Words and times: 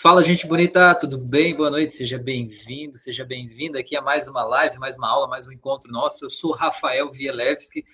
Fala, 0.00 0.22
gente 0.22 0.46
bonita, 0.46 0.94
tudo 0.94 1.18
bem? 1.18 1.56
Boa 1.56 1.70
noite, 1.72 1.92
seja 1.92 2.18
bem-vindo, 2.18 2.96
seja 2.96 3.24
bem-vinda 3.24 3.80
aqui 3.80 3.96
a 3.96 4.00
mais 4.00 4.28
uma 4.28 4.44
live, 4.44 4.78
mais 4.78 4.96
uma 4.96 5.08
aula, 5.08 5.26
mais 5.26 5.44
um 5.44 5.50
encontro 5.50 5.90
nosso. 5.90 6.24
Eu 6.24 6.30
sou 6.30 6.52
Rafael 6.52 7.10
Vielewski, 7.10 7.84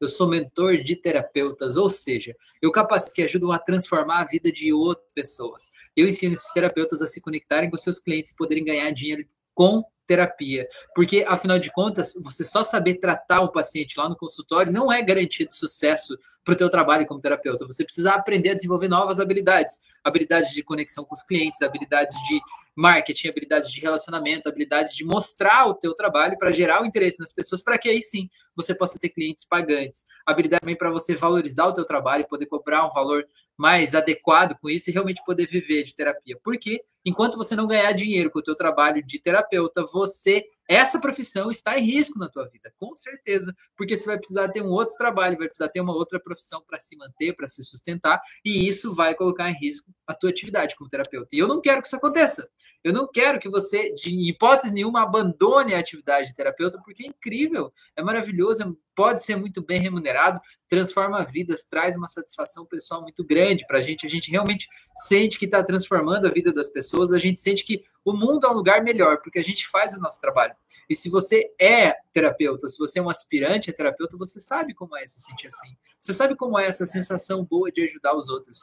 eu 0.00 0.08
sou 0.08 0.26
mentor 0.26 0.78
de 0.78 0.96
terapeutas, 0.96 1.76
ou 1.76 1.88
seja, 1.88 2.34
eu 2.60 2.72
capacito 2.72 3.14
que 3.14 3.22
ajudam 3.22 3.52
a 3.52 3.60
transformar 3.60 4.22
a 4.22 4.24
vida 4.24 4.50
de 4.50 4.72
outras 4.72 5.12
pessoas. 5.12 5.70
Eu 5.96 6.08
ensino 6.08 6.34
esses 6.34 6.52
terapeutas 6.52 7.00
a 7.00 7.06
se 7.06 7.20
conectarem 7.20 7.70
com 7.70 7.76
seus 7.76 8.00
clientes 8.00 8.32
e 8.32 8.36
poderem 8.36 8.64
ganhar 8.64 8.90
dinheiro 8.90 9.24
com 9.54 9.84
terapia. 10.06 10.66
Porque, 10.94 11.24
afinal 11.26 11.58
de 11.58 11.70
contas, 11.72 12.14
você 12.22 12.44
só 12.44 12.62
saber 12.62 12.94
tratar 12.94 13.40
o 13.42 13.52
paciente 13.52 13.98
lá 13.98 14.08
no 14.08 14.16
consultório 14.16 14.72
não 14.72 14.92
é 14.92 15.02
garantia 15.02 15.46
de 15.46 15.54
sucesso 15.54 16.18
para 16.44 16.54
o 16.54 16.56
teu 16.56 16.68
trabalho 16.68 17.06
como 17.06 17.20
terapeuta. 17.20 17.66
Você 17.66 17.84
precisa 17.84 18.12
aprender 18.12 18.50
a 18.50 18.54
desenvolver 18.54 18.88
novas 18.88 19.20
habilidades. 19.20 19.82
Habilidades 20.02 20.50
de 20.50 20.62
conexão 20.62 21.04
com 21.04 21.14
os 21.14 21.22
clientes, 21.22 21.62
habilidades 21.62 22.16
de 22.26 22.40
marketing, 22.74 23.28
habilidades 23.28 23.70
de 23.70 23.80
relacionamento, 23.80 24.48
habilidades 24.48 24.94
de 24.94 25.04
mostrar 25.04 25.66
o 25.66 25.74
teu 25.74 25.94
trabalho 25.94 26.38
para 26.38 26.50
gerar 26.50 26.82
o 26.82 26.86
interesse 26.86 27.20
nas 27.20 27.32
pessoas, 27.32 27.62
para 27.62 27.78
que 27.78 27.88
aí 27.88 28.02
sim 28.02 28.28
você 28.56 28.74
possa 28.74 28.98
ter 28.98 29.10
clientes 29.10 29.44
pagantes. 29.44 30.06
Habilidade 30.26 30.60
também 30.60 30.76
para 30.76 30.90
você 30.90 31.14
valorizar 31.14 31.66
o 31.66 31.74
teu 31.74 31.84
trabalho, 31.84 32.26
poder 32.26 32.46
cobrar 32.46 32.86
um 32.86 32.90
valor 32.90 33.26
mais 33.56 33.94
adequado 33.94 34.56
com 34.60 34.68
isso 34.68 34.90
e 34.90 34.92
realmente 34.92 35.22
poder 35.24 35.46
viver 35.46 35.82
de 35.82 35.94
terapia. 35.94 36.38
Porque 36.42 36.82
enquanto 37.04 37.36
você 37.36 37.54
não 37.56 37.66
ganhar 37.66 37.92
dinheiro 37.92 38.30
com 38.30 38.38
o 38.38 38.42
teu 38.42 38.54
trabalho 38.54 39.04
de 39.04 39.18
terapeuta, 39.18 39.82
você 39.84 40.44
essa 40.68 41.00
profissão 41.00 41.50
está 41.50 41.78
em 41.78 41.84
risco 41.84 42.18
na 42.18 42.28
tua 42.28 42.48
vida, 42.48 42.72
com 42.78 42.94
certeza, 42.94 43.54
porque 43.76 43.96
você 43.96 44.06
vai 44.06 44.16
precisar 44.16 44.48
ter 44.48 44.62
um 44.62 44.70
outro 44.70 44.94
trabalho, 44.96 45.36
vai 45.36 45.48
precisar 45.48 45.68
ter 45.68 45.80
uma 45.80 45.94
outra 45.94 46.20
profissão 46.20 46.62
para 46.66 46.78
se 46.78 46.96
manter, 46.96 47.34
para 47.34 47.48
se 47.48 47.64
sustentar, 47.64 48.22
e 48.44 48.66
isso 48.68 48.94
vai 48.94 49.14
colocar 49.14 49.50
em 49.50 49.54
risco 49.54 49.92
a 50.06 50.14
tua 50.14 50.30
atividade 50.30 50.76
como 50.76 50.88
terapeuta. 50.88 51.28
E 51.34 51.38
eu 51.38 51.48
não 51.48 51.60
quero 51.60 51.82
que 51.82 51.88
isso 51.88 51.96
aconteça. 51.96 52.48
Eu 52.82 52.92
não 52.92 53.06
quero 53.06 53.38
que 53.38 53.48
você, 53.48 53.92
de 53.92 54.30
hipótese 54.30 54.72
nenhuma, 54.72 55.02
abandone 55.02 55.74
a 55.74 55.78
atividade 55.78 56.28
de 56.28 56.34
terapeuta, 56.34 56.80
porque 56.82 57.04
é 57.04 57.08
incrível, 57.08 57.72
é 57.96 58.02
maravilhoso, 58.02 58.62
é 58.62 58.66
pode 58.94 59.22
ser 59.22 59.36
muito 59.36 59.64
bem 59.64 59.80
remunerado, 59.80 60.40
transforma 60.68 61.24
vidas, 61.24 61.64
traz 61.64 61.96
uma 61.96 62.08
satisfação 62.08 62.66
pessoal 62.66 63.00
muito 63.02 63.24
grande 63.24 63.66
para 63.66 63.78
a 63.78 63.80
gente. 63.80 64.06
A 64.06 64.10
gente 64.10 64.30
realmente 64.30 64.68
sente 64.94 65.38
que 65.38 65.44
está 65.44 65.62
transformando 65.62 66.26
a 66.26 66.30
vida 66.30 66.52
das 66.52 66.68
pessoas, 66.68 66.91
a 67.00 67.18
gente 67.18 67.40
sente 67.40 67.64
que 67.64 67.82
o 68.04 68.12
mundo 68.12 68.46
é 68.46 68.50
um 68.50 68.54
lugar 68.54 68.82
melhor, 68.82 69.18
porque 69.18 69.38
a 69.38 69.42
gente 69.42 69.68
faz 69.68 69.94
o 69.94 70.00
nosso 70.00 70.20
trabalho. 70.20 70.54
E 70.88 70.94
se 70.94 71.08
você 71.08 71.52
é 71.60 71.94
terapeuta, 72.12 72.68
se 72.68 72.78
você 72.78 72.98
é 72.98 73.02
um 73.02 73.08
aspirante 73.08 73.70
a 73.70 73.72
terapeuta, 73.72 74.16
você 74.16 74.40
sabe 74.40 74.74
como 74.74 74.96
é 74.96 75.06
se 75.06 75.20
sentir 75.20 75.46
assim. 75.46 75.76
Você 75.98 76.12
sabe 76.12 76.34
como 76.36 76.58
é 76.58 76.66
essa 76.66 76.86
sensação 76.86 77.44
boa 77.44 77.70
de 77.70 77.82
ajudar 77.82 78.14
os 78.14 78.28
outros. 78.28 78.60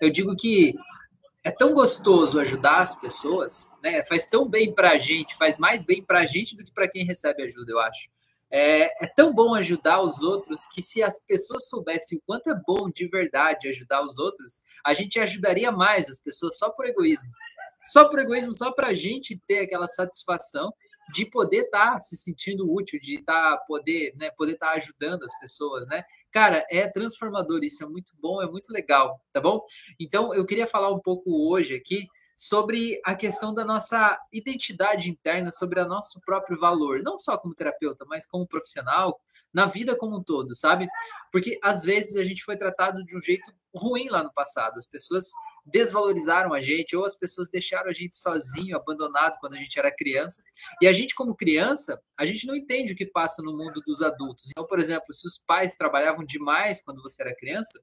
Eu 0.00 0.10
digo 0.10 0.34
que 0.34 0.74
é 1.42 1.50
tão 1.50 1.72
gostoso 1.72 2.38
ajudar 2.38 2.80
as 2.80 2.94
pessoas, 2.94 3.70
né? 3.82 4.04
Faz 4.04 4.26
tão 4.26 4.48
bem 4.48 4.74
para 4.74 4.90
a 4.90 4.98
gente, 4.98 5.36
faz 5.36 5.56
mais 5.56 5.82
bem 5.82 6.04
para 6.04 6.20
a 6.20 6.26
gente 6.26 6.56
do 6.56 6.64
que 6.64 6.72
para 6.72 6.88
quem 6.88 7.04
recebe 7.04 7.42
ajuda, 7.42 7.72
eu 7.72 7.78
acho. 7.78 8.10
É, 8.52 9.04
é, 9.04 9.06
tão 9.06 9.32
bom 9.32 9.54
ajudar 9.54 10.00
os 10.00 10.22
outros 10.22 10.66
que 10.66 10.82
se 10.82 11.02
as 11.02 11.20
pessoas 11.24 11.68
soubessem 11.68 12.18
o 12.18 12.22
quanto 12.26 12.50
é 12.50 12.54
bom 12.66 12.88
de 12.88 13.06
verdade 13.06 13.68
ajudar 13.68 14.02
os 14.02 14.18
outros, 14.18 14.64
a 14.84 14.92
gente 14.92 15.20
ajudaria 15.20 15.70
mais 15.70 16.10
as 16.10 16.20
pessoas 16.20 16.58
só 16.58 16.68
por 16.70 16.84
egoísmo. 16.86 17.30
Só 17.84 18.08
por 18.08 18.18
egoísmo, 18.18 18.52
só 18.52 18.72
para 18.72 18.88
a 18.88 18.94
gente 18.94 19.40
ter 19.46 19.60
aquela 19.60 19.86
satisfação 19.86 20.72
de 21.12 21.26
poder 21.26 21.62
estar 21.62 21.92
tá 21.92 22.00
se 22.00 22.16
sentindo 22.16 22.70
útil, 22.70 23.00
de 23.00 23.22
tá, 23.22 23.56
poder, 23.66 24.12
né, 24.16 24.30
poder 24.30 24.52
estar 24.52 24.68
tá 24.68 24.72
ajudando 24.72 25.24
as 25.24 25.38
pessoas, 25.38 25.86
né? 25.86 26.04
Cara, 26.30 26.64
é 26.70 26.88
transformador 26.88 27.64
isso, 27.64 27.82
é 27.82 27.86
muito 27.86 28.12
bom, 28.20 28.42
é 28.42 28.46
muito 28.48 28.72
legal, 28.72 29.20
tá 29.32 29.40
bom? 29.40 29.64
Então, 29.98 30.32
eu 30.34 30.46
queria 30.46 30.66
falar 30.66 30.92
um 30.92 31.00
pouco 31.00 31.50
hoje 31.50 31.74
aqui 31.74 32.06
sobre 32.40 32.98
a 33.04 33.14
questão 33.14 33.52
da 33.52 33.66
nossa 33.66 34.18
identidade 34.32 35.10
interna, 35.10 35.50
sobre 35.50 35.78
o 35.78 35.86
nosso 35.86 36.18
próprio 36.22 36.58
valor, 36.58 37.02
não 37.02 37.18
só 37.18 37.36
como 37.36 37.54
terapeuta, 37.54 38.06
mas 38.08 38.26
como 38.26 38.46
profissional, 38.46 39.20
na 39.52 39.66
vida 39.66 39.94
como 39.94 40.16
um 40.16 40.22
todo, 40.22 40.56
sabe? 40.56 40.88
Porque 41.30 41.58
às 41.62 41.82
vezes 41.82 42.16
a 42.16 42.24
gente 42.24 42.42
foi 42.42 42.56
tratado 42.56 43.04
de 43.04 43.14
um 43.14 43.20
jeito 43.20 43.52
ruim 43.74 44.08
lá 44.08 44.22
no 44.22 44.32
passado, 44.32 44.78
as 44.78 44.86
pessoas 44.86 45.26
desvalorizaram 45.66 46.54
a 46.54 46.62
gente, 46.62 46.96
ou 46.96 47.04
as 47.04 47.14
pessoas 47.14 47.50
deixaram 47.50 47.90
a 47.90 47.92
gente 47.92 48.16
sozinho, 48.16 48.74
abandonado 48.74 49.36
quando 49.38 49.54
a 49.54 49.58
gente 49.58 49.78
era 49.78 49.94
criança. 49.94 50.42
E 50.80 50.88
a 50.88 50.92
gente, 50.94 51.14
como 51.14 51.36
criança, 51.36 52.00
a 52.18 52.24
gente 52.24 52.46
não 52.46 52.56
entende 52.56 52.94
o 52.94 52.96
que 52.96 53.04
passa 53.04 53.42
no 53.42 53.54
mundo 53.54 53.82
dos 53.86 54.00
adultos. 54.00 54.48
Então, 54.50 54.66
por 54.66 54.78
exemplo, 54.78 55.12
se 55.12 55.26
os 55.26 55.36
pais 55.36 55.76
trabalhavam 55.76 56.24
demais 56.24 56.82
quando 56.82 57.02
você 57.02 57.22
era 57.22 57.36
criança, 57.36 57.78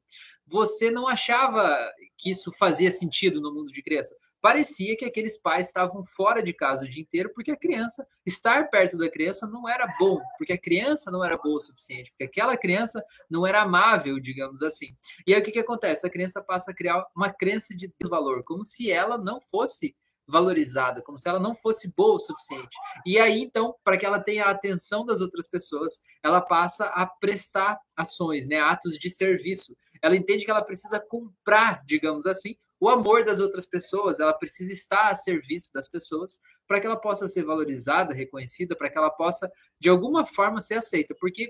você 0.48 0.90
não 0.90 1.08
achava 1.08 1.78
que 2.18 2.32
isso 2.32 2.52
fazia 2.58 2.90
sentido 2.90 3.40
no 3.40 3.54
mundo 3.54 3.72
de 3.72 3.84
criança 3.84 4.16
parecia 4.48 4.96
que 4.96 5.04
aqueles 5.04 5.38
pais 5.38 5.66
estavam 5.66 6.06
fora 6.06 6.42
de 6.42 6.54
casa 6.54 6.86
o 6.86 6.88
dia 6.88 7.04
inteiro 7.04 7.30
porque 7.36 7.52
a 7.52 7.58
criança, 7.58 8.08
estar 8.26 8.70
perto 8.70 8.98
da 8.98 9.12
criança 9.12 9.46
não 9.46 9.68
era 9.68 9.94
bom, 10.00 10.22
porque 10.38 10.54
a 10.54 10.58
criança 10.58 11.12
não 11.12 11.22
era 11.22 11.38
boa 11.38 11.58
o 11.58 11.60
suficiente, 11.60 12.12
porque 12.12 12.24
aquela 12.24 12.56
criança 12.56 13.04
não 13.30 13.46
era 13.46 13.62
amável, 13.62 14.18
digamos 14.22 14.62
assim. 14.62 14.88
E 15.28 15.34
aí 15.34 15.42
o 15.42 15.44
que, 15.44 15.52
que 15.52 15.60
acontece? 15.60 16.08
A 16.08 16.10
criança 16.10 16.42
passa 16.42 16.72
a 16.72 16.74
criar 16.74 17.06
uma 17.14 17.30
crença 17.30 17.76
de 17.76 17.94
desvalor, 18.00 18.42
como 18.46 18.64
se 18.64 18.90
ela 18.90 19.18
não 19.18 19.42
fosse 19.42 19.94
valorizada, 20.26 21.02
como 21.02 21.20
se 21.20 21.28
ela 21.28 21.42
não 21.42 21.54
fosse 21.54 21.94
boa 21.94 22.16
o 22.16 22.20
suficiente. 22.20 22.78
E 23.06 23.20
aí, 23.20 23.42
então, 23.42 23.76
para 23.84 23.98
que 23.98 24.06
ela 24.06 24.20
tenha 24.20 24.46
a 24.46 24.52
atenção 24.52 25.06
das 25.06 25.20
outras 25.20 25.50
pessoas, 25.50 26.02
ela 26.24 26.40
passa 26.40 26.86
a 26.86 27.06
prestar 27.06 27.78
ações, 27.98 28.48
né, 28.48 28.62
atos 28.62 28.98
de 28.98 29.10
serviço. 29.10 29.76
Ela 30.02 30.16
entende 30.16 30.46
que 30.46 30.52
ela 30.52 30.64
precisa 30.64 31.02
comprar, 31.02 31.84
digamos 31.86 32.26
assim, 32.26 32.56
o 32.80 32.90
amor 32.90 33.24
das 33.24 33.40
outras 33.40 33.66
pessoas, 33.66 34.20
ela 34.20 34.34
precisa 34.34 34.72
estar 34.72 35.10
a 35.10 35.16
serviço 35.16 35.72
das 35.74 35.90
pessoas 35.90 36.40
para 36.68 36.80
que 36.80 36.86
ela 36.86 37.00
possa 37.00 37.28
ser 37.28 37.44
valorizada, 37.44 38.14
reconhecida, 38.14 38.76
para 38.76 38.90
que 38.90 38.98
ela 38.98 39.10
possa, 39.10 39.50
de 39.80 39.90
alguma 39.90 40.26
forma, 40.26 40.62
ser 40.62 40.76
aceita. 40.76 41.16
Porque 41.20 41.50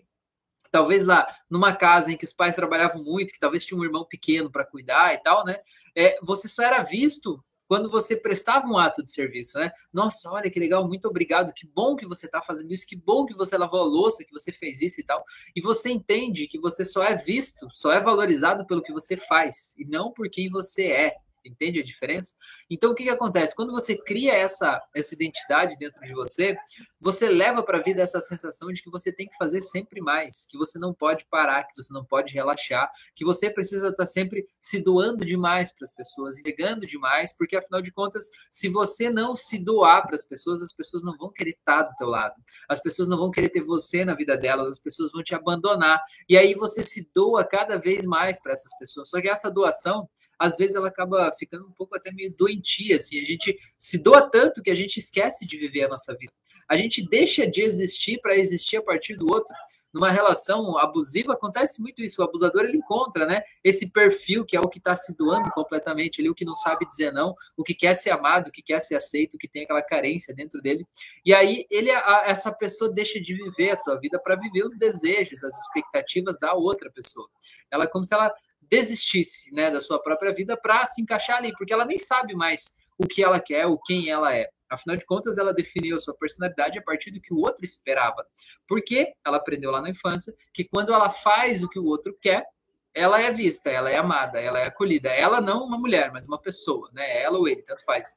talvez 0.71 1.03
lá 1.03 1.27
numa 1.49 1.75
casa 1.75 2.11
em 2.11 2.17
que 2.17 2.25
os 2.25 2.33
pais 2.33 2.55
trabalhavam 2.55 3.03
muito, 3.03 3.33
que 3.33 3.39
talvez 3.39 3.65
tinha 3.65 3.79
um 3.79 3.83
irmão 3.83 4.05
pequeno 4.05 4.51
para 4.51 4.65
cuidar 4.65 5.13
e 5.13 5.17
tal, 5.17 5.43
né? 5.43 5.57
É, 5.95 6.17
você 6.23 6.47
só 6.47 6.63
era 6.63 6.81
visto 6.83 7.39
quando 7.67 7.89
você 7.89 8.15
prestava 8.15 8.67
um 8.67 8.77
ato 8.77 9.03
de 9.03 9.11
serviço, 9.11 9.59
né? 9.59 9.71
Nossa, 9.91 10.31
olha 10.31 10.49
que 10.49 10.59
legal, 10.59 10.87
muito 10.87 11.07
obrigado, 11.07 11.53
que 11.53 11.67
bom 11.67 11.95
que 11.95 12.05
você 12.05 12.25
está 12.25 12.41
fazendo 12.41 12.71
isso, 12.71 12.87
que 12.87 12.95
bom 12.95 13.25
que 13.25 13.35
você 13.35 13.57
lavou 13.57 13.81
a 13.81 13.85
louça, 13.85 14.23
que 14.23 14.31
você 14.31 14.51
fez 14.51 14.81
isso 14.81 15.01
e 15.01 15.03
tal. 15.03 15.23
E 15.55 15.61
você 15.61 15.89
entende 15.89 16.47
que 16.47 16.59
você 16.59 16.85
só 16.85 17.03
é 17.03 17.15
visto, 17.15 17.67
só 17.71 17.91
é 17.91 17.99
valorizado 17.99 18.65
pelo 18.65 18.81
que 18.81 18.93
você 18.93 19.17
faz 19.17 19.75
e 19.77 19.85
não 19.85 20.11
por 20.11 20.29
quem 20.29 20.49
você 20.49 20.85
é. 20.87 21.15
Entende 21.47 21.79
a 21.79 21.83
diferença? 21.83 22.35
Então, 22.69 22.91
o 22.91 22.95
que, 22.95 23.03
que 23.03 23.09
acontece? 23.09 23.55
Quando 23.55 23.71
você 23.71 23.97
cria 23.97 24.33
essa, 24.33 24.81
essa 24.95 25.13
identidade 25.13 25.77
dentro 25.77 26.01
de 26.03 26.13
você, 26.13 26.57
você 26.99 27.29
leva 27.29 27.63
para 27.63 27.77
a 27.77 27.81
vida 27.81 28.01
essa 28.01 28.19
sensação 28.21 28.71
de 28.71 28.81
que 28.81 28.89
você 28.89 29.11
tem 29.11 29.27
que 29.27 29.37
fazer 29.37 29.61
sempre 29.61 30.01
mais, 30.01 30.45
que 30.45 30.57
você 30.57 30.77
não 30.79 30.93
pode 30.93 31.25
parar, 31.29 31.63
que 31.63 31.75
você 31.75 31.93
não 31.93 32.03
pode 32.03 32.33
relaxar, 32.33 32.91
que 33.15 33.25
você 33.25 33.49
precisa 33.49 33.87
estar 33.87 33.97
tá 33.97 34.05
sempre 34.05 34.45
se 34.59 34.83
doando 34.83 35.25
demais 35.25 35.71
para 35.71 35.85
as 35.85 35.93
pessoas, 35.93 36.37
entregando 36.39 36.85
demais, 36.85 37.35
porque 37.35 37.55
afinal 37.55 37.81
de 37.81 37.91
contas, 37.91 38.29
se 38.51 38.69
você 38.69 39.09
não 39.09 39.35
se 39.35 39.59
doar 39.59 40.05
para 40.05 40.15
as 40.15 40.23
pessoas, 40.23 40.61
as 40.61 40.73
pessoas 40.73 41.03
não 41.03 41.17
vão 41.17 41.31
querer 41.31 41.51
estar 41.51 41.83
tá 41.83 41.89
do 41.89 41.95
teu 41.95 42.07
lado. 42.07 42.35
As 42.67 42.81
pessoas 42.81 43.07
não 43.07 43.17
vão 43.17 43.31
querer 43.31 43.49
ter 43.49 43.61
você 43.61 44.03
na 44.03 44.13
vida 44.13 44.37
delas, 44.37 44.67
as 44.67 44.79
pessoas 44.79 45.11
vão 45.11 45.23
te 45.23 45.35
abandonar. 45.35 46.01
E 46.27 46.37
aí 46.37 46.53
você 46.53 46.81
se 46.83 47.09
doa 47.13 47.43
cada 47.45 47.77
vez 47.77 48.05
mais 48.05 48.41
para 48.41 48.53
essas 48.53 48.77
pessoas. 48.77 49.09
Só 49.09 49.21
que 49.21 49.29
essa 49.29 49.51
doação, 49.51 50.09
às 50.37 50.57
vezes 50.57 50.75
ela 50.75 50.87
acaba 50.87 51.31
ficando 51.31 51.65
um 51.65 51.71
pouco 51.71 51.95
até 51.95 52.11
meio 52.11 52.35
doentia, 52.37 52.97
assim, 52.97 53.19
a 53.19 53.25
gente 53.25 53.57
se 53.77 54.01
doa 54.01 54.29
tanto 54.29 54.61
que 54.61 54.69
a 54.69 54.75
gente 54.75 54.97
esquece 54.97 55.45
de 55.45 55.57
viver 55.57 55.85
a 55.85 55.89
nossa 55.89 56.15
vida. 56.15 56.31
A 56.67 56.75
gente 56.75 57.07
deixa 57.07 57.47
de 57.47 57.61
existir 57.61 58.19
para 58.21 58.37
existir 58.37 58.77
a 58.77 58.81
partir 58.81 59.15
do 59.15 59.27
outro. 59.27 59.55
Numa 59.93 60.11
relação 60.11 60.77
abusiva 60.77 61.33
acontece 61.33 61.81
muito 61.81 62.03
isso. 62.03 62.21
O 62.21 62.25
abusador 62.25 62.65
ele 62.65 62.77
encontra, 62.77 63.25
né, 63.25 63.41
esse 63.63 63.91
perfil 63.91 64.45
que 64.45 64.55
é 64.55 64.59
o 64.59 64.67
que 64.67 64.79
está 64.79 64.95
se 64.95 65.17
doando 65.17 65.49
completamente, 65.51 66.19
ele 66.19 66.29
o 66.29 66.35
que 66.35 66.43
não 66.43 66.57
sabe 66.57 66.87
dizer 66.87 67.11
não, 67.13 67.33
o 67.55 67.63
que 67.63 67.73
quer 67.73 67.95
ser 67.95 68.11
amado, 68.11 68.49
o 68.49 68.51
que 68.51 68.61
quer 68.61 68.81
ser 68.81 68.95
aceito, 68.95 69.35
o 69.35 69.37
que 69.37 69.47
tem 69.47 69.63
aquela 69.63 69.81
carência 69.81 70.35
dentro 70.35 70.61
dele. 70.61 70.85
E 71.25 71.33
aí 71.33 71.65
ele, 71.71 71.89
a, 71.89 72.23
essa 72.27 72.51
pessoa 72.51 72.91
deixa 72.91 73.19
de 73.19 73.33
viver 73.33 73.71
a 73.71 73.75
sua 73.75 73.95
vida 73.95 74.19
para 74.19 74.35
viver 74.35 74.65
os 74.65 74.77
desejos, 74.77 75.43
as 75.43 75.57
expectativas 75.61 76.37
da 76.37 76.53
outra 76.53 76.91
pessoa. 76.91 77.27
Ela 77.71 77.85
é 77.85 77.87
como 77.87 78.03
se 78.03 78.13
ela 78.13 78.31
desistisse 78.69 79.53
né, 79.53 79.71
da 79.71 79.81
sua 79.81 80.01
própria 80.01 80.31
vida 80.31 80.57
para 80.57 80.85
se 80.85 81.01
encaixar 81.01 81.37
ali, 81.37 81.53
porque 81.57 81.73
ela 81.73 81.85
nem 81.85 81.97
sabe 81.97 82.35
mais 82.35 82.75
o 82.97 83.07
que 83.07 83.23
ela 83.23 83.39
quer, 83.39 83.65
o 83.65 83.77
quem 83.77 84.09
ela 84.09 84.35
é. 84.35 84.49
Afinal 84.69 84.97
de 84.97 85.05
contas, 85.05 85.37
ela 85.37 85.53
definiu 85.53 85.95
a 85.95 85.99
sua 85.99 86.15
personalidade 86.15 86.77
a 86.77 86.81
partir 86.81 87.11
do 87.11 87.21
que 87.21 87.33
o 87.33 87.37
outro 87.37 87.63
esperava. 87.63 88.25
Porque 88.67 89.13
ela 89.25 89.37
aprendeu 89.37 89.71
lá 89.71 89.81
na 89.81 89.89
infância 89.89 90.33
que 90.53 90.65
quando 90.65 90.93
ela 90.93 91.09
faz 91.09 91.63
o 91.63 91.69
que 91.69 91.79
o 91.79 91.85
outro 91.85 92.17
quer, 92.21 92.45
ela 92.93 93.21
é 93.21 93.31
vista, 93.31 93.69
ela 93.69 93.89
é 93.89 93.97
amada, 93.97 94.39
ela 94.39 94.59
é 94.59 94.65
acolhida. 94.65 95.09
Ela 95.09 95.39
não 95.39 95.63
uma 95.63 95.77
mulher, 95.77 96.11
mas 96.11 96.27
uma 96.27 96.41
pessoa, 96.41 96.89
né? 96.91 97.21
Ela 97.21 97.37
ou 97.37 97.47
ele, 97.47 97.61
tanto 97.61 97.83
faz. 97.85 98.15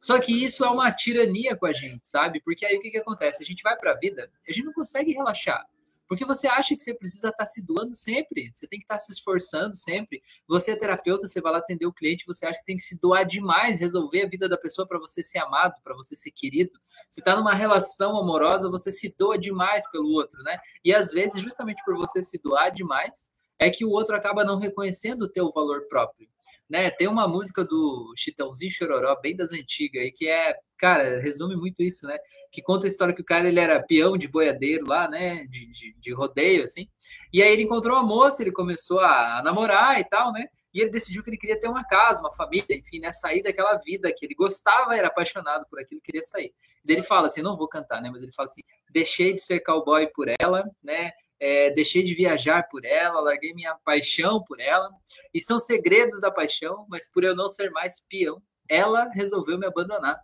Só 0.00 0.18
que 0.18 0.32
isso 0.32 0.64
é 0.64 0.70
uma 0.70 0.90
tirania 0.90 1.56
com 1.56 1.66
a 1.66 1.72
gente, 1.72 2.08
sabe? 2.08 2.40
Porque 2.40 2.64
aí 2.64 2.76
o 2.76 2.80
que, 2.80 2.90
que 2.90 2.98
acontece? 2.98 3.42
A 3.42 3.46
gente 3.46 3.62
vai 3.62 3.76
para 3.76 3.92
a 3.92 3.96
vida, 3.96 4.30
a 4.48 4.52
gente 4.52 4.64
não 4.64 4.72
consegue 4.72 5.12
relaxar. 5.12 5.64
Porque 6.12 6.26
você 6.26 6.46
acha 6.46 6.76
que 6.76 6.82
você 6.82 6.92
precisa 6.92 7.30
estar 7.30 7.46
se 7.46 7.64
doando 7.64 7.96
sempre, 7.96 8.50
você 8.52 8.66
tem 8.66 8.78
que 8.78 8.84
estar 8.84 8.98
se 8.98 9.10
esforçando 9.10 9.74
sempre. 9.74 10.22
Você 10.46 10.72
é 10.72 10.76
terapeuta, 10.76 11.26
você 11.26 11.40
vai 11.40 11.52
lá 11.52 11.58
atender 11.58 11.86
o 11.86 11.92
cliente, 11.92 12.26
você 12.26 12.44
acha 12.44 12.60
que 12.60 12.66
tem 12.66 12.76
que 12.76 12.82
se 12.82 13.00
doar 13.00 13.24
demais, 13.24 13.80
resolver 13.80 14.20
a 14.20 14.28
vida 14.28 14.46
da 14.46 14.58
pessoa 14.58 14.86
para 14.86 14.98
você 14.98 15.22
ser 15.22 15.38
amado, 15.38 15.72
para 15.82 15.94
você 15.94 16.14
ser 16.14 16.30
querido. 16.30 16.78
Você 17.08 17.22
está 17.22 17.34
numa 17.34 17.54
relação 17.54 18.14
amorosa, 18.14 18.68
você 18.68 18.90
se 18.90 19.16
doa 19.16 19.38
demais 19.38 19.90
pelo 19.90 20.10
outro, 20.10 20.42
né? 20.42 20.58
E 20.84 20.94
às 20.94 21.12
vezes, 21.12 21.42
justamente 21.42 21.82
por 21.82 21.96
você 21.96 22.22
se 22.22 22.38
doar 22.42 22.70
demais, 22.70 23.32
é 23.58 23.70
que 23.70 23.82
o 23.82 23.90
outro 23.90 24.14
acaba 24.14 24.44
não 24.44 24.58
reconhecendo 24.58 25.22
o 25.22 25.32
teu 25.32 25.50
valor 25.50 25.88
próprio. 25.88 26.28
Né? 26.68 26.90
Tem 26.90 27.08
uma 27.08 27.26
música 27.26 27.64
do 27.64 28.12
Chitãozinho 28.18 28.70
Chororó, 28.70 29.18
bem 29.22 29.34
das 29.34 29.52
antigas, 29.52 30.10
que 30.14 30.28
é, 30.28 30.58
cara, 30.82 31.20
resume 31.20 31.54
muito 31.54 31.80
isso, 31.80 32.08
né? 32.08 32.18
Que 32.50 32.60
conta 32.60 32.86
a 32.86 32.88
história 32.88 33.14
que 33.14 33.22
o 33.22 33.24
cara 33.24 33.48
ele 33.48 33.60
era 33.60 33.80
peão 33.80 34.18
de 34.18 34.26
boiadeiro 34.26 34.84
lá, 34.84 35.08
né? 35.08 35.44
De, 35.44 35.70
de, 35.70 35.94
de 35.96 36.12
rodeio, 36.12 36.64
assim. 36.64 36.88
E 37.32 37.40
aí 37.40 37.52
ele 37.52 37.62
encontrou 37.62 37.96
uma 37.96 38.04
moça, 38.04 38.42
ele 38.42 38.50
começou 38.50 38.98
a 38.98 39.40
namorar 39.44 40.00
e 40.00 40.04
tal, 40.04 40.32
né? 40.32 40.44
E 40.74 40.80
ele 40.80 40.90
decidiu 40.90 41.22
que 41.22 41.30
ele 41.30 41.36
queria 41.36 41.60
ter 41.60 41.68
uma 41.68 41.84
casa, 41.84 42.20
uma 42.20 42.34
família, 42.34 42.66
enfim, 42.70 42.98
né? 42.98 43.12
Sair 43.12 43.42
daquela 43.42 43.76
vida 43.76 44.12
que 44.12 44.26
ele 44.26 44.34
gostava, 44.34 44.96
era 44.96 45.06
apaixonado 45.06 45.64
por 45.70 45.78
aquilo, 45.78 46.00
queria 46.02 46.24
sair. 46.24 46.52
Daí 46.84 46.96
ele 46.96 47.02
fala 47.02 47.28
assim, 47.28 47.42
não 47.42 47.56
vou 47.56 47.68
cantar, 47.68 48.02
né? 48.02 48.10
Mas 48.10 48.24
ele 48.24 48.32
fala 48.32 48.48
assim, 48.48 48.62
deixei 48.90 49.34
de 49.34 49.40
ser 49.40 49.60
cowboy 49.60 50.08
por 50.08 50.26
ela, 50.40 50.64
né? 50.82 51.12
é, 51.42 51.70
deixei 51.70 52.04
de 52.04 52.14
viajar 52.14 52.68
por 52.68 52.84
ela, 52.84 53.20
larguei 53.20 53.52
minha 53.52 53.74
paixão 53.84 54.40
por 54.44 54.60
ela. 54.60 54.88
E 55.34 55.40
são 55.40 55.58
segredos 55.58 56.20
da 56.20 56.30
paixão, 56.30 56.84
mas 56.88 57.10
por 57.10 57.24
eu 57.24 57.34
não 57.34 57.48
ser 57.48 57.70
mais 57.70 58.00
peão, 58.08 58.40
ela 58.68 59.10
resolveu 59.12 59.58
me 59.58 59.66
abandonar. 59.66 60.16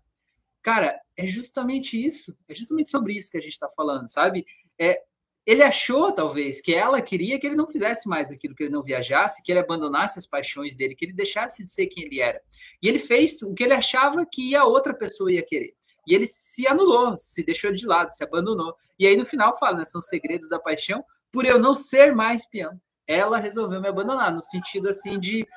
Cara, 0.69 1.01
é 1.17 1.27
justamente 1.27 1.99
isso. 1.99 2.37
É 2.47 2.55
justamente 2.55 2.91
sobre 2.91 3.15
isso 3.15 3.31
que 3.31 3.39
a 3.39 3.41
gente 3.41 3.55
está 3.55 3.71
falando, 3.71 4.07
sabe? 4.07 4.45
É, 4.79 5.01
ele 5.47 5.63
achou, 5.63 6.13
talvez, 6.13 6.61
que 6.61 6.75
ela 6.75 7.01
queria 7.01 7.41
que 7.41 7.47
ele 7.47 7.57
não 7.57 7.67
fizesse 7.67 8.07
mais 8.07 8.31
aquilo, 8.31 8.55
que 8.55 8.65
ele 8.65 8.73
não 8.73 8.83
viajasse, 8.83 9.43
que 9.43 9.51
ele 9.51 9.61
abandonasse 9.61 10.19
as 10.19 10.27
paixões 10.27 10.77
dele, 10.77 10.95
que 10.95 11.07
ele 11.07 11.15
deixasse 11.15 11.65
de 11.65 11.73
ser 11.73 11.87
quem 11.87 12.05
ele 12.05 12.21
era. 12.21 12.39
E 12.83 12.87
ele 12.87 12.99
fez 12.99 13.41
o 13.41 13.55
que 13.55 13.65
ele 13.65 13.73
achava 13.73 14.27
que 14.31 14.55
a 14.55 14.67
outra 14.67 14.93
pessoa 14.93 15.33
ia 15.33 15.43
querer. 15.43 15.73
E 16.07 16.15
ele 16.15 16.27
se 16.27 16.67
anulou, 16.67 17.17
se 17.17 17.43
deixou 17.47 17.73
de 17.73 17.87
lado, 17.87 18.13
se 18.13 18.23
abandonou. 18.23 18.75
E 18.99 19.07
aí 19.07 19.17
no 19.17 19.25
final 19.25 19.59
fala, 19.59 19.79
né, 19.79 19.85
são 19.87 20.03
segredos 20.03 20.51
da 20.51 20.59
paixão, 20.59 21.03
por 21.33 21.47
eu 21.47 21.59
não 21.59 21.75
ser 21.75 22.15
mais 22.15 22.45
peão. 22.45 22.79
Ela 23.07 23.39
resolveu 23.39 23.81
me 23.81 23.89
abandonar, 23.89 24.31
no 24.35 24.43
sentido 24.43 24.91
assim 24.91 25.19
de 25.19 25.49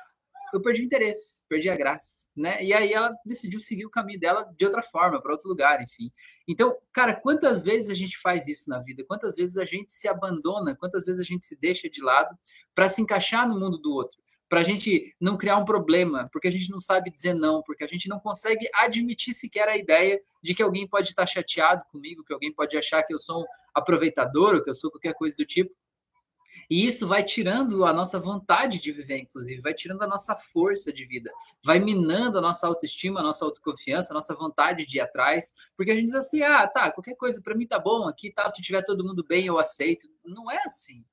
eu 0.56 0.60
perdi 0.60 0.82
o 0.82 0.84
interesse, 0.84 1.46
perdi 1.48 1.68
a 1.68 1.76
graça, 1.76 2.28
né? 2.36 2.62
E 2.62 2.72
aí 2.72 2.92
ela 2.92 3.14
decidiu 3.24 3.60
seguir 3.60 3.86
o 3.86 3.90
caminho 3.90 4.20
dela 4.20 4.50
de 4.56 4.64
outra 4.64 4.82
forma, 4.82 5.20
para 5.20 5.32
outro 5.32 5.48
lugar, 5.48 5.82
enfim. 5.82 6.10
Então, 6.48 6.76
cara, 6.92 7.14
quantas 7.14 7.64
vezes 7.64 7.90
a 7.90 7.94
gente 7.94 8.18
faz 8.18 8.46
isso 8.48 8.68
na 8.70 8.80
vida? 8.80 9.04
Quantas 9.06 9.36
vezes 9.36 9.56
a 9.56 9.64
gente 9.64 9.92
se 9.92 10.08
abandona? 10.08 10.76
Quantas 10.76 11.04
vezes 11.04 11.20
a 11.20 11.24
gente 11.24 11.44
se 11.44 11.58
deixa 11.58 11.88
de 11.88 12.02
lado 12.02 12.36
para 12.74 12.88
se 12.88 13.00
encaixar 13.02 13.48
no 13.48 13.58
mundo 13.58 13.78
do 13.78 13.92
outro? 13.92 14.22
para 14.52 14.60
a 14.60 14.64
gente 14.64 15.16
não 15.18 15.38
criar 15.38 15.56
um 15.56 15.64
problema, 15.64 16.28
porque 16.30 16.46
a 16.46 16.50
gente 16.50 16.70
não 16.70 16.78
sabe 16.78 17.10
dizer 17.10 17.32
não, 17.32 17.62
porque 17.62 17.84
a 17.84 17.86
gente 17.86 18.06
não 18.06 18.20
consegue 18.20 18.68
admitir 18.74 19.32
sequer 19.32 19.66
a 19.66 19.78
ideia 19.78 20.20
de 20.42 20.54
que 20.54 20.62
alguém 20.62 20.86
pode 20.86 21.08
estar 21.08 21.24
chateado 21.24 21.82
comigo, 21.90 22.22
que 22.22 22.34
alguém 22.34 22.52
pode 22.52 22.76
achar 22.76 23.02
que 23.02 23.14
eu 23.14 23.18
sou 23.18 23.40
um 23.40 23.46
aproveitador 23.74 24.56
ou 24.56 24.62
que 24.62 24.68
eu 24.68 24.74
sou 24.74 24.90
qualquer 24.90 25.14
coisa 25.14 25.34
do 25.38 25.46
tipo. 25.46 25.72
E 26.68 26.86
isso 26.86 27.06
vai 27.06 27.22
tirando 27.22 27.84
a 27.84 27.92
nossa 27.92 28.18
vontade 28.18 28.78
de 28.78 28.92
viver, 28.92 29.18
inclusive, 29.18 29.60
vai 29.60 29.74
tirando 29.74 30.02
a 30.02 30.06
nossa 30.06 30.34
força 30.34 30.92
de 30.92 31.04
vida, 31.04 31.32
vai 31.64 31.78
minando 31.78 32.38
a 32.38 32.40
nossa 32.40 32.66
autoestima, 32.66 33.20
a 33.20 33.22
nossa 33.22 33.44
autoconfiança, 33.44 34.12
a 34.12 34.14
nossa 34.14 34.34
vontade 34.34 34.86
de 34.86 34.98
ir 34.98 35.00
atrás, 35.00 35.54
porque 35.76 35.92
a 35.92 35.94
gente 35.94 36.06
diz 36.06 36.14
assim: 36.14 36.42
ah, 36.42 36.66
tá, 36.66 36.90
qualquer 36.92 37.16
coisa 37.16 37.40
para 37.42 37.54
mim 37.54 37.66
tá 37.66 37.78
bom 37.78 38.08
aqui, 38.08 38.30
tá, 38.30 38.48
se 38.48 38.62
tiver 38.62 38.82
todo 38.82 39.04
mundo 39.04 39.24
bem, 39.26 39.46
eu 39.46 39.58
aceito. 39.58 40.08
Não 40.24 40.50
é 40.50 40.58
assim. 40.64 41.04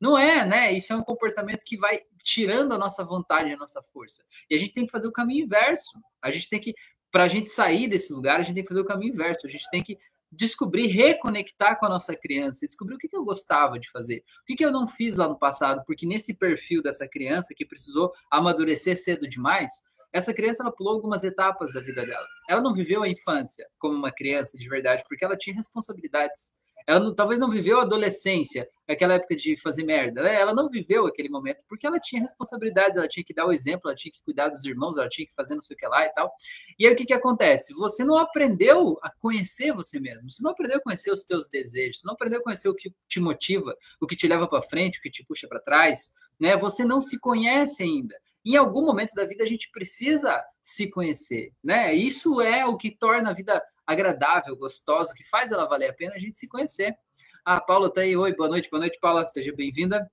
Não 0.00 0.18
é, 0.18 0.44
né? 0.44 0.72
Isso 0.72 0.92
é 0.92 0.96
um 0.96 1.02
comportamento 1.02 1.64
que 1.64 1.76
vai 1.76 2.00
tirando 2.22 2.72
a 2.72 2.78
nossa 2.78 3.02
vontade, 3.04 3.52
a 3.52 3.56
nossa 3.56 3.82
força. 3.82 4.24
E 4.50 4.54
a 4.54 4.58
gente 4.58 4.72
tem 4.72 4.84
que 4.84 4.92
fazer 4.92 5.06
o 5.06 5.12
caminho 5.12 5.44
inverso. 5.44 5.98
A 6.20 6.30
gente 6.30 6.48
tem 6.48 6.60
que, 6.60 6.74
para 7.10 7.24
a 7.24 7.28
gente 7.28 7.48
sair 7.48 7.88
desse 7.88 8.12
lugar, 8.12 8.40
a 8.40 8.42
gente 8.42 8.56
tem 8.56 8.62
que 8.62 8.68
fazer 8.68 8.80
o 8.80 8.84
caminho 8.84 9.14
inverso. 9.14 9.46
A 9.46 9.50
gente 9.50 9.68
tem 9.70 9.82
que 9.82 9.98
descobrir, 10.32 10.86
reconectar 10.88 11.78
com 11.78 11.86
a 11.86 11.88
nossa 11.88 12.14
criança, 12.16 12.66
descobrir 12.66 12.96
o 12.96 12.98
que, 12.98 13.08
que 13.08 13.16
eu 13.16 13.24
gostava 13.24 13.78
de 13.78 13.90
fazer, 13.90 14.22
o 14.42 14.44
que, 14.46 14.56
que 14.56 14.64
eu 14.64 14.70
não 14.70 14.86
fiz 14.86 15.16
lá 15.16 15.28
no 15.28 15.38
passado, 15.38 15.82
porque 15.86 16.06
nesse 16.06 16.34
perfil 16.34 16.82
dessa 16.82 17.08
criança 17.08 17.54
que 17.54 17.64
precisou 17.64 18.12
amadurecer 18.30 18.96
cedo 18.96 19.28
demais, 19.28 19.84
essa 20.12 20.32
criança 20.32 20.62
ela 20.62 20.72
pulou 20.72 20.94
algumas 20.94 21.24
etapas 21.24 21.72
da 21.72 21.80
vida 21.80 22.04
dela. 22.06 22.26
Ela 22.48 22.62
não 22.62 22.72
viveu 22.72 23.02
a 23.02 23.08
infância 23.08 23.68
como 23.78 23.94
uma 23.94 24.10
criança 24.10 24.56
de 24.56 24.68
verdade, 24.68 25.04
porque 25.08 25.24
ela 25.24 25.36
tinha 25.36 25.54
responsabilidades. 25.54 26.54
Ela 26.86 27.00
não, 27.00 27.14
talvez 27.14 27.40
não 27.40 27.50
viveu 27.50 27.80
a 27.80 27.82
adolescência, 27.82 28.68
aquela 28.88 29.14
época 29.14 29.34
de 29.34 29.60
fazer 29.60 29.84
merda. 29.84 30.22
Né? 30.22 30.40
Ela 30.40 30.54
não 30.54 30.68
viveu 30.68 31.06
aquele 31.06 31.28
momento 31.28 31.64
porque 31.68 31.86
ela 31.86 31.98
tinha 31.98 32.22
responsabilidades, 32.22 32.96
ela 32.96 33.08
tinha 33.08 33.24
que 33.24 33.34
dar 33.34 33.46
o 33.46 33.52
exemplo, 33.52 33.88
ela 33.88 33.94
tinha 33.94 34.12
que 34.12 34.22
cuidar 34.22 34.48
dos 34.48 34.64
irmãos, 34.64 34.96
ela 34.96 35.08
tinha 35.08 35.26
que 35.26 35.34
fazer 35.34 35.54
não 35.54 35.62
sei 35.62 35.74
o 35.74 35.78
que 35.78 35.86
lá 35.86 36.04
e 36.06 36.10
tal. 36.10 36.32
E 36.78 36.86
aí 36.86 36.92
o 36.92 36.96
que, 36.96 37.04
que 37.04 37.12
acontece? 37.12 37.74
Você 37.74 38.04
não 38.04 38.16
aprendeu 38.16 38.98
a 39.02 39.10
conhecer 39.10 39.72
você 39.72 39.98
mesmo, 39.98 40.30
você 40.30 40.42
não 40.42 40.52
aprendeu 40.52 40.78
a 40.78 40.82
conhecer 40.82 41.12
os 41.12 41.24
teus 41.24 41.48
desejos, 41.48 42.00
você 42.00 42.06
não 42.06 42.14
aprendeu 42.14 42.38
a 42.38 42.42
conhecer 42.42 42.68
o 42.68 42.74
que 42.74 42.94
te 43.08 43.18
motiva, 43.18 43.74
o 44.00 44.06
que 44.06 44.16
te 44.16 44.28
leva 44.28 44.46
para 44.46 44.62
frente, 44.62 44.98
o 44.98 45.02
que 45.02 45.10
te 45.10 45.24
puxa 45.24 45.48
para 45.48 45.60
trás. 45.60 46.12
Né? 46.38 46.56
Você 46.56 46.84
não 46.84 47.00
se 47.00 47.18
conhece 47.18 47.82
ainda 47.82 48.14
em 48.46 48.54
algum 48.54 48.86
momento 48.86 49.12
da 49.14 49.26
vida 49.26 49.42
a 49.42 49.46
gente 49.46 49.68
precisa 49.72 50.40
se 50.62 50.88
conhecer, 50.88 51.52
né? 51.64 51.92
Isso 51.92 52.40
é 52.40 52.64
o 52.64 52.76
que 52.76 52.96
torna 52.96 53.30
a 53.30 53.32
vida 53.32 53.60
agradável, 53.86 54.56
gostosa, 54.56 55.14
que 55.14 55.24
faz 55.24 55.52
ela 55.52 55.66
valer 55.66 55.90
a 55.90 55.94
pena 55.94 56.14
a 56.14 56.18
gente 56.18 56.36
se 56.36 56.48
conhecer. 56.48 56.96
Ah, 57.44 57.60
Paula 57.60 57.92
tá 57.92 58.00
aí. 58.00 58.16
Oi, 58.16 58.34
boa 58.34 58.48
noite, 58.48 58.68
boa 58.68 58.80
noite, 58.80 58.98
Paula, 59.00 59.24
seja 59.24 59.54
bem-vinda. 59.54 60.10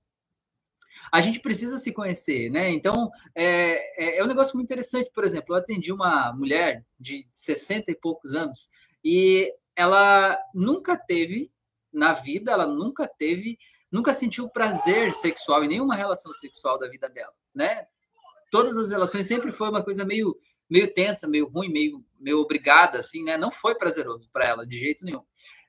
A 1.10 1.20
gente 1.20 1.40
precisa 1.40 1.76
se 1.76 1.92
conhecer, 1.92 2.50
né? 2.50 2.70
Então, 2.70 3.10
é, 3.34 4.02
é, 4.02 4.18
é 4.18 4.24
um 4.24 4.28
negócio 4.28 4.56
muito 4.56 4.66
interessante. 4.66 5.10
Por 5.12 5.24
exemplo, 5.24 5.54
eu 5.54 5.58
atendi 5.58 5.92
uma 5.92 6.32
mulher 6.32 6.84
de 6.98 7.26
60 7.32 7.90
e 7.90 7.94
poucos 7.96 8.34
anos 8.34 8.70
e 9.04 9.52
ela 9.76 10.38
nunca 10.54 10.96
teve, 10.96 11.50
na 11.92 12.12
vida, 12.12 12.52
ela 12.52 12.66
nunca 12.66 13.06
teve, 13.06 13.58
nunca 13.90 14.12
sentiu 14.12 14.48
prazer 14.48 15.12
sexual 15.12 15.64
em 15.64 15.68
nenhuma 15.68 15.94
relação 15.94 16.32
sexual 16.32 16.78
da 16.78 16.88
vida 16.88 17.08
dela, 17.08 17.34
né? 17.54 17.86
Todas 18.50 18.78
as 18.78 18.90
relações 18.90 19.26
sempre 19.26 19.50
foi 19.50 19.68
uma 19.68 19.82
coisa 19.82 20.04
meio 20.04 20.36
meio 20.68 20.92
tensa, 20.92 21.28
meio 21.28 21.48
ruim, 21.48 21.68
meio, 21.68 22.04
meio 22.24 22.40
obrigada, 22.40 22.98
assim, 22.98 23.22
né? 23.22 23.36
Não 23.36 23.50
foi 23.50 23.74
prazeroso 23.74 24.28
para 24.32 24.46
ela, 24.46 24.66
de 24.66 24.78
jeito 24.78 25.04
nenhum. 25.04 25.22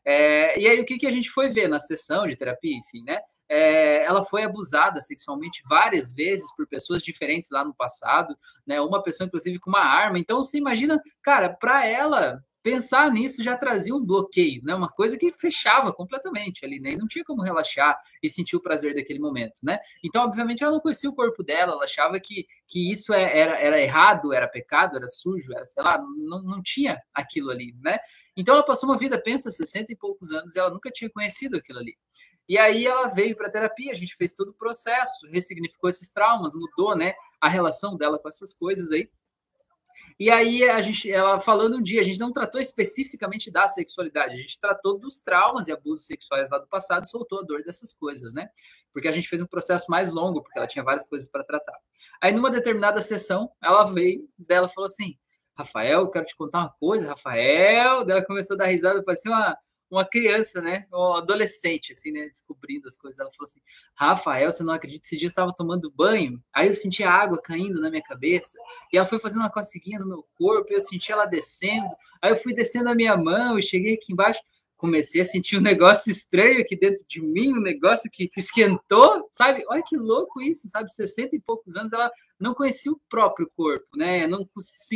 É, 0.05 0.59
e 0.59 0.67
aí, 0.67 0.79
o 0.79 0.85
que, 0.85 0.97
que 0.97 1.07
a 1.07 1.11
gente 1.11 1.29
foi 1.29 1.49
ver 1.49 1.67
na 1.67 1.79
sessão 1.79 2.25
de 2.25 2.35
terapia, 2.35 2.75
enfim, 2.75 3.03
né? 3.03 3.19
É, 3.49 4.03
ela 4.05 4.23
foi 4.23 4.43
abusada 4.43 5.01
sexualmente 5.01 5.61
várias 5.67 6.13
vezes 6.13 6.45
por 6.55 6.67
pessoas 6.67 7.01
diferentes 7.01 7.49
lá 7.51 7.63
no 7.63 7.75
passado, 7.75 8.35
né? 8.65 8.79
Uma 8.79 9.03
pessoa, 9.03 9.27
inclusive, 9.27 9.59
com 9.59 9.69
uma 9.69 9.83
arma. 9.83 10.17
Então, 10.17 10.41
você 10.41 10.57
imagina, 10.57 11.01
cara, 11.21 11.49
para 11.49 11.85
ela 11.85 12.41
pensar 12.65 13.11
nisso 13.11 13.43
já 13.43 13.55
trazia 13.55 13.93
um 13.93 14.03
bloqueio, 14.03 14.59
né? 14.63 14.73
Uma 14.73 14.89
coisa 14.89 15.15
que 15.15 15.31
fechava 15.31 15.93
completamente 15.93 16.65
ali, 16.65 16.79
né? 16.79 16.93
E 16.93 16.97
não 16.97 17.05
tinha 17.05 17.23
como 17.23 17.43
relaxar 17.43 17.95
e 18.23 18.27
sentir 18.27 18.55
o 18.55 18.59
prazer 18.59 18.95
daquele 18.95 19.19
momento, 19.19 19.59
né? 19.61 19.77
Então, 20.03 20.23
obviamente, 20.23 20.63
ela 20.63 20.73
não 20.73 20.79
conhecia 20.79 21.07
o 21.07 21.13
corpo 21.13 21.43
dela, 21.43 21.73
ela 21.73 21.83
achava 21.83 22.19
que, 22.19 22.47
que 22.67 22.91
isso 22.91 23.13
é, 23.13 23.37
era, 23.37 23.59
era 23.59 23.79
errado, 23.79 24.33
era 24.33 24.47
pecado, 24.47 24.97
era 24.97 25.07
sujo, 25.07 25.53
era, 25.53 25.63
sei 25.63 25.83
lá, 25.83 25.99
não, 26.17 26.41
não 26.41 26.59
tinha 26.59 26.99
aquilo 27.13 27.51
ali, 27.51 27.75
né? 27.83 27.99
Então, 28.35 28.55
ela 28.55 28.65
passou 28.65 28.89
uma 28.89 28.97
vida, 28.97 29.21
pensa, 29.21 29.51
60 29.51 29.93
e 29.93 29.95
poucos 29.95 30.31
anos, 30.31 30.55
e 30.55 30.59
ela 30.59 30.71
nunca 30.71 30.89
tinha 30.89 31.07
conhecido 31.07 31.57
aquilo 31.57 31.77
ali. 31.77 31.93
E 32.49 32.57
aí 32.57 32.87
ela 32.87 33.05
veio 33.09 33.37
para 33.37 33.51
terapia, 33.51 33.91
a 33.91 33.95
gente 33.95 34.15
fez 34.15 34.33
todo 34.33 34.49
o 34.49 34.55
processo, 34.55 35.27
ressignificou 35.29 35.87
esses 35.87 36.09
traumas, 36.09 36.55
mudou, 36.55 36.97
né, 36.97 37.13
a 37.39 37.47
relação 37.47 37.95
dela 37.95 38.17
com 38.17 38.27
essas 38.27 38.51
coisas 38.55 38.91
aí. 38.91 39.07
E 40.17 40.31
aí 40.31 40.63
a 40.69 40.79
gente, 40.79 41.11
ela 41.11 41.41
falando 41.41 41.77
um 41.77 41.81
dia, 41.81 41.99
a 41.99 42.03
gente 42.03 42.19
não 42.19 42.31
tratou 42.31 42.61
especificamente 42.61 43.51
da 43.51 43.67
sexualidade, 43.67 44.33
a 44.33 44.37
gente 44.37 44.57
tratou 44.59 44.97
dos 44.97 45.19
traumas 45.19 45.67
e 45.67 45.73
abusos 45.73 46.05
sexuais 46.05 46.49
lá 46.49 46.57
do 46.57 46.67
passado 46.67 47.03
e 47.03 47.07
soltou 47.07 47.39
a 47.39 47.43
dor 47.43 47.63
dessas 47.63 47.93
coisas, 47.93 48.31
né? 48.31 48.49
Porque 48.93 49.09
a 49.09 49.11
gente 49.11 49.27
fez 49.27 49.41
um 49.41 49.45
processo 49.45 49.91
mais 49.91 50.09
longo, 50.09 50.41
porque 50.41 50.57
ela 50.57 50.67
tinha 50.67 50.85
várias 50.85 51.05
coisas 51.05 51.29
para 51.29 51.43
tratar. 51.43 51.77
Aí 52.21 52.31
numa 52.31 52.49
determinada 52.49 53.01
sessão, 53.01 53.51
ela 53.61 53.83
veio, 53.83 54.21
dela 54.39 54.69
falou 54.69 54.85
assim: 54.85 55.17
"Rafael, 55.57 56.09
quero 56.09 56.25
te 56.25 56.35
contar 56.35 56.59
uma 56.59 56.73
coisa, 56.79 57.09
Rafael". 57.09 58.05
Dela 58.05 58.25
começou 58.25 58.55
a 58.55 58.59
dar 58.59 58.65
risada, 58.67 59.03
parecia 59.03 59.31
uma 59.31 59.57
uma 59.89 60.05
criança, 60.05 60.61
né? 60.61 60.85
Um 60.93 61.13
adolescente, 61.13 61.91
assim, 61.91 62.11
né? 62.11 62.25
Descobrindo 62.25 62.87
as 62.87 62.97
coisas. 62.97 63.19
Ela 63.19 63.31
falou 63.31 63.45
assim: 63.45 63.59
Rafael, 63.95 64.51
você 64.51 64.63
não 64.63 64.73
acredita? 64.73 65.05
Esse 65.05 65.17
dia 65.17 65.27
eu 65.27 65.29
estava 65.29 65.53
tomando 65.53 65.91
banho, 65.95 66.41
aí 66.53 66.67
eu 66.67 66.73
senti 66.73 67.03
a 67.03 67.11
água 67.11 67.41
caindo 67.41 67.79
na 67.79 67.89
minha 67.89 68.03
cabeça, 68.03 68.57
e 68.91 68.97
ela 68.97 69.05
foi 69.05 69.19
fazendo 69.19 69.41
uma 69.41 69.51
coceguinha 69.51 69.99
no 69.99 70.07
meu 70.07 70.25
corpo, 70.35 70.71
e 70.71 70.75
eu 70.75 70.81
senti 70.81 71.11
ela 71.11 71.25
descendo, 71.25 71.89
aí 72.21 72.31
eu 72.31 72.37
fui 72.37 72.53
descendo 72.53 72.89
a 72.89 72.95
minha 72.95 73.15
mão, 73.15 73.57
e 73.57 73.61
cheguei 73.61 73.95
aqui 73.95 74.13
embaixo, 74.13 74.41
comecei 74.77 75.21
a 75.21 75.25
sentir 75.25 75.57
um 75.57 75.61
negócio 75.61 76.11
estranho 76.11 76.59
aqui 76.61 76.75
dentro 76.77 77.03
de 77.07 77.21
mim, 77.21 77.53
um 77.53 77.61
negócio 77.61 78.09
que 78.11 78.29
esquentou, 78.35 79.27
sabe? 79.31 79.63
Olha 79.69 79.83
que 79.85 79.95
louco 79.95 80.41
isso, 80.41 80.67
sabe? 80.67 80.91
60 80.91 81.35
e 81.35 81.39
poucos 81.39 81.75
anos, 81.75 81.93
ela 81.93 82.11
não 82.39 82.53
conhecia 82.53 82.91
o 82.91 82.99
próprio 83.09 83.49
corpo, 83.55 83.85
né? 83.95 84.27
Não, 84.27 84.47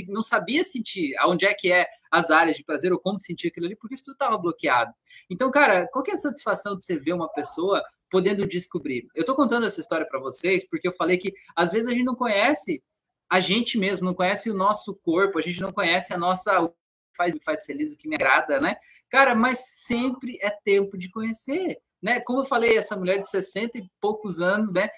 não 0.09 0.23
sabia 0.23 0.63
sentir 0.63 1.15
aonde 1.17 1.45
é 1.45 1.53
que 1.53 1.71
é 1.71 1.87
as 2.11 2.31
áreas 2.31 2.55
de 2.55 2.63
prazer 2.63 2.91
ou 2.91 2.99
como 2.99 3.19
sentir 3.19 3.47
aquilo 3.47 3.65
ali, 3.65 3.75
porque 3.75 3.95
isso 3.95 4.05
tudo 4.05 4.13
estava 4.13 4.37
bloqueado. 4.37 4.93
Então, 5.29 5.51
cara, 5.51 5.87
qual 5.91 6.03
que 6.03 6.11
é 6.11 6.15
a 6.15 6.17
satisfação 6.17 6.75
de 6.75 6.83
você 6.83 6.97
ver 6.97 7.13
uma 7.13 7.29
pessoa 7.29 7.83
podendo 8.09 8.47
descobrir. 8.47 9.07
Eu 9.15 9.21
estou 9.21 9.35
contando 9.35 9.65
essa 9.65 9.79
história 9.79 10.07
para 10.07 10.19
vocês 10.19 10.67
porque 10.67 10.87
eu 10.87 10.93
falei 10.93 11.17
que 11.17 11.33
às 11.55 11.71
vezes 11.71 11.87
a 11.87 11.91
gente 11.91 12.03
não 12.03 12.15
conhece 12.15 12.83
a 13.29 13.39
gente 13.39 13.77
mesmo, 13.77 14.07
não 14.07 14.13
conhece 14.13 14.49
o 14.49 14.55
nosso 14.55 14.95
corpo, 14.95 15.37
a 15.37 15.41
gente 15.41 15.61
não 15.61 15.71
conhece 15.71 16.13
a 16.13 16.17
nossa 16.17 16.59
o 16.61 16.69
que 16.69 16.75
faz 17.15 17.33
me 17.33 17.43
faz 17.43 17.63
feliz, 17.63 17.93
o 17.93 17.97
que 17.97 18.07
me 18.07 18.15
agrada, 18.15 18.59
né? 18.59 18.75
Cara, 19.09 19.35
mas 19.35 19.59
sempre 19.59 20.37
é 20.41 20.49
tempo 20.49 20.97
de 20.97 21.11
conhecer, 21.11 21.77
né? 22.01 22.19
Como 22.19 22.39
eu 22.39 22.45
falei, 22.45 22.77
essa 22.77 22.95
mulher 22.95 23.19
de 23.19 23.29
60 23.29 23.77
e 23.77 23.89
poucos 24.01 24.41
anos, 24.41 24.73
né? 24.73 24.89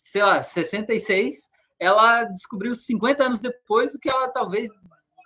Sei 0.00 0.22
lá, 0.22 0.40
66, 0.40 1.50
ela 1.80 2.24
descobriu 2.24 2.74
50 2.74 3.24
anos 3.24 3.40
depois 3.40 3.94
o 3.94 3.98
que 3.98 4.08
ela 4.08 4.28
talvez 4.28 4.68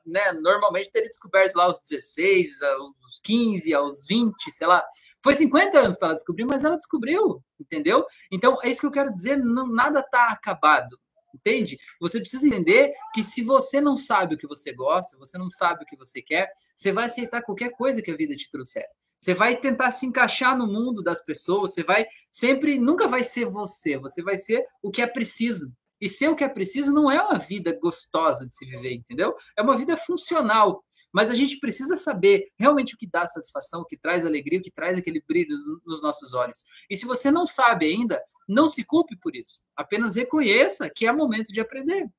né, 0.05 0.33
normalmente 0.33 0.91
teria 0.91 1.09
descoberto 1.09 1.55
lá 1.57 1.65
aos 1.65 1.81
16, 1.83 2.63
aos 2.63 3.21
15, 3.23 3.75
aos 3.75 4.07
20, 4.07 4.51
sei 4.51 4.67
lá. 4.67 4.85
Foi 5.23 5.35
50 5.35 5.79
anos 5.79 5.97
para 5.97 6.09
ela 6.09 6.15
descobrir, 6.15 6.45
mas 6.45 6.65
ela 6.65 6.77
descobriu, 6.77 7.43
entendeu? 7.59 8.05
Então, 8.31 8.59
é 8.63 8.69
isso 8.69 8.81
que 8.81 8.87
eu 8.87 8.93
quero 8.93 9.13
dizer, 9.13 9.39
não, 9.39 9.67
nada 9.67 10.01
está 10.01 10.29
acabado, 10.29 10.99
entende? 11.35 11.79
Você 12.01 12.21
precisa 12.21 12.47
entender 12.47 12.93
que 13.15 13.23
se 13.23 13.43
você 13.43 13.81
não 13.81 13.97
sabe 13.97 14.35
o 14.35 14.39
que 14.39 14.47
você 14.47 14.73
gosta, 14.73 15.19
você 15.19 15.39
não 15.39 15.49
sabe 15.49 15.83
o 15.83 15.87
que 15.87 15.97
você 15.97 16.21
quer, 16.21 16.51
você 16.77 16.93
vai 16.93 17.07
aceitar 17.07 17.43
qualquer 17.43 17.71
coisa 17.71 18.03
que 18.03 18.11
a 18.11 18.17
vida 18.17 18.37
te 18.37 18.51
trouxer. 18.51 18.87
Você 19.19 19.33
vai 19.33 19.57
tentar 19.57 19.91
se 19.91 20.05
encaixar 20.05 20.57
no 20.57 20.67
mundo 20.67 21.03
das 21.03 21.25
pessoas, 21.25 21.73
você 21.73 21.83
vai 21.83 22.07
sempre, 22.31 22.79
nunca 22.79 23.09
vai 23.09 23.25
ser 23.25 23.47
você, 23.47 23.97
você 23.97 24.23
vai 24.23 24.37
ser 24.37 24.67
o 24.83 24.91
que 24.91 25.01
é 25.01 25.07
preciso. 25.07 25.73
E 26.01 26.09
ser 26.09 26.29
o 26.29 26.37
que 26.37 26.45
é 26.45 26.49
preciso 26.49 26.93
não 26.93 27.11
é 27.11 27.21
uma 27.23 27.39
vida 27.39 27.79
gostosa 27.81 28.47
de 28.47 28.55
se 28.55 28.67
viver, 28.67 28.95
entendeu? 28.95 29.35
É 29.57 29.63
uma 29.63 29.77
vida 29.77 29.97
funcional. 29.97 30.85
Mas 31.13 31.31
a 31.31 31.35
gente 31.35 31.61
precisa 31.61 31.97
saber 31.97 32.49
realmente 32.59 32.97
o 32.97 32.99
que 32.99 33.07
dá 33.07 33.25
satisfação, 33.25 33.83
o 33.83 33.85
que 33.85 33.97
traz 33.97 34.27
alegria, 34.27 34.59
o 34.59 34.63
que 34.63 34.71
traz 34.71 34.99
aquele 34.99 35.23
brilho 35.27 35.55
nos 35.87 36.03
nossos 36.03 36.35
olhos. 36.35 36.65
E 36.91 36.97
se 36.97 37.07
você 37.07 37.31
não 37.31 37.47
sabe 37.47 37.87
ainda, 37.87 38.21
não 38.49 38.69
se 38.69 38.83
culpe 38.83 39.17
por 39.17 39.37
isso. 39.37 39.63
Apenas 39.77 40.17
reconheça 40.17 40.91
que 40.91 41.07
é 41.07 41.13
momento 41.13 41.53
de 41.53 41.61
aprender. 41.61 42.11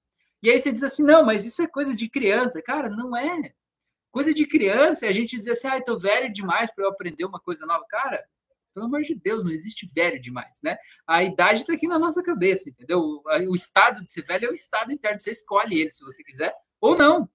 E 0.41 0.50
aí 0.50 0.58
você 0.58 0.72
diz 0.72 0.84
assim: 0.84 1.03
não, 1.03 1.25
mas 1.25 1.44
isso 1.44 1.62
é 1.62 1.67
coisa 1.67 1.94
de 1.94 2.10
criança. 2.10 2.62
Cara, 2.62 2.89
não 2.89 3.17
é. 3.17 3.53
Coisa 4.12 4.34
de 4.34 4.48
criança 4.48 5.05
é 5.05 5.10
a 5.10 5.12
gente 5.12 5.36
dizer 5.36 5.51
assim: 5.51 5.67
ah, 5.67 5.82
tô 5.82 6.00
velho 6.00 6.32
demais 6.32 6.74
para 6.74 6.86
eu 6.86 6.89
aprender 6.89 7.25
uma 7.25 7.39
coisa 7.39 7.65
nova. 7.65 7.84
Cara, 7.89 8.24
pelo 8.75 8.88
amor 8.88 9.01
de 9.03 9.15
Deus, 9.15 9.46
não 9.46 9.51
existe 9.51 9.88
velho 9.96 10.20
demais, 10.20 10.60
né? 10.62 10.77
A 11.08 11.24
idade 11.24 11.62
está 11.62 11.74
aqui 11.74 11.88
na 11.88 11.98
nossa 11.98 12.22
cabeça, 12.22 12.70
entendeu? 12.70 13.24
O 13.48 13.55
estado 13.55 14.03
de 14.03 14.12
ser 14.12 14.24
velho 14.24 14.48
é 14.48 14.51
o 14.51 14.53
estado 14.53 14.91
interno. 14.91 15.17
Você 15.17 15.32
escolhe 15.32 15.79
ele 15.79 15.89
se 15.89 16.03
você 16.03 16.22
quiser 16.22 16.53
ou 16.82 16.98
não. 16.98 17.29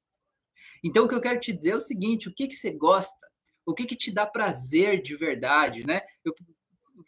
Então, 0.85 1.07
o 1.07 1.09
que 1.09 1.15
eu 1.15 1.21
quero 1.21 1.41
te 1.41 1.51
dizer 1.51 1.71
é 1.71 1.77
o 1.77 1.81
seguinte: 1.81 2.29
o 2.29 2.35
que, 2.35 2.47
que 2.47 2.55
você 2.55 2.71
gosta? 2.71 3.27
O 3.65 3.75
que, 3.75 3.87
que 3.87 3.97
te 3.97 4.13
dá 4.13 4.27
prazer 4.27 5.01
de 5.01 5.17
verdade, 5.17 5.85
né? 5.85 6.03
Eu, 6.23 6.35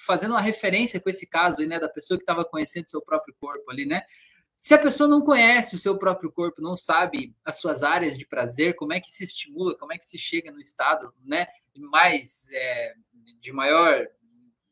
fazendo 0.00 0.30
uma 0.30 0.40
referência 0.40 0.98
com 0.98 1.10
esse 1.10 1.28
caso 1.28 1.60
aí, 1.60 1.66
né, 1.66 1.78
da 1.78 1.88
pessoa 1.88 2.16
que 2.16 2.22
estava 2.22 2.42
conhecendo 2.42 2.88
seu 2.88 3.02
próprio 3.02 3.34
corpo 3.38 3.70
ali, 3.70 3.84
né? 3.84 4.02
Se 4.62 4.74
a 4.74 4.78
pessoa 4.78 5.08
não 5.08 5.20
conhece 5.20 5.74
o 5.74 5.78
seu 5.78 5.98
próprio 5.98 6.30
corpo, 6.30 6.62
não 6.62 6.76
sabe 6.76 7.34
as 7.44 7.58
suas 7.58 7.82
áreas 7.82 8.16
de 8.16 8.24
prazer, 8.24 8.76
como 8.76 8.92
é 8.92 9.00
que 9.00 9.10
se 9.10 9.24
estimula, 9.24 9.76
como 9.76 9.92
é 9.92 9.98
que 9.98 10.06
se 10.06 10.16
chega 10.16 10.52
no 10.52 10.60
estado, 10.60 11.12
né, 11.24 11.48
mais 11.74 12.48
é, 12.52 12.94
de 13.40 13.52
maior 13.52 14.06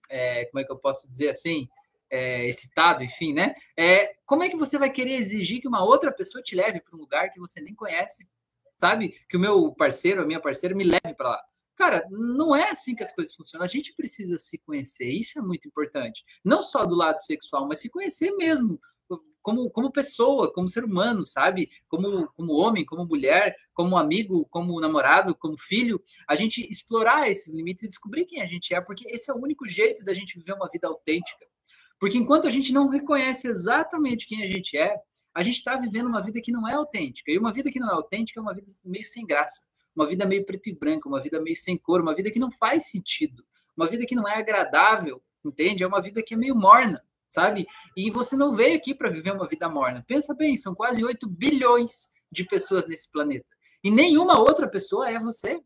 é, 0.08 0.44
como 0.44 0.60
é 0.60 0.64
que 0.64 0.70
eu 0.70 0.78
posso 0.78 1.10
dizer 1.10 1.30
assim, 1.30 1.68
é, 2.08 2.46
excitado, 2.46 3.02
enfim, 3.02 3.32
né? 3.32 3.52
É, 3.76 4.12
como 4.24 4.44
é 4.44 4.48
que 4.48 4.56
você 4.56 4.78
vai 4.78 4.90
querer 4.90 5.14
exigir 5.14 5.60
que 5.60 5.66
uma 5.66 5.84
outra 5.84 6.12
pessoa 6.12 6.40
te 6.40 6.54
leve 6.54 6.80
para 6.80 6.96
um 6.96 7.00
lugar 7.00 7.32
que 7.32 7.40
você 7.40 7.60
nem 7.60 7.74
conhece, 7.74 8.30
sabe? 8.78 9.20
Que 9.28 9.36
o 9.36 9.40
meu 9.40 9.74
parceiro, 9.74 10.22
a 10.22 10.26
minha 10.26 10.40
parceira 10.40 10.72
me 10.72 10.84
leve 10.84 11.16
para 11.16 11.30
lá. 11.30 11.42
Cara, 11.74 12.06
não 12.10 12.54
é 12.54 12.70
assim 12.70 12.94
que 12.94 13.02
as 13.02 13.10
coisas 13.10 13.34
funcionam. 13.34 13.64
A 13.64 13.68
gente 13.68 13.92
precisa 13.94 14.38
se 14.38 14.56
conhecer, 14.58 15.10
isso 15.10 15.36
é 15.40 15.42
muito 15.42 15.66
importante. 15.66 16.22
Não 16.44 16.62
só 16.62 16.86
do 16.86 16.94
lado 16.94 17.20
sexual, 17.20 17.66
mas 17.66 17.80
se 17.80 17.90
conhecer 17.90 18.30
mesmo 18.36 18.78
como, 19.42 19.70
como 19.70 19.90
pessoa, 19.90 20.52
como 20.52 20.68
ser 20.68 20.84
humano, 20.84 21.24
sabe? 21.26 21.70
Como, 21.88 22.28
como 22.32 22.52
homem, 22.52 22.84
como 22.84 23.06
mulher, 23.06 23.56
como 23.74 23.96
amigo, 23.96 24.46
como 24.50 24.80
namorado, 24.80 25.34
como 25.34 25.58
filho, 25.58 26.00
a 26.28 26.34
gente 26.34 26.60
explorar 26.70 27.30
esses 27.30 27.52
limites 27.52 27.84
e 27.84 27.88
descobrir 27.88 28.26
quem 28.26 28.42
a 28.42 28.46
gente 28.46 28.74
é, 28.74 28.80
porque 28.80 29.08
esse 29.08 29.30
é 29.30 29.34
o 29.34 29.38
único 29.42 29.66
jeito 29.66 30.04
da 30.04 30.14
gente 30.14 30.38
viver 30.38 30.52
uma 30.52 30.68
vida 30.68 30.88
autêntica. 30.88 31.46
Porque 31.98 32.16
enquanto 32.16 32.46
a 32.46 32.50
gente 32.50 32.72
não 32.72 32.88
reconhece 32.88 33.48
exatamente 33.48 34.26
quem 34.26 34.42
a 34.42 34.48
gente 34.48 34.76
é, 34.76 34.96
a 35.34 35.42
gente 35.42 35.56
está 35.56 35.76
vivendo 35.76 36.06
uma 36.06 36.20
vida 36.20 36.40
que 36.40 36.50
não 36.50 36.68
é 36.68 36.74
autêntica. 36.74 37.30
E 37.30 37.38
uma 37.38 37.52
vida 37.52 37.70
que 37.70 37.78
não 37.78 37.88
é 37.88 37.92
autêntica 37.92 38.40
é 38.40 38.42
uma 38.42 38.54
vida 38.54 38.70
meio 38.84 39.04
sem 39.04 39.26
graça, 39.26 39.68
uma 39.94 40.06
vida 40.06 40.26
meio 40.26 40.44
preto 40.44 40.68
e 40.68 40.74
branco, 40.74 41.08
uma 41.08 41.20
vida 41.20 41.40
meio 41.40 41.56
sem 41.56 41.76
cor, 41.76 42.00
uma 42.00 42.14
vida 42.14 42.30
que 42.30 42.38
não 42.38 42.50
faz 42.50 42.90
sentido, 42.90 43.44
uma 43.76 43.86
vida 43.86 44.04
que 44.06 44.14
não 44.14 44.26
é 44.26 44.36
agradável, 44.36 45.22
entende? 45.44 45.84
É 45.84 45.86
uma 45.86 46.00
vida 46.00 46.22
que 46.22 46.34
é 46.34 46.36
meio 46.36 46.56
morna 46.56 47.02
sabe? 47.30 47.66
E 47.96 48.10
você 48.10 48.36
não 48.36 48.54
veio 48.54 48.76
aqui 48.76 48.94
para 48.94 49.08
viver 49.08 49.32
uma 49.32 49.46
vida 49.46 49.68
morna. 49.68 50.04
Pensa 50.06 50.34
bem, 50.34 50.56
são 50.56 50.74
quase 50.74 51.04
8 51.04 51.28
bilhões 51.28 52.10
de 52.30 52.44
pessoas 52.44 52.86
nesse 52.86 53.10
planeta. 53.10 53.46
E 53.82 53.90
nenhuma 53.90 54.38
outra 54.38 54.68
pessoa 54.68 55.08
é 55.08 55.18
você. 55.18 55.60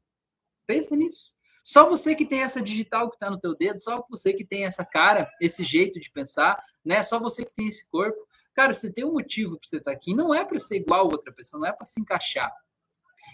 Pensa 0.66 0.94
nisso. 0.94 1.34
Só 1.64 1.88
você 1.88 2.14
que 2.14 2.26
tem 2.26 2.42
essa 2.42 2.60
digital 2.60 3.08
que 3.08 3.16
está 3.16 3.30
no 3.30 3.40
teu 3.40 3.56
dedo, 3.56 3.78
só 3.78 4.04
você 4.10 4.34
que 4.34 4.44
tem 4.44 4.66
essa 4.66 4.84
cara, 4.84 5.30
esse 5.40 5.64
jeito 5.64 5.98
de 5.98 6.10
pensar, 6.10 6.62
né? 6.84 7.02
Só 7.02 7.18
você 7.18 7.44
que 7.44 7.54
tem 7.54 7.66
esse 7.66 7.88
corpo. 7.90 8.20
Cara, 8.54 8.72
você 8.72 8.92
tem 8.92 9.04
um 9.04 9.14
motivo 9.14 9.58
para 9.58 9.66
você 9.66 9.78
estar 9.78 9.90
tá 9.90 9.96
aqui. 9.96 10.14
Não 10.14 10.34
é 10.34 10.44
para 10.44 10.58
ser 10.58 10.76
igual 10.76 11.00
a 11.00 11.12
outra 11.12 11.32
pessoa, 11.32 11.60
não 11.60 11.66
é 11.66 11.72
para 11.72 11.86
se 11.86 12.00
encaixar. 12.00 12.52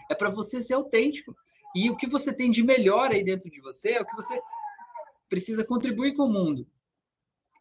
É 0.09 0.15
para 0.15 0.31
você 0.31 0.63
ser 0.63 0.75
autêntico. 0.75 1.35
E 1.75 1.91
o 1.91 1.97
que 1.97 2.07
você 2.07 2.33
tem 2.33 2.51
de 2.51 2.63
melhor 2.63 3.11
aí 3.11 3.23
dentro 3.23 3.51
de 3.51 3.61
você 3.61 3.93
é 3.93 4.01
o 4.01 4.07
que 4.07 4.15
você 4.15 4.41
precisa 5.29 5.65
contribuir 5.65 6.15
com 6.15 6.25
o 6.25 6.33
mundo. 6.33 6.67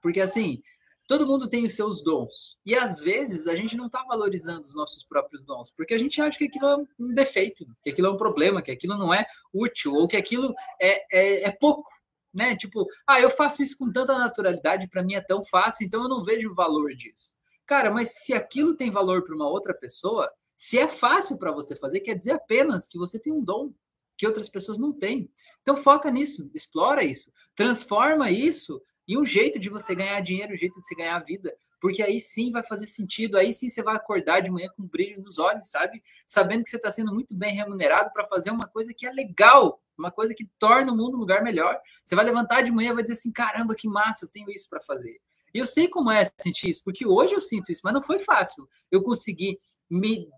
Porque 0.02 0.22
assim, 0.22 0.62
todo 1.08 1.26
mundo 1.26 1.50
tem 1.50 1.66
os 1.66 1.76
seus 1.76 2.04
dons. 2.04 2.58
E 2.64 2.76
às 2.76 3.02
vezes 3.02 3.48
a 3.48 3.56
gente 3.56 3.76
não 3.76 3.88
está 3.88 4.04
valorizando 4.04 4.62
os 4.62 4.76
nossos 4.76 5.04
próprios 5.04 5.44
dons, 5.44 5.72
porque 5.76 5.96
a 5.96 5.98
gente 5.98 6.22
acha 6.22 6.38
que 6.38 6.46
aquilo 6.46 6.68
é 6.68 6.78
um 7.00 7.14
defeito, 7.14 7.66
que 7.84 7.90
aquilo 7.90 8.08
é 8.08 8.12
um 8.12 8.18
problema, 8.18 8.62
que 8.62 8.72
aquilo 8.72 8.96
não 8.96 9.14
é 9.14 9.26
útil, 9.52 9.94
ou 9.94 10.08
que 10.08 10.16
aquilo 10.16 10.54
é, 10.80 11.04
é, 11.12 11.44
é 11.46 11.52
pouco. 11.52 11.90
Né? 12.32 12.56
Tipo, 12.56 12.86
ah, 13.08 13.20
eu 13.20 13.32
faço 13.32 13.64
isso 13.64 13.76
com 13.76 13.92
tanta 13.92 14.16
naturalidade, 14.18 14.88
para 14.88 15.04
mim 15.04 15.16
é 15.16 15.22
tão 15.22 15.44
fácil, 15.44 15.88
então 15.88 16.04
eu 16.04 16.10
não 16.10 16.24
vejo 16.24 16.52
o 16.52 16.56
valor 16.56 16.94
disso. 16.94 17.34
Cara, 17.66 17.92
mas 17.92 18.24
se 18.24 18.34
aquilo 18.34 18.76
tem 18.76 18.92
valor 18.92 19.24
para 19.24 19.36
uma 19.36 19.50
outra 19.50 19.74
pessoa, 19.74 20.32
se 20.56 20.78
é 20.78 20.88
fácil 20.88 21.40
para 21.40 21.52
você 21.52 21.76
fazer, 21.76 22.02
quer 22.02 22.16
dizer 22.16 22.34
apenas 22.34 22.88
que 22.88 23.00
você 23.00 23.18
tem 23.18 23.34
um 23.34 23.44
dom 23.44 23.74
que 24.16 24.28
outras 24.28 24.50
pessoas 24.50 24.78
não 24.78 24.92
têm. 24.92 25.32
Então 25.62 25.76
foca 25.76 26.12
nisso, 26.12 26.52
explora 26.54 27.04
isso, 27.04 27.32
transforma 27.56 28.30
isso 28.30 28.82
e 29.10 29.18
um 29.18 29.26
jeito 29.26 29.58
de 29.58 29.70
você 29.70 29.96
ganhar 29.96 30.22
dinheiro, 30.22 30.54
um 30.54 30.56
jeito 30.56 30.80
de 30.80 30.86
você 30.86 30.94
ganhar 30.94 31.18
vida. 31.24 31.52
Porque 31.82 32.04
aí 32.04 32.22
sim 32.22 32.52
vai 32.52 32.62
fazer 32.62 32.86
sentido, 32.86 33.38
aí 33.38 33.52
sim 33.52 33.68
você 33.68 33.82
vai 33.82 33.96
acordar 33.96 34.40
de 34.40 34.52
manhã 34.52 34.70
com 34.78 34.86
brilho 34.86 35.20
nos 35.24 35.40
olhos, 35.40 35.72
sabe? 35.72 36.00
Sabendo 36.28 36.64
que 36.64 36.70
você 36.70 36.76
está 36.76 36.92
sendo 36.92 37.12
muito 37.12 37.36
bem 37.36 37.56
remunerado 37.56 38.12
para 38.14 38.24
fazer 38.28 38.52
uma 38.52 38.68
coisa 38.68 38.94
que 38.96 39.08
é 39.08 39.12
legal, 39.12 39.82
uma 39.98 40.12
coisa 40.12 40.36
que 40.36 40.48
torna 40.60 40.92
o 40.92 40.96
mundo 40.96 41.18
um 41.18 41.22
lugar 41.22 41.42
melhor. 41.42 41.76
Você 42.06 42.16
vai 42.16 42.24
levantar 42.24 42.62
de 42.62 42.72
manhã 42.72 42.92
e 42.92 42.94
vai 42.94 43.02
dizer 43.02 43.14
assim: 43.14 43.32
caramba, 43.32 43.74
que 43.74 43.88
massa, 43.88 44.26
eu 44.26 44.30
tenho 44.30 44.52
isso 44.52 44.70
para 44.70 44.80
fazer. 44.80 45.20
E 45.56 45.58
eu 45.58 45.66
sei 45.66 45.88
como 45.88 46.12
é 46.12 46.24
sentir 46.40 46.70
isso, 46.70 46.84
porque 46.84 47.08
hoje 47.08 47.34
eu 47.34 47.42
sinto 47.42 47.72
isso, 47.72 47.82
mas 47.84 47.96
não 47.96 48.04
foi 48.04 48.20
fácil. 48.20 48.70
Eu 48.92 49.02
consegui 49.02 49.58
me 49.90 50.30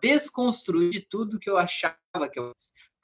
desconstruir 0.00 0.90
de 0.90 1.00
tudo 1.00 1.38
que 1.38 1.48
eu 1.48 1.56
achava 1.56 1.96
que 2.28 2.38
eu 2.40 2.52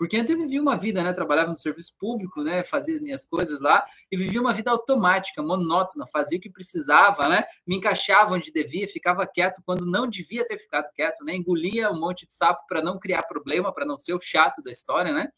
porque 0.02 0.16
antes 0.16 0.30
eu 0.32 0.36
vivia 0.36 0.60
uma 0.60 0.76
vida, 0.76 1.00
né? 1.00 1.12
Trabalhava 1.12 1.50
no 1.50 1.56
serviço 1.56 1.94
público, 1.96 2.42
né? 2.42 2.64
Fazia 2.64 3.00
minhas 3.00 3.24
coisas 3.24 3.60
lá 3.60 3.84
e 4.10 4.16
vivia 4.16 4.40
uma 4.40 4.52
vida 4.52 4.68
automática, 4.68 5.40
monótona, 5.40 6.08
fazia 6.08 6.38
o 6.38 6.40
que 6.40 6.50
precisava, 6.50 7.28
né? 7.28 7.44
Me 7.64 7.76
encaixava 7.76 8.34
onde 8.34 8.50
devia, 8.50 8.88
ficava 8.88 9.24
quieto 9.24 9.62
quando 9.64 9.86
não 9.86 10.10
devia 10.10 10.44
ter 10.44 10.58
ficado 10.58 10.90
quieto, 10.92 11.24
né? 11.24 11.36
Engolia 11.36 11.88
um 11.92 12.00
monte 12.00 12.26
de 12.26 12.32
sapo 12.34 12.66
para 12.66 12.82
não 12.82 12.98
criar 12.98 13.22
problema, 13.22 13.72
para 13.72 13.86
não 13.86 13.96
ser 13.96 14.12
o 14.12 14.18
chato 14.18 14.60
da 14.60 14.72
história, 14.72 15.12
né? 15.12 15.28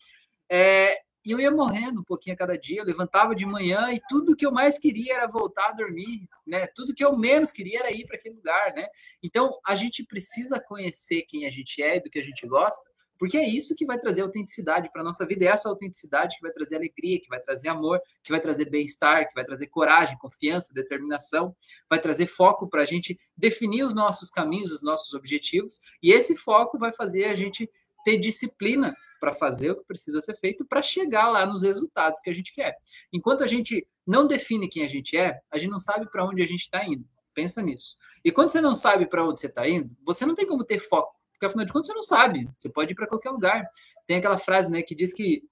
É, 0.50 0.98
e 1.22 1.32
eu 1.32 1.38
ia 1.38 1.50
morrendo 1.50 2.00
um 2.00 2.04
pouquinho 2.04 2.32
a 2.32 2.38
cada 2.38 2.56
dia, 2.56 2.80
eu 2.80 2.86
levantava 2.86 3.34
de 3.34 3.44
manhã 3.44 3.92
e 3.92 4.00
tudo 4.08 4.34
que 4.34 4.46
eu 4.46 4.50
mais 4.50 4.78
queria 4.78 5.16
era 5.16 5.26
voltar 5.26 5.70
a 5.70 5.72
dormir, 5.72 6.26
né? 6.46 6.66
Tudo 6.74 6.94
que 6.94 7.04
eu 7.04 7.14
menos 7.14 7.50
queria 7.50 7.80
era 7.80 7.92
ir 7.92 8.06
para 8.06 8.16
aquele 8.16 8.36
lugar, 8.36 8.72
né? 8.72 8.86
Então, 9.22 9.58
a 9.66 9.74
gente 9.74 10.06
precisa 10.06 10.58
conhecer 10.58 11.22
quem 11.28 11.46
a 11.46 11.50
gente 11.50 11.82
é 11.82 11.98
e 11.98 12.00
do 12.00 12.08
que 12.08 12.18
a 12.18 12.24
gente 12.24 12.46
gosta 12.46 12.93
porque 13.18 13.36
é 13.36 13.48
isso 13.48 13.74
que 13.74 13.86
vai 13.86 13.98
trazer 13.98 14.22
autenticidade 14.22 14.90
para 14.92 15.02
a 15.02 15.04
nossa 15.04 15.26
vida, 15.26 15.44
é 15.44 15.48
essa 15.48 15.68
autenticidade 15.68 16.36
que 16.36 16.42
vai 16.42 16.50
trazer 16.50 16.76
alegria, 16.76 17.20
que 17.20 17.28
vai 17.28 17.40
trazer 17.40 17.68
amor, 17.68 18.00
que 18.22 18.30
vai 18.30 18.40
trazer 18.40 18.68
bem-estar, 18.68 19.28
que 19.28 19.34
vai 19.34 19.44
trazer 19.44 19.68
coragem, 19.68 20.18
confiança, 20.18 20.74
determinação, 20.74 21.54
vai 21.88 22.00
trazer 22.00 22.26
foco 22.26 22.68
para 22.68 22.82
a 22.82 22.84
gente 22.84 23.16
definir 23.36 23.84
os 23.84 23.94
nossos 23.94 24.30
caminhos, 24.30 24.72
os 24.72 24.82
nossos 24.82 25.14
objetivos, 25.14 25.80
e 26.02 26.12
esse 26.12 26.36
foco 26.36 26.78
vai 26.78 26.92
fazer 26.92 27.26
a 27.26 27.34
gente 27.34 27.70
ter 28.04 28.18
disciplina 28.18 28.94
para 29.20 29.32
fazer 29.32 29.70
o 29.70 29.76
que 29.76 29.86
precisa 29.86 30.20
ser 30.20 30.36
feito 30.36 30.66
para 30.66 30.82
chegar 30.82 31.30
lá 31.30 31.46
nos 31.46 31.62
resultados 31.62 32.20
que 32.20 32.28
a 32.28 32.34
gente 32.34 32.52
quer. 32.52 32.76
Enquanto 33.10 33.42
a 33.42 33.46
gente 33.46 33.86
não 34.06 34.26
define 34.26 34.68
quem 34.68 34.84
a 34.84 34.88
gente 34.88 35.16
é, 35.16 35.40
a 35.50 35.58
gente 35.58 35.70
não 35.70 35.80
sabe 35.80 36.10
para 36.10 36.26
onde 36.26 36.42
a 36.42 36.46
gente 36.46 36.60
está 36.60 36.84
indo. 36.84 37.08
Pensa 37.34 37.62
nisso. 37.62 37.96
E 38.22 38.30
quando 38.30 38.50
você 38.50 38.60
não 38.60 38.74
sabe 38.74 39.06
para 39.06 39.26
onde 39.26 39.40
você 39.40 39.46
está 39.46 39.66
indo, 39.66 39.90
você 40.04 40.26
não 40.26 40.34
tem 40.34 40.46
como 40.46 40.62
ter 40.62 40.78
foco 40.78 41.14
porque 41.34 41.46
afinal 41.46 41.66
de 41.66 41.72
contas 41.72 41.88
você 41.88 41.94
não 41.94 42.02
sabe, 42.02 42.48
você 42.56 42.68
pode 42.68 42.92
ir 42.92 42.94
para 42.94 43.06
qualquer 43.06 43.30
lugar. 43.30 43.68
Tem 44.06 44.16
aquela 44.16 44.38
frase, 44.38 44.70
né, 44.70 44.82
que 44.82 44.94
diz 44.94 45.12
que 45.12 45.42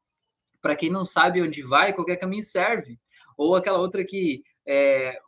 para 0.60 0.76
quem 0.76 0.90
não 0.90 1.04
sabe 1.04 1.42
onde 1.42 1.62
vai, 1.62 1.92
qualquer 1.92 2.16
caminho 2.16 2.42
serve. 2.42 2.98
Ou 3.36 3.56
aquela 3.56 3.78
outra 3.78 4.04
que 4.04 4.42
é, 4.66 5.18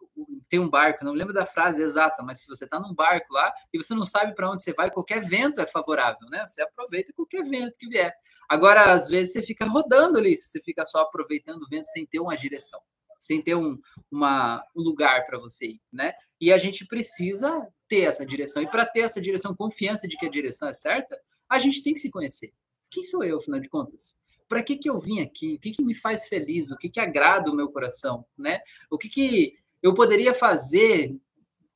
tem 0.49 0.61
um 0.61 0.69
barco, 0.69 1.05
não 1.05 1.13
lembro 1.13 1.33
da 1.33 1.45
frase 1.45 1.83
exata, 1.83 2.23
mas 2.23 2.41
se 2.41 2.49
você 2.49 2.65
está 2.65 2.79
num 2.79 2.95
barco 2.95 3.33
lá 3.33 3.53
e 3.73 3.83
você 3.83 3.95
não 3.95 4.05
sabe 4.05 4.35
para 4.35 4.51
onde 4.51 4.63
você 4.63 4.73
vai, 4.73 4.91
qualquer 4.91 5.21
vento 5.21 5.61
é 5.61 5.67
favorável, 5.67 6.29
né? 6.31 6.47
Você 6.47 6.63
aproveita 6.63 7.13
qualquer 7.13 7.43
vento 7.45 7.79
que 7.79 7.89
vier. 7.89 8.15
Agora, 8.49 8.93
às 8.93 9.09
vezes, 9.09 9.33
você 9.33 9.43
fica 9.43 9.65
rodando 9.67 10.19
ali, 10.19 10.37
você 10.37 10.61
fica 10.61 10.87
só 10.87 11.01
aproveitando 11.01 11.63
o 11.63 11.69
vento 11.69 11.89
sem 11.89 12.07
ter 12.07 12.21
uma 12.21 12.37
direção, 12.37 12.81
sem 13.25 13.43
ter 13.43 13.55
um, 13.55 13.79
uma, 14.11 14.63
um 14.77 14.83
lugar 14.83 15.27
para 15.27 15.39
você 15.39 15.67
ir, 15.67 15.81
né? 15.93 16.13
E 16.41 16.53
a 16.53 16.59
gente 16.59 16.87
precisa 16.87 17.67
ter 17.89 18.03
essa 18.03 18.25
direção. 18.25 18.63
E 18.63 18.71
para 18.71 18.87
ter 18.87 19.01
essa 19.01 19.21
direção, 19.21 19.55
confiança 19.55 20.07
de 20.07 20.17
que 20.17 20.27
a 20.27 20.31
direção 20.31 20.69
é 20.69 20.73
certa, 20.73 21.19
a 21.49 21.59
gente 21.59 21.83
tem 21.83 21.95
que 21.95 22.01
se 22.01 22.11
conhecer. 22.11 22.51
Quem 22.91 23.03
sou 23.03 23.25
eu, 23.25 23.39
afinal 23.39 23.61
de 23.61 23.69
contas? 23.69 24.19
Para 24.49 24.63
que, 24.63 24.77
que 24.77 24.89
eu 24.89 24.99
vim 24.99 25.21
aqui? 25.21 25.55
O 25.55 25.59
que, 25.59 25.73
que 25.73 25.83
me 25.83 25.95
faz 25.95 26.27
feliz? 26.27 26.71
O 26.71 26.77
que, 26.77 26.89
que 26.89 27.01
agrada 27.01 27.51
o 27.51 27.57
meu 27.57 27.71
coração? 27.71 28.25
Né? 28.37 28.61
O 28.91 28.99
que, 28.99 29.09
que 29.09 29.55
eu 29.83 29.95
poderia 29.95 30.33
fazer 30.33 31.15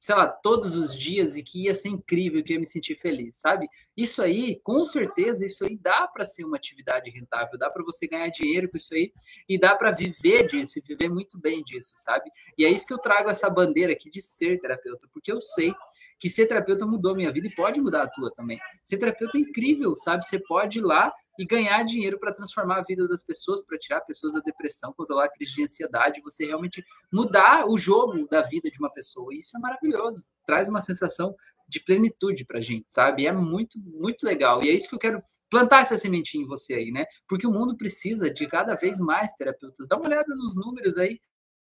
sei 0.00 0.14
lá, 0.14 0.28
todos 0.28 0.76
os 0.76 0.96
dias 0.96 1.36
e 1.36 1.42
que 1.42 1.64
ia 1.64 1.74
ser 1.74 1.88
incrível, 1.88 2.42
que 2.42 2.52
ia 2.52 2.58
me 2.58 2.66
sentir 2.66 2.96
feliz, 2.96 3.36
sabe? 3.36 3.66
Isso 3.96 4.22
aí, 4.22 4.60
com 4.62 4.84
certeza, 4.84 5.44
isso 5.44 5.64
aí 5.64 5.76
dá 5.76 6.06
para 6.06 6.24
ser 6.24 6.44
uma 6.44 6.56
atividade 6.56 7.10
rentável, 7.10 7.58
dá 7.58 7.68
para 7.68 7.82
você 7.82 8.06
ganhar 8.06 8.28
dinheiro 8.28 8.68
com 8.70 8.76
isso 8.76 8.94
aí 8.94 9.12
e 9.48 9.58
dá 9.58 9.74
para 9.74 9.90
viver 9.90 10.46
disso 10.46 10.78
e 10.78 10.82
viver 10.82 11.08
muito 11.08 11.38
bem 11.38 11.64
disso, 11.64 11.94
sabe? 11.96 12.30
E 12.56 12.64
é 12.64 12.70
isso 12.70 12.86
que 12.86 12.94
eu 12.94 12.98
trago 12.98 13.28
essa 13.28 13.50
bandeira 13.50 13.92
aqui 13.92 14.08
de 14.08 14.22
ser 14.22 14.58
terapeuta, 14.60 15.08
porque 15.12 15.32
eu 15.32 15.40
sei 15.40 15.74
que 16.18 16.30
ser 16.30 16.46
terapeuta 16.46 16.86
mudou 16.86 17.16
minha 17.16 17.32
vida 17.32 17.48
e 17.48 17.54
pode 17.54 17.80
mudar 17.80 18.02
a 18.02 18.08
tua 18.08 18.30
também. 18.32 18.60
Ser 18.84 18.98
terapeuta 18.98 19.36
é 19.36 19.40
incrível, 19.40 19.96
sabe? 19.96 20.24
Você 20.24 20.38
pode 20.38 20.78
ir 20.78 20.82
lá 20.82 21.12
e 21.38 21.46
ganhar 21.46 21.82
dinheiro 21.84 22.18
para 22.18 22.34
transformar 22.34 22.78
a 22.78 22.82
vida 22.82 23.06
das 23.06 23.22
pessoas, 23.22 23.64
para 23.64 23.78
tirar 23.78 24.00
pessoas 24.00 24.32
da 24.32 24.40
depressão, 24.40 24.92
controlar 24.92 25.26
a 25.26 25.30
crise 25.30 25.54
de 25.54 25.62
ansiedade, 25.62 26.20
você 26.20 26.44
realmente 26.44 26.84
mudar 27.12 27.66
o 27.66 27.76
jogo 27.76 28.26
da 28.28 28.42
vida 28.42 28.68
de 28.68 28.78
uma 28.78 28.92
pessoa. 28.92 29.32
Isso 29.32 29.56
é 29.56 29.60
maravilhoso, 29.60 30.24
traz 30.44 30.68
uma 30.68 30.80
sensação 30.80 31.34
de 31.68 31.80
plenitude 31.84 32.44
para 32.44 32.58
a 32.58 32.62
gente, 32.62 32.86
sabe? 32.88 33.26
É 33.26 33.32
muito, 33.32 33.78
muito 33.78 34.24
legal. 34.24 34.64
E 34.64 34.70
é 34.70 34.72
isso 34.72 34.88
que 34.88 34.94
eu 34.94 34.98
quero 34.98 35.22
plantar 35.50 35.80
essa 35.80 35.96
sementinha 35.96 36.42
em 36.42 36.46
você 36.46 36.74
aí, 36.74 36.90
né? 36.90 37.04
Porque 37.28 37.46
o 37.46 37.52
mundo 37.52 37.76
precisa 37.76 38.28
de 38.30 38.48
cada 38.48 38.74
vez 38.74 38.98
mais 38.98 39.32
terapeutas. 39.34 39.86
Dá 39.86 39.96
uma 39.96 40.06
olhada 40.06 40.34
nos 40.34 40.56
números 40.56 40.98
aí, 40.98 41.20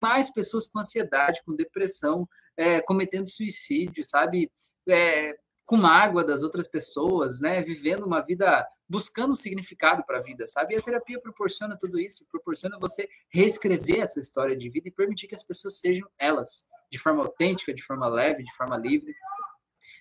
mais 0.01 0.31
pessoas 0.31 0.67
com 0.67 0.79
ansiedade, 0.79 1.41
com 1.45 1.55
depressão, 1.55 2.27
é, 2.57 2.81
cometendo 2.81 3.29
suicídio, 3.29 4.03
sabe? 4.03 4.49
É, 4.87 5.35
com 5.69 5.77
mágoa 5.77 6.23
das 6.23 6.41
outras 6.41 6.67
pessoas, 6.67 7.41
né? 7.41 7.61
Vivendo 7.61 8.03
uma 8.03 8.21
vida 8.21 8.67
buscando 8.89 9.33
um 9.33 9.35
significado 9.35 10.03
para 10.03 10.17
a 10.17 10.19
vida, 10.19 10.47
sabe? 10.47 10.73
E 10.73 10.77
a 10.79 10.81
terapia 10.81 11.21
proporciona 11.21 11.77
tudo 11.77 11.99
isso, 11.99 12.25
proporciona 12.31 12.79
você 12.79 13.07
reescrever 13.29 13.99
essa 13.99 14.19
história 14.19 14.57
de 14.57 14.67
vida 14.67 14.87
e 14.87 14.91
permitir 14.91 15.27
que 15.27 15.35
as 15.35 15.43
pessoas 15.43 15.79
sejam 15.79 16.09
elas, 16.17 16.67
de 16.91 16.97
forma 16.97 17.21
autêntica, 17.21 17.71
de 17.71 17.83
forma 17.83 18.07
leve, 18.07 18.41
de 18.41 18.51
forma 18.55 18.75
livre. 18.75 19.13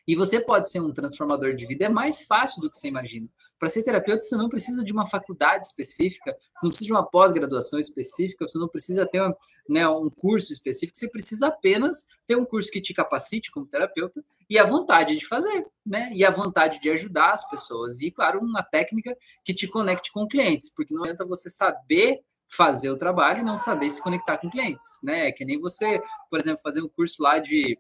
E 0.08 0.16
você 0.16 0.40
pode 0.40 0.70
ser 0.70 0.80
um 0.80 0.90
transformador 0.90 1.54
de 1.54 1.66
vida, 1.66 1.84
é 1.84 1.88
mais 1.90 2.22
fácil 2.22 2.62
do 2.62 2.70
que 2.70 2.78
você 2.78 2.88
imagina. 2.88 3.28
Para 3.58 3.68
ser 3.68 3.82
terapeuta, 3.82 4.20
você 4.20 4.36
não 4.36 4.48
precisa 4.48 4.82
de 4.82 4.90
uma 4.90 5.04
faculdade 5.04 5.66
específica, 5.66 6.34
você 6.54 6.64
não 6.64 6.70
precisa 6.70 6.86
de 6.86 6.92
uma 6.92 7.04
pós-graduação 7.04 7.78
específica, 7.78 8.48
você 8.48 8.58
não 8.58 8.68
precisa 8.68 9.04
ter 9.04 9.20
né, 9.68 9.86
um 9.86 10.08
curso 10.08 10.50
específico, 10.50 10.96
você 10.96 11.10
precisa 11.10 11.48
apenas 11.48 12.06
ter 12.26 12.36
um 12.36 12.44
curso 12.46 12.70
que 12.70 12.80
te 12.80 12.94
capacite 12.94 13.50
como 13.50 13.66
terapeuta 13.66 14.24
e 14.48 14.58
a 14.58 14.64
vontade 14.64 15.14
de 15.14 15.26
fazer, 15.26 15.66
né? 15.84 16.10
E 16.14 16.24
a 16.24 16.30
vontade 16.30 16.80
de 16.80 16.88
ajudar 16.88 17.34
as 17.34 17.46
pessoas. 17.50 18.00
E, 18.00 18.10
claro, 18.10 18.40
uma 18.40 18.62
técnica 18.62 19.14
que 19.44 19.52
te 19.52 19.68
conecte 19.68 20.10
com 20.10 20.26
clientes, 20.26 20.72
porque 20.74 20.94
não 20.94 21.02
adianta 21.02 21.26
você 21.26 21.50
saber 21.50 22.22
fazer 22.48 22.88
o 22.88 22.96
trabalho 22.96 23.40
e 23.40 23.44
não 23.44 23.58
saber 23.58 23.90
se 23.90 24.02
conectar 24.02 24.38
com 24.38 24.48
clientes, 24.48 25.00
né? 25.02 25.28
É 25.28 25.32
que 25.32 25.44
nem 25.44 25.60
você, 25.60 26.00
por 26.30 26.40
exemplo, 26.40 26.62
fazer 26.62 26.80
um 26.80 26.88
curso 26.88 27.22
lá 27.22 27.38
de 27.38 27.76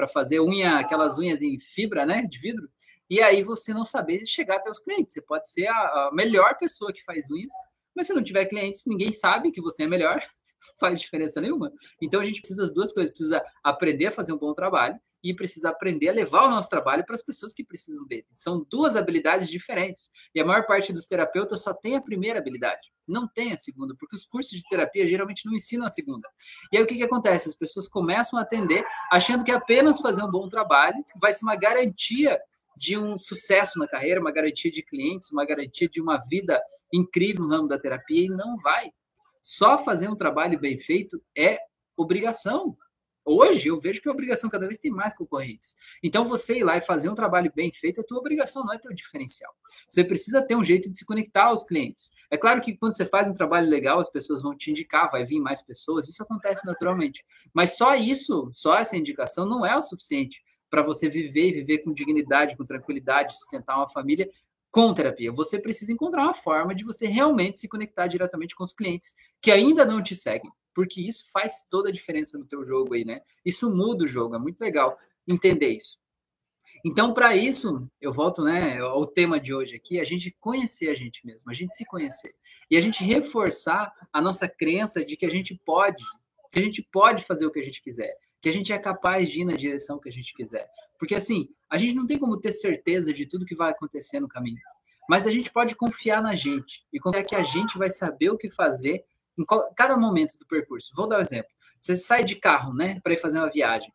para 0.00 0.08
fazer 0.08 0.40
unha, 0.40 0.78
aquelas 0.78 1.18
unhas 1.18 1.42
em 1.42 1.58
fibra, 1.58 2.06
né, 2.06 2.22
de 2.22 2.38
vidro, 2.38 2.66
e 3.10 3.20
aí 3.20 3.42
você 3.42 3.74
não 3.74 3.84
saber 3.84 4.26
chegar 4.26 4.56
até 4.56 4.70
os 4.70 4.78
clientes. 4.78 5.12
Você 5.12 5.20
pode 5.20 5.46
ser 5.50 5.66
a, 5.66 5.74
a 5.74 6.10
melhor 6.14 6.56
pessoa 6.56 6.90
que 6.90 7.04
faz 7.04 7.30
unhas, 7.30 7.52
mas 7.94 8.06
se 8.06 8.14
não 8.14 8.22
tiver 8.22 8.46
clientes, 8.46 8.86
ninguém 8.86 9.12
sabe 9.12 9.50
que 9.50 9.60
você 9.60 9.82
é 9.82 9.86
melhor, 9.86 10.14
não 10.16 10.74
faz 10.78 10.98
diferença 10.98 11.38
nenhuma. 11.38 11.70
Então 12.00 12.20
a 12.20 12.24
gente 12.24 12.40
precisa 12.40 12.62
das 12.62 12.72
duas 12.72 12.94
coisas, 12.94 13.10
precisa 13.10 13.44
aprender 13.62 14.06
a 14.06 14.10
fazer 14.10 14.32
um 14.32 14.38
bom 14.38 14.54
trabalho 14.54 14.98
e 15.22 15.34
precisa 15.34 15.70
aprender 15.70 16.08
a 16.08 16.12
levar 16.12 16.46
o 16.46 16.50
nosso 16.50 16.70
trabalho 16.70 17.04
para 17.04 17.14
as 17.14 17.22
pessoas 17.22 17.52
que 17.52 17.64
precisam 17.64 18.06
dele. 18.06 18.26
São 18.32 18.66
duas 18.70 18.96
habilidades 18.96 19.48
diferentes. 19.48 20.10
E 20.34 20.40
a 20.40 20.44
maior 20.44 20.66
parte 20.66 20.92
dos 20.92 21.06
terapeutas 21.06 21.62
só 21.62 21.74
tem 21.74 21.96
a 21.96 22.00
primeira 22.00 22.38
habilidade, 22.38 22.92
não 23.06 23.28
tem 23.28 23.52
a 23.52 23.58
segunda, 23.58 23.94
porque 23.98 24.16
os 24.16 24.24
cursos 24.24 24.58
de 24.58 24.68
terapia 24.68 25.06
geralmente 25.06 25.46
não 25.46 25.54
ensinam 25.54 25.86
a 25.86 25.90
segunda. 25.90 26.28
E 26.72 26.76
aí 26.76 26.82
o 26.82 26.86
que, 26.86 26.96
que 26.96 27.04
acontece? 27.04 27.48
As 27.48 27.54
pessoas 27.54 27.86
começam 27.86 28.38
a 28.38 28.42
atender 28.42 28.84
achando 29.10 29.44
que 29.44 29.52
apenas 29.52 30.00
fazer 30.00 30.22
um 30.22 30.30
bom 30.30 30.48
trabalho 30.48 31.04
vai 31.20 31.32
ser 31.32 31.44
uma 31.44 31.56
garantia 31.56 32.40
de 32.76 32.96
um 32.96 33.18
sucesso 33.18 33.78
na 33.78 33.86
carreira, 33.86 34.20
uma 34.20 34.32
garantia 34.32 34.70
de 34.70 34.82
clientes, 34.82 35.30
uma 35.30 35.44
garantia 35.44 35.86
de 35.86 36.00
uma 36.00 36.18
vida 36.30 36.62
incrível 36.92 37.44
no 37.44 37.50
ramo 37.50 37.68
da 37.68 37.78
terapia, 37.78 38.24
e 38.24 38.28
não 38.28 38.56
vai. 38.56 38.90
Só 39.42 39.76
fazer 39.76 40.08
um 40.08 40.16
trabalho 40.16 40.58
bem 40.58 40.78
feito 40.78 41.22
é 41.36 41.58
obrigação. 41.96 42.76
Hoje 43.24 43.68
eu 43.68 43.78
vejo 43.78 44.00
que 44.00 44.08
a 44.08 44.12
obrigação 44.12 44.48
cada 44.48 44.66
vez 44.66 44.78
tem 44.78 44.90
mais 44.90 45.14
concorrentes. 45.14 45.76
Então 46.02 46.24
você 46.24 46.58
ir 46.58 46.64
lá 46.64 46.76
e 46.76 46.80
fazer 46.80 47.08
um 47.08 47.14
trabalho 47.14 47.52
bem 47.54 47.72
feito 47.72 48.00
é 48.00 48.04
tua 48.04 48.18
obrigação, 48.18 48.64
não 48.64 48.72
é 48.72 48.78
teu 48.78 48.92
diferencial. 48.92 49.52
Você 49.88 50.02
precisa 50.02 50.42
ter 50.42 50.56
um 50.56 50.64
jeito 50.64 50.90
de 50.90 50.96
se 50.96 51.04
conectar 51.04 51.44
aos 51.44 51.64
clientes. 51.64 52.12
É 52.30 52.36
claro 52.36 52.60
que 52.60 52.76
quando 52.76 52.96
você 52.96 53.04
faz 53.04 53.28
um 53.28 53.32
trabalho 53.32 53.68
legal, 53.68 53.98
as 53.98 54.10
pessoas 54.10 54.42
vão 54.42 54.56
te 54.56 54.70
indicar, 54.70 55.10
vai 55.10 55.24
vir 55.24 55.40
mais 55.40 55.62
pessoas, 55.62 56.08
isso 56.08 56.22
acontece 56.22 56.66
naturalmente. 56.66 57.24
Mas 57.52 57.76
só 57.76 57.94
isso, 57.94 58.48
só 58.52 58.78
essa 58.78 58.96
indicação 58.96 59.46
não 59.46 59.66
é 59.66 59.76
o 59.76 59.82
suficiente 59.82 60.42
para 60.70 60.82
você 60.82 61.08
viver 61.08 61.48
e 61.48 61.52
viver 61.52 61.78
com 61.78 61.92
dignidade, 61.92 62.56
com 62.56 62.64
tranquilidade, 62.64 63.36
sustentar 63.36 63.76
uma 63.76 63.88
família 63.88 64.30
com 64.70 64.94
terapia. 64.94 65.32
Você 65.32 65.58
precisa 65.58 65.92
encontrar 65.92 66.22
uma 66.22 66.34
forma 66.34 66.74
de 66.74 66.84
você 66.84 67.06
realmente 67.06 67.58
se 67.58 67.68
conectar 67.68 68.06
diretamente 68.06 68.54
com 68.54 68.64
os 68.64 68.72
clientes 68.72 69.14
que 69.40 69.50
ainda 69.50 69.84
não 69.84 70.02
te 70.02 70.14
seguem 70.14 70.50
porque 70.74 71.00
isso 71.00 71.30
faz 71.32 71.66
toda 71.70 71.88
a 71.88 71.92
diferença 71.92 72.38
no 72.38 72.46
teu 72.46 72.64
jogo 72.64 72.94
aí, 72.94 73.04
né? 73.04 73.20
Isso 73.44 73.74
muda 73.74 74.04
o 74.04 74.06
jogo, 74.06 74.34
é 74.34 74.38
muito 74.38 74.60
legal 74.60 74.98
entender 75.28 75.70
isso. 75.70 75.98
Então, 76.84 77.12
para 77.12 77.34
isso, 77.34 77.88
eu 78.00 78.12
volto 78.12 78.42
né, 78.42 78.78
ao 78.78 79.06
tema 79.06 79.40
de 79.40 79.52
hoje 79.52 79.76
aqui, 79.76 79.98
a 79.98 80.04
gente 80.04 80.30
conhecer 80.38 80.88
a 80.88 80.94
gente 80.94 81.26
mesmo, 81.26 81.50
a 81.50 81.54
gente 81.54 81.74
se 81.74 81.84
conhecer. 81.84 82.34
E 82.70 82.76
a 82.76 82.80
gente 82.80 83.02
reforçar 83.02 83.92
a 84.12 84.20
nossa 84.20 84.48
crença 84.48 85.04
de 85.04 85.16
que 85.16 85.26
a 85.26 85.30
gente 85.30 85.60
pode, 85.64 86.04
que 86.52 86.58
a 86.58 86.62
gente 86.62 86.82
pode 86.82 87.24
fazer 87.24 87.46
o 87.46 87.50
que 87.50 87.58
a 87.58 87.64
gente 87.64 87.82
quiser, 87.82 88.16
que 88.40 88.48
a 88.48 88.52
gente 88.52 88.72
é 88.72 88.78
capaz 88.78 89.30
de 89.30 89.42
ir 89.42 89.44
na 89.44 89.54
direção 89.54 89.98
que 89.98 90.08
a 90.08 90.12
gente 90.12 90.34
quiser. 90.34 90.68
Porque 90.98 91.14
assim, 91.14 91.48
a 91.70 91.76
gente 91.76 91.94
não 91.94 92.06
tem 92.06 92.18
como 92.18 92.40
ter 92.40 92.52
certeza 92.52 93.12
de 93.12 93.26
tudo 93.26 93.46
que 93.46 93.54
vai 93.54 93.70
acontecer 93.70 94.20
no 94.20 94.28
caminho. 94.28 94.58
Mas 95.08 95.26
a 95.26 95.30
gente 95.30 95.50
pode 95.50 95.74
confiar 95.74 96.22
na 96.22 96.34
gente 96.34 96.86
e 96.92 97.00
confiar 97.00 97.24
que 97.24 97.34
a 97.34 97.42
gente 97.42 97.76
vai 97.76 97.90
saber 97.90 98.30
o 98.30 98.38
que 98.38 98.48
fazer 98.48 99.04
em 99.38 99.44
cada 99.74 99.96
momento 99.96 100.38
do 100.38 100.46
percurso. 100.46 100.92
Vou 100.94 101.08
dar 101.08 101.18
um 101.18 101.22
exemplo. 101.22 101.50
Você 101.78 101.96
sai 101.96 102.22
de 102.22 102.36
carro, 102.36 102.74
né, 102.74 103.00
para 103.02 103.14
ir 103.14 103.16
fazer 103.16 103.38
uma 103.38 103.50
viagem. 103.50 103.92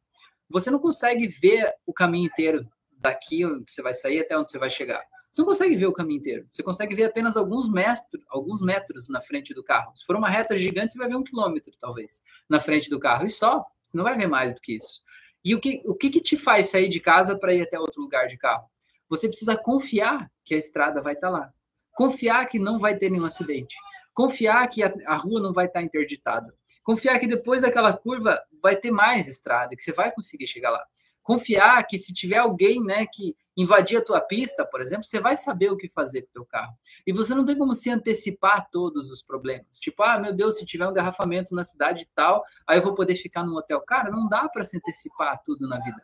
Você 0.49 0.69
não 0.69 0.79
consegue 0.79 1.27
ver 1.27 1.73
o 1.86 1.93
caminho 1.93 2.27
inteiro 2.27 2.67
daqui 2.99 3.45
onde 3.45 3.69
você 3.69 3.81
vai 3.81 3.93
sair 3.93 4.19
até 4.19 4.38
onde 4.38 4.49
você 4.49 4.58
vai 4.58 4.69
chegar. 4.69 5.03
Você 5.36 5.41
não 5.41 5.49
consegue 5.49 5.75
ver 5.75 5.88
o 5.88 5.93
caminho 5.93 6.19
inteiro. 6.19 6.45
Você 6.49 6.63
consegue 6.63 6.95
ver 6.95 7.03
apenas 7.03 7.36
alguns 7.36 7.69
metros, 7.69 8.23
alguns 8.29 8.62
metros 8.62 9.10
na 9.10 9.19
frente 9.19 9.53
do 9.53 9.63
carro. 9.63 9.91
Se 9.93 10.05
for 10.05 10.15
uma 10.15 10.29
reta 10.29 10.58
gigante, 10.58 10.93
você 10.93 10.99
vai 10.99 11.10
ver 11.10 11.17
um 11.17 11.23
quilômetro, 11.23 11.73
talvez, 11.77 12.23
na 12.49 12.60
frente 12.60 12.89
do 12.89 12.97
carro. 12.97 13.25
E 13.25 13.29
só. 13.29 13.65
Você 13.95 13.97
não 13.97 14.03
vai 14.03 14.17
ver 14.17 14.27
mais 14.27 14.53
do 14.53 14.60
que 14.60 14.75
isso. 14.75 15.01
E 15.43 15.55
o 15.55 15.60
que, 15.60 15.81
o 15.86 15.95
que, 15.95 16.10
que 16.10 16.19
te 16.19 16.38
faz 16.38 16.69
sair 16.69 16.89
de 16.89 16.99
casa 16.99 17.39
para 17.39 17.53
ir 17.53 17.62
até 17.62 17.79
outro 17.79 18.01
lugar 18.01 18.27
de 18.27 18.38
carro? 18.38 18.65
Você 19.10 19.29
precisa 19.29 19.55
confiar 19.55 20.29
que 20.43 20.53
a 20.53 20.58
estrada 20.58 21.01
vai 21.01 21.13
estar 21.13 21.31
tá 21.31 21.38
lá. 21.38 21.53
Confiar 21.93 22.45
que 22.45 22.60
não 22.60 22.77
vai 22.77 22.97
ter 22.97 23.10
nenhum 23.10 23.23
acidente. 23.23 23.73
Confiar 24.13 24.67
que 24.67 24.84
a, 24.84 24.93
a 25.08 25.15
rua 25.15 25.41
não 25.41 25.53
vai 25.53 25.67
estar 25.67 25.81
interditada. 25.81 26.53
Confiar 26.84 27.17
que 27.19 27.27
depois 27.27 27.62
daquela 27.62 27.93
curva 27.93 28.41
vai 28.62 28.75
ter 28.75 28.91
mais 28.91 29.27
estrada, 29.27 29.75
que 29.75 29.81
você 29.81 29.93
vai 29.93 30.12
conseguir 30.12 30.47
chegar 30.47 30.71
lá. 30.71 30.86
Confiar 31.26 31.82
que 31.88 31.98
se 31.98 32.14
tiver 32.14 32.38
alguém 32.38 32.84
né, 32.84 33.08
que 33.12 33.36
invadir 33.58 33.98
a 33.98 34.06
tua 34.06 34.22
pista, 34.22 34.64
por 34.64 34.80
exemplo, 34.80 35.04
você 35.04 35.20
vai 35.20 35.36
saber 35.36 35.72
o 35.72 35.76
que 35.76 35.90
fazer 35.90 36.22
com 36.22 36.30
o 36.30 36.34
teu 36.34 36.46
carro. 36.46 36.72
E 37.06 37.12
você 37.12 37.34
não 37.34 37.44
tem 37.44 37.58
como 37.58 37.74
se 37.74 37.90
antecipar 37.90 38.60
a 38.60 38.62
todos 38.62 39.10
os 39.10 39.24
problemas. 39.24 39.80
Tipo, 39.80 40.04
ah, 40.04 40.20
meu 40.20 40.36
Deus, 40.36 40.58
se 40.58 40.66
tiver 40.68 40.86
um 40.86 40.92
engarrafamento 40.92 41.56
na 41.56 41.64
cidade 41.64 42.08
tal, 42.14 42.44
aí 42.68 42.78
eu 42.78 42.84
vou 42.84 42.94
poder 42.94 43.16
ficar 43.16 43.44
no 43.44 43.58
hotel. 43.58 43.82
Cara, 43.82 44.12
não 44.12 44.30
dá 44.30 44.48
para 44.48 44.64
se 44.64 44.78
antecipar 44.78 45.34
a 45.34 45.38
tudo 45.38 45.68
na 45.68 45.80
vida. 45.80 46.00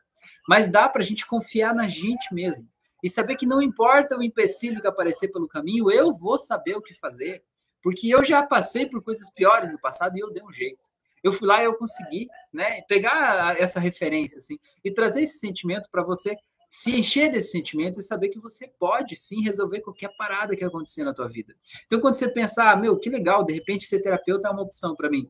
Mas 0.50 0.72
dá 0.72 0.90
para 0.90 1.04
a 1.04 1.06
gente 1.06 1.28
confiar 1.28 1.76
na 1.76 1.88
gente 1.88 2.34
mesmo. 2.34 2.68
E 3.04 3.08
saber 3.08 3.36
que 3.36 3.46
não 3.46 3.62
importa 3.62 4.18
o 4.18 4.24
empecilho 4.24 4.82
que 4.82 4.88
aparecer 4.88 5.28
pelo 5.28 5.48
caminho, 5.48 5.92
eu 5.92 6.12
vou 6.12 6.36
saber 6.36 6.76
o 6.76 6.82
que 6.82 6.96
fazer. 6.96 7.44
Porque 7.84 8.10
eu 8.10 8.24
já 8.24 8.42
passei 8.42 8.88
por 8.88 9.04
coisas 9.04 9.32
piores 9.32 9.72
no 9.72 9.80
passado 9.80 10.18
e 10.18 10.20
eu 10.20 10.34
dei 10.34 10.42
um 10.42 10.52
jeito. 10.52 10.91
Eu 11.24 11.32
fui 11.32 11.48
lá 11.48 11.62
e 11.62 11.66
eu 11.66 11.76
consegui, 11.76 12.28
né, 12.52 12.82
pegar 12.84 13.60
essa 13.60 13.80
referência 13.80 14.38
assim 14.40 14.58
e 14.84 14.92
trazer 14.92 15.24
esse 15.24 15.40
sentimento 15.40 15.90
para 15.92 16.04
você 16.04 16.36
se 16.70 16.96
encher 16.98 17.32
desse 17.32 17.52
sentimento 17.52 18.00
e 18.00 18.04
saber 18.04 18.30
que 18.30 18.40
você 18.40 18.68
pode 18.80 19.16
sim 19.16 19.42
resolver 19.44 19.82
qualquer 19.82 20.10
parada 20.18 20.56
que 20.56 20.64
acontecer 20.64 21.04
na 21.04 21.14
tua 21.14 21.28
vida. 21.28 21.54
Então 21.86 22.00
quando 22.00 22.16
você 22.16 22.30
pensar, 22.32 22.72
ah, 22.72 22.76
meu, 22.78 22.98
que 22.98 23.10
legal, 23.10 23.44
de 23.44 23.54
repente 23.54 23.86
ser 23.86 24.02
terapeuta 24.02 24.48
é 24.48 24.52
uma 24.52 24.62
opção 24.64 24.96
para 24.96 25.10
mim. 25.10 25.30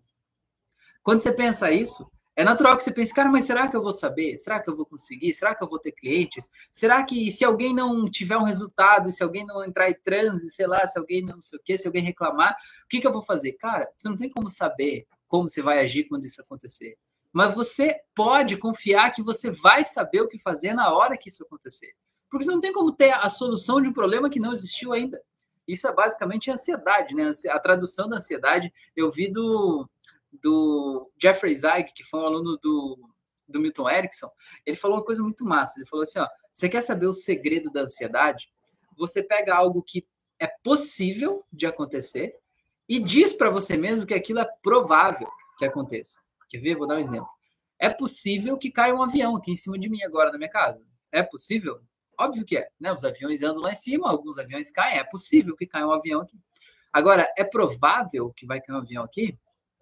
Quando 1.03 1.19
você 1.19 1.31
pensa 1.33 1.71
isso, 1.71 2.09
É 2.35 2.43
natural 2.45 2.77
que 2.77 2.83
você 2.83 2.91
pense, 2.93 3.13
cara, 3.13 3.29
mas 3.29 3.45
será 3.45 3.67
que 3.67 3.75
eu 3.75 3.83
vou 3.83 3.91
saber? 3.91 4.37
Será 4.37 4.61
que 4.61 4.69
eu 4.69 4.75
vou 4.75 4.85
conseguir? 4.85 5.33
Será 5.33 5.53
que 5.53 5.63
eu 5.63 5.67
vou 5.67 5.77
ter 5.79 5.91
clientes? 5.91 6.49
Será 6.71 7.03
que 7.03 7.29
se 7.29 7.43
alguém 7.43 7.75
não 7.75 8.09
tiver 8.09 8.37
um 8.37 8.43
resultado, 8.43 9.11
se 9.11 9.21
alguém 9.21 9.45
não 9.45 9.63
entrar 9.65 9.89
em 9.89 9.95
transe, 10.01 10.49
sei 10.49 10.65
lá, 10.65 10.87
se 10.87 10.97
alguém 10.97 11.21
não 11.23 11.41
sei 11.41 11.59
o 11.59 11.61
quê, 11.63 11.77
se 11.77 11.87
alguém 11.87 12.01
reclamar, 12.01 12.53
o 12.85 12.87
que, 12.89 13.01
que 13.01 13.07
eu 13.07 13.11
vou 13.11 13.21
fazer? 13.21 13.53
Cara, 13.53 13.89
você 13.97 14.07
não 14.07 14.15
tem 14.15 14.29
como 14.29 14.49
saber 14.49 15.05
como 15.31 15.47
você 15.47 15.61
vai 15.61 15.79
agir 15.79 16.09
quando 16.09 16.25
isso 16.25 16.41
acontecer. 16.41 16.97
Mas 17.31 17.55
você 17.55 18.01
pode 18.13 18.57
confiar 18.57 19.11
que 19.11 19.23
você 19.23 19.49
vai 19.49 19.81
saber 19.81 20.19
o 20.19 20.27
que 20.27 20.37
fazer 20.37 20.73
na 20.73 20.93
hora 20.93 21.17
que 21.17 21.29
isso 21.29 21.45
acontecer. 21.45 21.93
Porque 22.29 22.43
você 22.43 22.51
não 22.51 22.59
tem 22.59 22.73
como 22.73 22.93
ter 22.93 23.13
a 23.13 23.29
solução 23.29 23.79
de 23.79 23.87
um 23.87 23.93
problema 23.93 24.29
que 24.29 24.41
não 24.41 24.51
existiu 24.51 24.91
ainda. 24.91 25.17
Isso 25.65 25.87
é 25.87 25.93
basicamente 25.93 26.51
ansiedade, 26.51 27.15
né? 27.15 27.31
A 27.49 27.59
tradução 27.59 28.09
da 28.09 28.17
ansiedade 28.17 28.73
eu 28.93 29.09
vi 29.09 29.31
do, 29.31 29.89
do 30.33 31.09
Jeffrey 31.21 31.55
Zeig, 31.55 31.93
que 31.93 32.03
foi 32.03 32.19
um 32.19 32.25
aluno 32.25 32.57
do, 32.61 32.99
do 33.47 33.61
Milton 33.61 33.89
Erickson. 33.89 34.29
Ele 34.65 34.75
falou 34.75 34.97
uma 34.97 35.05
coisa 35.05 35.23
muito 35.23 35.45
massa. 35.45 35.79
Ele 35.79 35.87
falou 35.87 36.03
assim: 36.03 36.19
ó, 36.19 36.27
você 36.51 36.67
quer 36.67 36.81
saber 36.81 37.07
o 37.07 37.13
segredo 37.13 37.71
da 37.71 37.83
ansiedade? 37.83 38.49
Você 38.97 39.23
pega 39.23 39.55
algo 39.55 39.81
que 39.81 40.05
é 40.41 40.47
possível 40.61 41.41
de 41.53 41.65
acontecer 41.65 42.35
e 42.87 42.99
diz 42.99 43.33
para 43.33 43.49
você 43.49 43.77
mesmo 43.77 44.05
que 44.05 44.13
aquilo 44.13 44.39
é 44.39 44.47
provável 44.61 45.29
que 45.57 45.65
aconteça. 45.65 46.19
Quer 46.49 46.59
ver? 46.59 46.75
Vou 46.75 46.87
dar 46.87 46.95
um 46.95 46.99
exemplo. 46.99 47.29
É 47.79 47.89
possível 47.89 48.57
que 48.57 48.69
caia 48.69 48.93
um 48.93 49.01
avião 49.01 49.35
aqui 49.35 49.51
em 49.51 49.55
cima 49.55 49.79
de 49.79 49.89
mim 49.89 50.03
agora 50.03 50.31
na 50.31 50.37
minha 50.37 50.49
casa. 50.49 50.83
É 51.11 51.23
possível? 51.23 51.79
Óbvio 52.19 52.45
que 52.45 52.57
é. 52.57 52.67
Né? 52.79 52.93
Os 52.93 53.03
aviões 53.03 53.41
andam 53.41 53.63
lá 53.63 53.71
em 53.71 53.75
cima, 53.75 54.09
alguns 54.09 54.37
aviões 54.37 54.69
caem. 54.69 54.99
É 54.99 55.03
possível 55.03 55.55
que 55.55 55.65
caia 55.65 55.87
um 55.87 55.91
avião 55.91 56.21
aqui. 56.21 56.37
Agora, 56.93 57.27
é 57.37 57.43
provável 57.43 58.31
que 58.35 58.45
vai 58.45 58.61
cair 58.61 58.75
um 58.75 58.79
avião 58.79 59.03
aqui? 59.03 59.37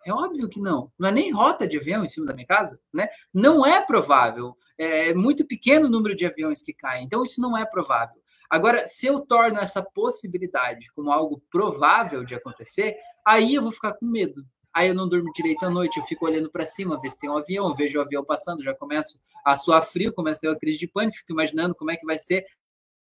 É 0.06 0.14
óbvio 0.14 0.48
que 0.48 0.62
não. 0.62 0.92
Não 0.98 1.10
é 1.10 1.12
nem 1.12 1.32
rota 1.32 1.68
de 1.68 1.78
avião 1.78 2.06
em 2.06 2.08
cima 2.08 2.28
da 2.28 2.34
minha 2.34 2.48
casa, 2.48 2.80
né? 2.94 3.10
Não 3.34 3.66
é 3.66 3.84
provável. 3.86 4.56
É 4.78 5.14
muito 5.14 5.46
pequeno 5.46 5.88
o 5.88 5.90
número 5.90 6.16
de 6.16 6.26
aviões 6.26 6.62
que 6.62 6.74
caem. 6.74 7.06
Então, 7.06 7.24
isso 7.24 7.42
não 7.42 7.58
é 7.58 7.66
provável. 7.66 8.19
Agora, 8.50 8.88
se 8.88 9.06
eu 9.08 9.22
torno 9.22 9.60
essa 9.60 9.84
possibilidade 9.84 10.92
como 10.94 11.12
algo 11.12 11.42
provável 11.52 12.24
de 12.24 12.34
acontecer, 12.34 12.98
aí 13.26 13.56
eu 13.56 13.62
vou 13.62 13.72
ficar 13.72 13.94
com 13.94 14.06
medo. 14.06 14.44
Aí 14.74 14.88
eu 14.88 14.96
não 14.96 15.08
durmo 15.08 15.32
direito 15.34 15.66
à 15.66 15.70
noite, 15.70 15.98
eu 15.98 16.06
fico 16.06 16.26
olhando 16.26 16.50
para 16.50 16.66
cima, 16.66 17.00
ver 17.00 17.10
se 17.10 17.20
tem 17.20 17.30
um 17.30 17.38
avião, 17.38 17.74
vejo 17.74 17.98
o 17.98 18.02
avião 18.02 18.24
passando, 18.24 18.64
já 18.64 18.74
começo 18.74 19.20
a 19.44 19.56
suar 19.56 19.82
frio, 19.84 20.14
começo 20.14 20.38
a 20.38 20.42
ter 20.42 20.48
uma 20.50 20.60
crise 20.60 20.78
de 20.78 20.88
pânico, 20.88 21.18
fico 21.18 21.32
imaginando 21.32 21.76
como 21.76 21.92
é 21.92 21.98
que 21.98 22.06
vai 22.06 22.20
ser 22.20 22.46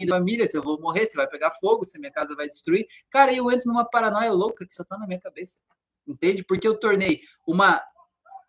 família, 0.07 0.47
se 0.47 0.57
eu 0.57 0.63
vou 0.63 0.81
morrer, 0.81 1.07
se 1.07 1.17
vai 1.17 1.27
pegar 1.27 1.51
fogo, 1.53 1.85
se 1.85 1.99
minha 1.99 2.13
casa 2.13 2.35
vai 2.37 2.49
destruir. 2.49 2.87
Cara, 3.11 3.35
eu 3.35 3.51
entro 3.51 3.67
numa 3.67 3.85
paranoia 3.85 4.33
louca 4.33 4.65
que 4.65 4.73
só 4.73 4.85
tá 4.85 4.97
na 4.97 5.07
minha 5.07 5.21
cabeça. 5.21 5.59
Entende? 6.07 6.45
Porque 6.45 6.69
eu 6.69 6.79
tornei 6.79 7.21
uma 7.47 7.83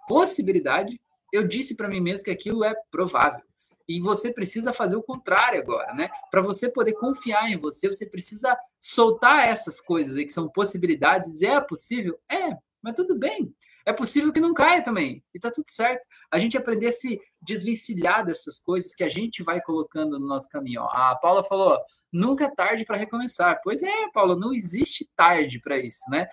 possibilidade, 0.07 0.99
eu 1.33 1.47
disse 1.47 1.75
para 1.75 1.87
mim 1.87 1.99
mesmo 1.99 2.25
que 2.25 2.31
aquilo 2.31 2.63
é 2.63 2.75
provável. 2.91 3.48
E 3.89 3.99
você 3.99 4.31
precisa 4.31 4.71
fazer 4.71 4.95
o 4.95 5.01
contrário 5.01 5.59
agora, 5.59 5.91
né? 5.95 6.11
Para 6.29 6.43
você 6.43 6.71
poder 6.71 6.93
confiar 6.93 7.49
em 7.49 7.57
você, 7.57 7.87
você 7.87 8.05
precisa 8.05 8.55
soltar 8.79 9.47
essas 9.47 9.81
coisas 9.81 10.15
aí 10.15 10.27
que 10.27 10.31
são 10.31 10.47
possibilidades, 10.47 11.31
dizer 11.31 11.47
é 11.47 11.61
possível? 11.61 12.19
É, 12.31 12.55
mas 12.83 12.93
tudo 12.93 13.17
bem. 13.17 13.51
É 13.83 13.91
possível 13.91 14.31
que 14.31 14.39
não 14.39 14.53
caia 14.53 14.83
também. 14.83 15.23
E 15.33 15.39
tá 15.39 15.49
tudo 15.49 15.67
certo. 15.67 16.07
A 16.29 16.37
gente 16.37 16.55
aprender 16.55 16.85
a 16.85 16.91
se 16.91 17.19
desvencilhar 17.41 18.23
dessas 18.23 18.59
coisas 18.59 18.93
que 18.93 19.03
a 19.03 19.09
gente 19.09 19.41
vai 19.41 19.59
colocando 19.59 20.19
no 20.19 20.27
nosso 20.27 20.49
caminho. 20.49 20.83
A 20.83 21.15
Paula 21.15 21.43
falou: 21.43 21.79
nunca 22.13 22.45
é 22.45 22.55
tarde 22.55 22.85
para 22.85 22.95
recomeçar. 22.95 23.59
Pois 23.63 23.81
é, 23.81 24.11
Paula, 24.13 24.35
não 24.35 24.53
existe 24.53 25.09
tarde 25.15 25.59
para 25.59 25.79
isso, 25.79 26.03
né? 26.11 26.27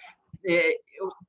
É, 0.47 0.79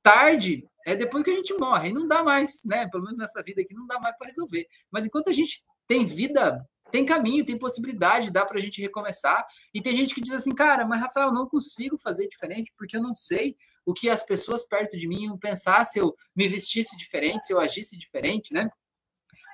tarde 0.02 0.68
é 0.84 0.94
depois 0.94 1.24
que 1.24 1.30
a 1.30 1.34
gente 1.34 1.54
morre, 1.54 1.88
e 1.88 1.92
não 1.94 2.06
dá 2.06 2.22
mais, 2.22 2.62
né? 2.66 2.86
Pelo 2.90 3.04
menos 3.04 3.18
nessa 3.18 3.42
vida 3.42 3.62
aqui 3.62 3.72
não 3.72 3.86
dá 3.86 3.98
mais 3.98 4.14
para 4.18 4.26
resolver. 4.26 4.66
Mas 4.90 5.06
enquanto 5.06 5.30
a 5.30 5.32
gente 5.32 5.62
tem 5.88 6.04
vida, 6.04 6.64
tem 6.92 7.04
caminho, 7.04 7.44
tem 7.44 7.58
possibilidade, 7.58 8.30
dá 8.30 8.44
para 8.44 8.58
a 8.58 8.60
gente 8.60 8.80
recomeçar. 8.80 9.46
E 9.74 9.82
tem 9.82 9.96
gente 9.96 10.14
que 10.14 10.20
diz 10.20 10.32
assim, 10.32 10.54
cara, 10.54 10.86
mas 10.86 11.00
Rafael, 11.00 11.32
não 11.32 11.48
consigo 11.48 11.98
fazer 11.98 12.28
diferente 12.28 12.72
porque 12.76 12.96
eu 12.96 13.02
não 13.02 13.14
sei 13.14 13.56
o 13.84 13.94
que 13.94 14.10
as 14.10 14.22
pessoas 14.22 14.66
perto 14.66 14.96
de 14.96 15.08
mim 15.08 15.24
iam 15.24 15.38
pensar 15.38 15.84
se 15.84 15.98
eu 15.98 16.14
me 16.36 16.46
vestisse 16.46 16.96
diferente, 16.96 17.46
se 17.46 17.52
eu 17.52 17.58
agisse 17.58 17.98
diferente, 17.98 18.52
né? 18.52 18.70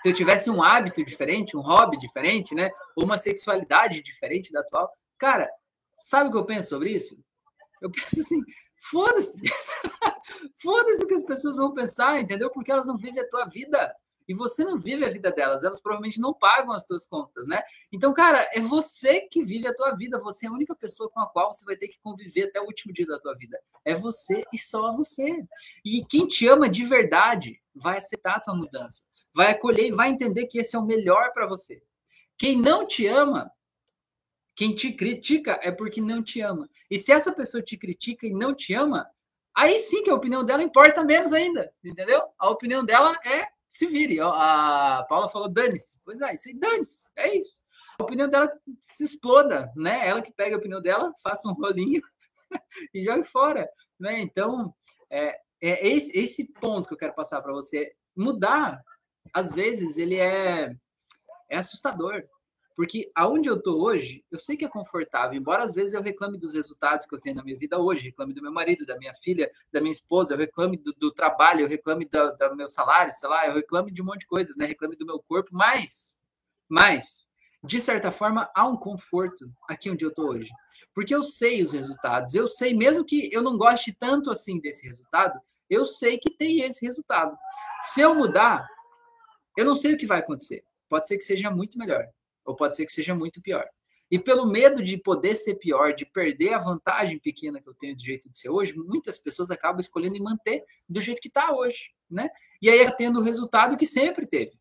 Se 0.00 0.08
eu 0.08 0.12
tivesse 0.12 0.50
um 0.50 0.62
hábito 0.62 1.04
diferente, 1.04 1.56
um 1.56 1.60
hobby 1.60 1.96
diferente, 1.96 2.54
né? 2.54 2.68
Ou 2.96 3.04
uma 3.04 3.16
sexualidade 3.16 4.02
diferente 4.02 4.52
da 4.52 4.60
atual. 4.60 4.90
Cara, 5.16 5.48
sabe 5.96 6.28
o 6.28 6.32
que 6.32 6.38
eu 6.38 6.44
penso 6.44 6.70
sobre 6.70 6.90
isso? 6.90 7.16
Eu 7.80 7.90
penso 7.90 8.20
assim, 8.20 8.40
foda-se. 8.90 9.40
foda-se 10.60 11.04
o 11.04 11.06
que 11.06 11.14
as 11.14 11.24
pessoas 11.24 11.56
vão 11.56 11.72
pensar, 11.72 12.20
entendeu? 12.20 12.50
Porque 12.50 12.72
elas 12.72 12.86
não 12.86 12.96
vivem 12.96 13.22
a 13.22 13.28
tua 13.28 13.46
vida 13.46 13.94
e 14.26 14.34
você 14.34 14.64
não 14.64 14.78
vive 14.78 15.04
a 15.04 15.10
vida 15.10 15.30
delas, 15.30 15.64
elas 15.64 15.80
provavelmente 15.80 16.20
não 16.20 16.32
pagam 16.32 16.72
as 16.72 16.86
tuas 16.86 17.06
contas, 17.06 17.46
né? 17.46 17.62
Então, 17.92 18.12
cara, 18.14 18.48
é 18.54 18.60
você 18.60 19.20
que 19.20 19.42
vive 19.42 19.68
a 19.68 19.74
tua 19.74 19.94
vida, 19.94 20.18
você 20.18 20.46
é 20.46 20.48
a 20.48 20.52
única 20.52 20.74
pessoa 20.74 21.10
com 21.10 21.20
a 21.20 21.28
qual 21.28 21.52
você 21.52 21.64
vai 21.64 21.76
ter 21.76 21.88
que 21.88 21.98
conviver 22.02 22.44
até 22.44 22.60
o 22.60 22.64
último 22.64 22.92
dia 22.92 23.06
da 23.06 23.18
tua 23.18 23.34
vida. 23.34 23.58
É 23.84 23.94
você 23.94 24.42
e 24.52 24.58
só 24.58 24.92
você. 24.92 25.44
E 25.84 26.04
quem 26.06 26.26
te 26.26 26.48
ama 26.48 26.68
de 26.68 26.84
verdade 26.84 27.60
vai 27.74 27.98
aceitar 27.98 28.36
a 28.36 28.40
tua 28.40 28.54
mudança, 28.54 29.04
vai 29.34 29.50
acolher 29.50 29.88
e 29.88 29.92
vai 29.92 30.08
entender 30.08 30.46
que 30.46 30.58
esse 30.58 30.74
é 30.74 30.78
o 30.78 30.86
melhor 30.86 31.32
para 31.32 31.46
você. 31.46 31.82
Quem 32.38 32.60
não 32.60 32.86
te 32.86 33.06
ama, 33.06 33.50
quem 34.56 34.74
te 34.74 34.92
critica 34.92 35.58
é 35.62 35.70
porque 35.70 36.00
não 36.00 36.22
te 36.22 36.40
ama. 36.40 36.68
E 36.90 36.98
se 36.98 37.12
essa 37.12 37.32
pessoa 37.32 37.62
te 37.62 37.76
critica 37.76 38.26
e 38.26 38.32
não 38.32 38.54
te 38.54 38.72
ama, 38.72 39.06
aí 39.54 39.78
sim 39.78 40.02
que 40.02 40.10
a 40.10 40.14
opinião 40.14 40.44
dela 40.44 40.62
importa 40.62 41.04
menos 41.04 41.32
ainda, 41.32 41.72
entendeu? 41.82 42.22
A 42.38 42.48
opinião 42.48 42.84
dela 42.84 43.18
é 43.24 43.48
se 43.68 43.86
vire. 43.86 44.20
A 44.20 45.04
Paula 45.08 45.28
falou, 45.28 45.48
dane-se. 45.48 46.00
Pois 46.04 46.20
é, 46.20 46.34
isso 46.34 46.48
aí, 46.48 46.58
dane-se. 46.58 47.08
É 47.16 47.36
isso. 47.36 47.62
A 47.98 48.02
opinião 48.02 48.28
dela 48.28 48.50
se 48.80 49.04
exploda, 49.04 49.72
né? 49.76 50.06
Ela 50.08 50.22
que 50.22 50.32
pega 50.32 50.56
a 50.56 50.58
opinião 50.58 50.80
dela, 50.80 51.12
faça 51.22 51.48
um 51.48 51.52
rolinho 51.52 52.02
e 52.94 53.04
jogue 53.04 53.24
fora, 53.24 53.68
né? 53.98 54.20
Então, 54.20 54.74
é, 55.10 55.38
é 55.62 55.88
esse, 55.88 56.18
esse 56.18 56.52
ponto 56.54 56.88
que 56.88 56.94
eu 56.94 56.98
quero 56.98 57.14
passar 57.14 57.40
para 57.40 57.52
você. 57.52 57.94
Mudar, 58.16 58.82
às 59.32 59.52
vezes, 59.52 59.96
ele 59.96 60.16
é, 60.16 60.74
é 61.50 61.56
assustador. 61.56 62.22
Porque 62.76 63.10
aonde 63.14 63.48
eu 63.48 63.62
tô 63.62 63.80
hoje, 63.84 64.24
eu 64.32 64.38
sei 64.38 64.56
que 64.56 64.64
é 64.64 64.68
confortável, 64.68 65.38
embora 65.38 65.62
às 65.62 65.74
vezes 65.74 65.94
eu 65.94 66.02
reclame 66.02 66.36
dos 66.36 66.54
resultados 66.54 67.06
que 67.06 67.14
eu 67.14 67.20
tenho 67.20 67.36
na 67.36 67.44
minha 67.44 67.56
vida 67.56 67.78
hoje, 67.78 68.06
reclame 68.06 68.34
do 68.34 68.42
meu 68.42 68.52
marido, 68.52 68.84
da 68.84 68.98
minha 68.98 69.14
filha, 69.14 69.48
da 69.72 69.80
minha 69.80 69.92
esposa, 69.92 70.34
eu 70.34 70.38
reclame 70.38 70.76
do, 70.76 70.92
do 70.92 71.12
trabalho, 71.12 71.60
eu 71.60 71.68
reclame 71.68 72.04
do, 72.04 72.36
do, 72.36 72.56
meu 72.56 72.68
salário, 72.68 73.12
sei 73.12 73.28
lá, 73.28 73.46
eu 73.46 73.54
reclame 73.54 73.92
de 73.92 74.02
um 74.02 74.04
monte 74.04 74.20
de 74.20 74.26
coisas, 74.26 74.56
né? 74.56 74.66
Reclame 74.66 74.96
do 74.96 75.06
meu 75.06 75.20
corpo, 75.20 75.50
mas, 75.52 76.20
mas, 76.68 77.32
de 77.62 77.78
certa 77.80 78.10
forma, 78.10 78.50
há 78.56 78.66
um 78.66 78.76
conforto 78.76 79.48
aqui 79.68 79.88
onde 79.88 80.04
eu 80.04 80.12
tô 80.12 80.30
hoje. 80.30 80.50
Porque 80.92 81.14
eu 81.14 81.22
sei 81.22 81.62
os 81.62 81.72
resultados, 81.72 82.34
eu 82.34 82.48
sei, 82.48 82.74
mesmo 82.74 83.04
que 83.04 83.32
eu 83.32 83.42
não 83.42 83.56
goste 83.56 83.92
tanto 83.92 84.32
assim 84.32 84.60
desse 84.60 84.84
resultado, 84.84 85.38
eu 85.70 85.86
sei 85.86 86.18
que 86.18 86.30
tem 86.30 86.62
esse 86.62 86.84
resultado. 86.84 87.36
Se 87.82 88.00
eu 88.00 88.16
mudar, 88.16 88.66
eu 89.56 89.64
não 89.64 89.76
sei 89.76 89.94
o 89.94 89.96
que 89.96 90.06
vai 90.06 90.18
acontecer. 90.18 90.64
Pode 90.88 91.06
ser 91.06 91.16
que 91.16 91.24
seja 91.24 91.50
muito 91.52 91.78
melhor 91.78 92.04
ou 92.44 92.54
pode 92.54 92.76
ser 92.76 92.84
que 92.84 92.92
seja 92.92 93.14
muito 93.14 93.40
pior. 93.40 93.66
E 94.10 94.18
pelo 94.18 94.46
medo 94.46 94.82
de 94.82 94.96
poder 94.96 95.34
ser 95.34 95.54
pior, 95.56 95.94
de 95.94 96.04
perder 96.04 96.54
a 96.54 96.58
vantagem 96.58 97.18
pequena 97.18 97.60
que 97.60 97.68
eu 97.68 97.74
tenho 97.74 97.96
do 97.96 98.04
jeito 98.04 98.28
de 98.28 98.36
ser 98.36 98.50
hoje, 98.50 98.74
muitas 98.76 99.18
pessoas 99.18 99.50
acabam 99.50 99.80
escolhendo 99.80 100.22
manter 100.22 100.62
do 100.88 101.00
jeito 101.00 101.20
que 101.20 101.28
está 101.28 101.52
hoje, 101.52 101.90
né? 102.10 102.28
E 102.60 102.68
aí 102.68 102.90
tendo 102.96 103.20
o 103.20 103.22
resultado 103.22 103.76
que 103.76 103.86
sempre 103.86 104.26
teve. 104.26 104.52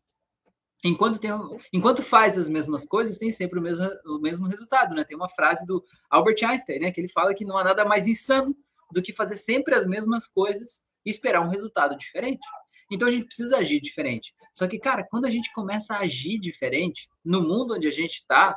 Enquanto, 0.82 1.18
tem, 1.18 1.30
enquanto 1.72 2.02
faz 2.02 2.36
as 2.36 2.48
mesmas 2.48 2.84
coisas, 2.84 3.16
tem 3.16 3.30
sempre 3.30 3.58
o 3.58 3.62
mesmo, 3.62 3.88
o 4.06 4.18
mesmo 4.18 4.46
resultado, 4.46 4.94
né? 4.94 5.04
Tem 5.04 5.16
uma 5.16 5.28
frase 5.28 5.66
do 5.66 5.82
Albert 6.10 6.42
Einstein, 6.44 6.80
né? 6.80 6.90
Que 6.92 7.00
ele 7.00 7.08
fala 7.08 7.34
que 7.34 7.44
não 7.44 7.56
há 7.56 7.64
nada 7.64 7.84
mais 7.84 8.06
insano 8.06 8.54
do 8.92 9.02
que 9.02 9.12
fazer 9.12 9.36
sempre 9.36 9.74
as 9.74 9.86
mesmas 9.86 10.26
coisas 10.26 10.86
e 11.04 11.10
esperar 11.10 11.40
um 11.40 11.48
resultado 11.48 11.96
diferente. 11.96 12.46
Então 12.90 13.08
a 13.08 13.10
gente 13.10 13.26
precisa 13.26 13.58
agir 13.58 13.80
diferente. 13.80 14.34
Só 14.52 14.66
que, 14.66 14.78
cara, 14.78 15.06
quando 15.10 15.26
a 15.26 15.30
gente 15.30 15.52
começa 15.52 15.94
a 15.94 16.00
agir 16.00 16.38
diferente, 16.38 17.08
no 17.24 17.40
mundo 17.40 17.74
onde 17.74 17.88
a 17.88 17.92
gente 17.92 18.14
está, 18.14 18.56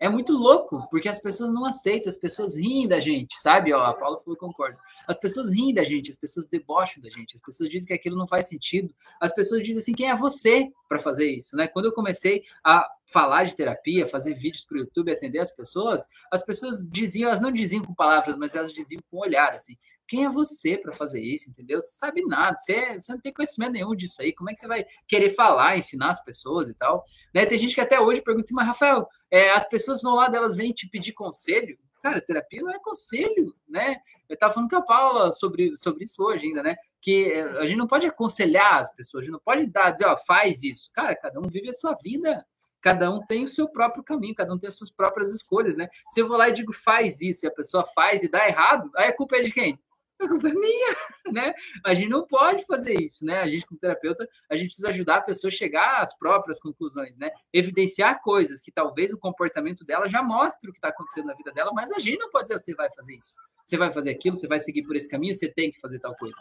é 0.00 0.08
muito 0.08 0.32
louco, 0.32 0.88
porque 0.90 1.10
as 1.10 1.20
pessoas 1.20 1.52
não 1.52 1.66
aceitam, 1.66 2.08
as 2.08 2.16
pessoas 2.16 2.56
riem 2.56 2.88
da 2.88 2.98
gente, 2.98 3.38
sabe? 3.38 3.70
Ó, 3.74 3.84
a 3.84 3.92
Paula 3.92 4.18
falou 4.24 4.36
concordo. 4.36 4.78
As 5.06 5.18
pessoas 5.18 5.52
riem 5.52 5.74
da 5.74 5.84
gente, 5.84 6.10
as 6.10 6.16
pessoas 6.16 6.46
debocham 6.46 7.02
da 7.02 7.10
gente, 7.10 7.36
as 7.36 7.42
pessoas 7.42 7.68
dizem 7.68 7.86
que 7.86 7.92
aquilo 7.92 8.16
não 8.16 8.26
faz 8.26 8.48
sentido. 8.48 8.94
As 9.20 9.30
pessoas 9.34 9.62
dizem 9.62 9.78
assim, 9.78 9.92
quem 9.92 10.08
é 10.08 10.16
você 10.16 10.72
para 10.88 10.98
fazer 10.98 11.30
isso, 11.30 11.54
né? 11.54 11.68
Quando 11.68 11.84
eu 11.84 11.92
comecei 11.92 12.42
a 12.64 12.88
falar 13.12 13.44
de 13.44 13.54
terapia, 13.54 14.06
fazer 14.06 14.32
vídeos 14.32 14.64
para 14.64 14.78
o 14.78 14.80
YouTube, 14.80 15.12
atender 15.12 15.38
as 15.38 15.50
pessoas, 15.50 16.06
as 16.32 16.42
pessoas 16.42 16.78
diziam, 16.88 17.28
elas 17.28 17.40
não 17.42 17.52
diziam 17.52 17.84
com 17.84 17.94
palavras, 17.94 18.38
mas 18.38 18.54
elas 18.54 18.72
diziam 18.72 19.02
com 19.10 19.18
olhar, 19.18 19.52
assim, 19.52 19.76
quem 20.10 20.24
é 20.24 20.28
você 20.28 20.76
para 20.76 20.90
fazer 20.90 21.22
isso, 21.22 21.48
entendeu? 21.48 21.80
Você 21.80 21.96
sabe 21.96 22.24
nada, 22.24 22.58
você, 22.58 22.98
você, 22.98 23.12
não 23.12 23.20
tem 23.20 23.32
conhecimento 23.32 23.74
nenhum 23.74 23.94
disso 23.94 24.20
aí. 24.20 24.32
Como 24.32 24.50
é 24.50 24.52
que 24.52 24.58
você 24.58 24.66
vai 24.66 24.84
querer 25.06 25.30
falar, 25.30 25.76
ensinar 25.76 26.10
as 26.10 26.24
pessoas 26.24 26.68
e 26.68 26.74
tal? 26.74 27.04
Né? 27.32 27.46
Tem 27.46 27.56
gente 27.56 27.76
que 27.76 27.80
até 27.80 28.00
hoje 28.00 28.20
pergunta 28.20 28.44
assim, 28.44 28.54
mas 28.54 28.66
Rafael, 28.66 29.06
é, 29.30 29.52
as 29.52 29.68
pessoas 29.68 29.89
vão 30.02 30.14
lá, 30.14 30.28
delas 30.28 30.56
vêm 30.56 30.72
te 30.72 30.88
pedir 30.88 31.12
conselho? 31.12 31.78
Cara, 32.02 32.20
terapia 32.20 32.62
não 32.62 32.72
é 32.72 32.78
conselho, 32.78 33.54
né? 33.68 33.96
Eu 34.28 34.34
estava 34.34 34.54
falando 34.54 34.70
com 34.70 34.76
a 34.76 34.82
Paula 34.82 35.32
sobre, 35.32 35.76
sobre 35.76 36.04
isso 36.04 36.22
hoje 36.22 36.46
ainda, 36.46 36.62
né? 36.62 36.76
que 37.00 37.32
a 37.32 37.64
gente 37.66 37.78
não 37.78 37.86
pode 37.86 38.06
aconselhar 38.06 38.78
as 38.78 38.94
pessoas, 38.94 39.22
a 39.22 39.24
gente 39.24 39.32
não 39.32 39.40
pode 39.40 39.66
dar, 39.66 39.90
dizer, 39.90 40.06
ó, 40.06 40.16
faz 40.16 40.62
isso. 40.62 40.90
Cara, 40.92 41.16
cada 41.16 41.40
um 41.40 41.48
vive 41.48 41.70
a 41.70 41.72
sua 41.72 41.96
vida. 42.02 42.44
Cada 42.82 43.10
um 43.10 43.20
tem 43.26 43.44
o 43.44 43.48
seu 43.48 43.68
próprio 43.68 44.02
caminho, 44.02 44.34
cada 44.34 44.54
um 44.54 44.58
tem 44.58 44.68
as 44.68 44.76
suas 44.76 44.90
próprias 44.90 45.34
escolhas, 45.34 45.76
né? 45.76 45.86
Se 46.08 46.20
eu 46.20 46.26
vou 46.26 46.38
lá 46.38 46.48
e 46.48 46.52
digo 46.52 46.72
faz 46.72 47.20
isso 47.20 47.44
e 47.44 47.48
a 47.48 47.52
pessoa 47.52 47.84
faz 47.94 48.22
e 48.22 48.30
dá 48.30 48.48
errado, 48.48 48.90
aí 48.96 49.08
a 49.08 49.16
culpa 49.16 49.36
é 49.36 49.42
de 49.42 49.52
quem? 49.52 49.78
A 50.20 50.28
culpa 50.28 50.48
é 50.48 50.52
minha, 50.52 50.96
né? 51.32 51.54
A 51.84 51.94
gente 51.94 52.08
não 52.08 52.26
pode 52.26 52.64
fazer 52.66 53.00
isso, 53.00 53.24
né? 53.24 53.40
A 53.40 53.48
gente, 53.48 53.66
como 53.66 53.80
terapeuta, 53.80 54.28
a 54.50 54.56
gente 54.56 54.66
precisa 54.66 54.90
ajudar 54.90 55.16
a 55.16 55.22
pessoa 55.22 55.48
a 55.48 55.52
chegar 55.52 56.00
às 56.02 56.16
próprias 56.16 56.60
conclusões, 56.60 57.16
né? 57.16 57.30
Evidenciar 57.52 58.20
coisas 58.20 58.60
que 58.60 58.70
talvez 58.70 59.12
o 59.12 59.18
comportamento 59.18 59.84
dela 59.84 60.08
já 60.08 60.22
mostre 60.22 60.68
o 60.68 60.72
que 60.72 60.78
está 60.78 60.88
acontecendo 60.88 61.26
na 61.26 61.34
vida 61.34 61.50
dela, 61.52 61.72
mas 61.74 61.90
a 61.90 61.98
gente 61.98 62.18
não 62.18 62.30
pode 62.30 62.44
dizer 62.44 62.58
você 62.58 62.74
vai 62.74 62.90
fazer 62.92 63.14
isso, 63.14 63.36
você 63.64 63.76
vai 63.78 63.90
fazer 63.92 64.10
aquilo, 64.10 64.36
você 64.36 64.46
vai 64.46 64.60
seguir 64.60 64.82
por 64.82 64.94
esse 64.94 65.08
caminho, 65.08 65.34
você 65.34 65.48
tem 65.48 65.70
que 65.70 65.80
fazer 65.80 65.98
tal 66.00 66.14
coisa. 66.16 66.36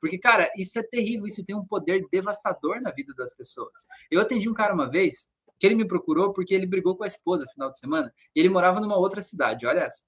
Porque, 0.00 0.18
cara, 0.18 0.50
isso 0.56 0.78
é 0.78 0.82
terrível, 0.82 1.26
isso 1.26 1.44
tem 1.44 1.54
um 1.54 1.64
poder 1.64 2.04
devastador 2.10 2.80
na 2.80 2.90
vida 2.90 3.14
das 3.14 3.32
pessoas. 3.32 3.86
Eu 4.10 4.20
atendi 4.20 4.48
um 4.48 4.54
cara 4.54 4.74
uma 4.74 4.90
vez 4.90 5.30
que 5.60 5.66
ele 5.66 5.76
me 5.76 5.86
procurou 5.86 6.32
porque 6.32 6.54
ele 6.54 6.66
brigou 6.66 6.96
com 6.96 7.04
a 7.04 7.06
esposa 7.06 7.44
no 7.44 7.52
final 7.52 7.70
de 7.70 7.78
semana 7.78 8.12
e 8.34 8.40
ele 8.40 8.48
morava 8.48 8.80
numa 8.80 8.96
outra 8.96 9.22
cidade, 9.22 9.66
olha 9.66 9.80
essa. 9.80 10.04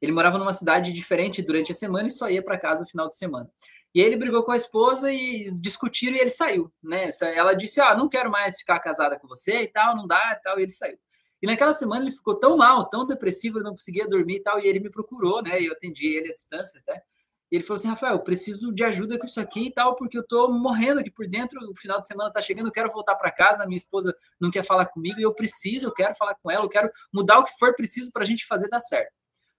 Ele 0.00 0.12
morava 0.12 0.38
numa 0.38 0.52
cidade 0.52 0.92
diferente 0.92 1.42
durante 1.42 1.72
a 1.72 1.74
semana 1.74 2.08
e 2.08 2.10
só 2.10 2.28
ia 2.30 2.42
para 2.42 2.58
casa 2.58 2.82
no 2.82 2.88
final 2.88 3.08
de 3.08 3.16
semana. 3.16 3.50
E 3.94 4.00
ele 4.00 4.16
brigou 4.16 4.42
com 4.44 4.52
a 4.52 4.56
esposa 4.56 5.12
e 5.12 5.50
discutiram 5.52 6.16
e 6.16 6.20
ele 6.20 6.30
saiu, 6.30 6.70
né? 6.82 7.10
Ela 7.34 7.54
disse: 7.54 7.80
"Ah, 7.80 7.96
não 7.96 8.08
quero 8.08 8.30
mais 8.30 8.58
ficar 8.58 8.78
casada 8.80 9.18
com 9.18 9.26
você 9.26 9.62
e 9.62 9.68
tal, 9.68 9.96
não 9.96 10.06
dá", 10.06 10.36
e 10.38 10.42
tal, 10.42 10.58
e 10.58 10.62
ele 10.62 10.70
saiu. 10.70 10.98
E 11.42 11.46
naquela 11.46 11.72
semana 11.72 12.04
ele 12.04 12.10
ficou 12.14 12.38
tão 12.38 12.56
mal, 12.56 12.88
tão 12.88 13.06
depressivo, 13.06 13.58
ele 13.58 13.64
não 13.64 13.72
conseguia 13.72 14.08
dormir 14.08 14.36
e 14.36 14.42
tal, 14.42 14.58
e 14.60 14.66
ele 14.66 14.80
me 14.80 14.90
procurou, 14.90 15.42
né? 15.42 15.60
Eu 15.62 15.72
atendi 15.72 16.06
ele 16.08 16.30
à 16.30 16.34
distância 16.34 16.80
até. 16.80 17.02
E 17.50 17.56
ele 17.56 17.64
falou 17.64 17.76
assim: 17.78 17.88
Rafael, 17.88 18.18
preciso 18.20 18.72
de 18.72 18.84
ajuda 18.84 19.18
com 19.18 19.24
isso 19.26 19.40
aqui 19.40 19.66
e 19.68 19.72
tal, 19.72 19.96
porque 19.96 20.18
eu 20.18 20.26
tô 20.26 20.48
morrendo 20.52 21.00
aqui 21.00 21.10
por 21.10 21.26
dentro. 21.26 21.58
O 21.70 21.74
final 21.76 22.00
de 22.00 22.06
semana 22.06 22.32
tá 22.32 22.40
chegando, 22.42 22.66
eu 22.66 22.72
quero 22.72 22.90
voltar 22.90 23.14
para 23.16 23.32
casa. 23.32 23.64
Minha 23.66 23.78
esposa 23.78 24.14
não 24.40 24.50
quer 24.50 24.64
falar 24.64 24.86
comigo 24.86 25.18
e 25.18 25.22
eu 25.22 25.34
preciso, 25.34 25.86
eu 25.86 25.92
quero 25.92 26.14
falar 26.14 26.34
com 26.34 26.50
ela, 26.50 26.64
eu 26.64 26.68
quero 26.68 26.90
mudar 27.12 27.38
o 27.38 27.44
que 27.44 27.52
for 27.58 27.74
preciso 27.74 28.10
para 28.12 28.22
a 28.22 28.26
gente 28.26 28.46
fazer 28.46 28.68
dar 28.68 28.80
certo. 28.80 29.17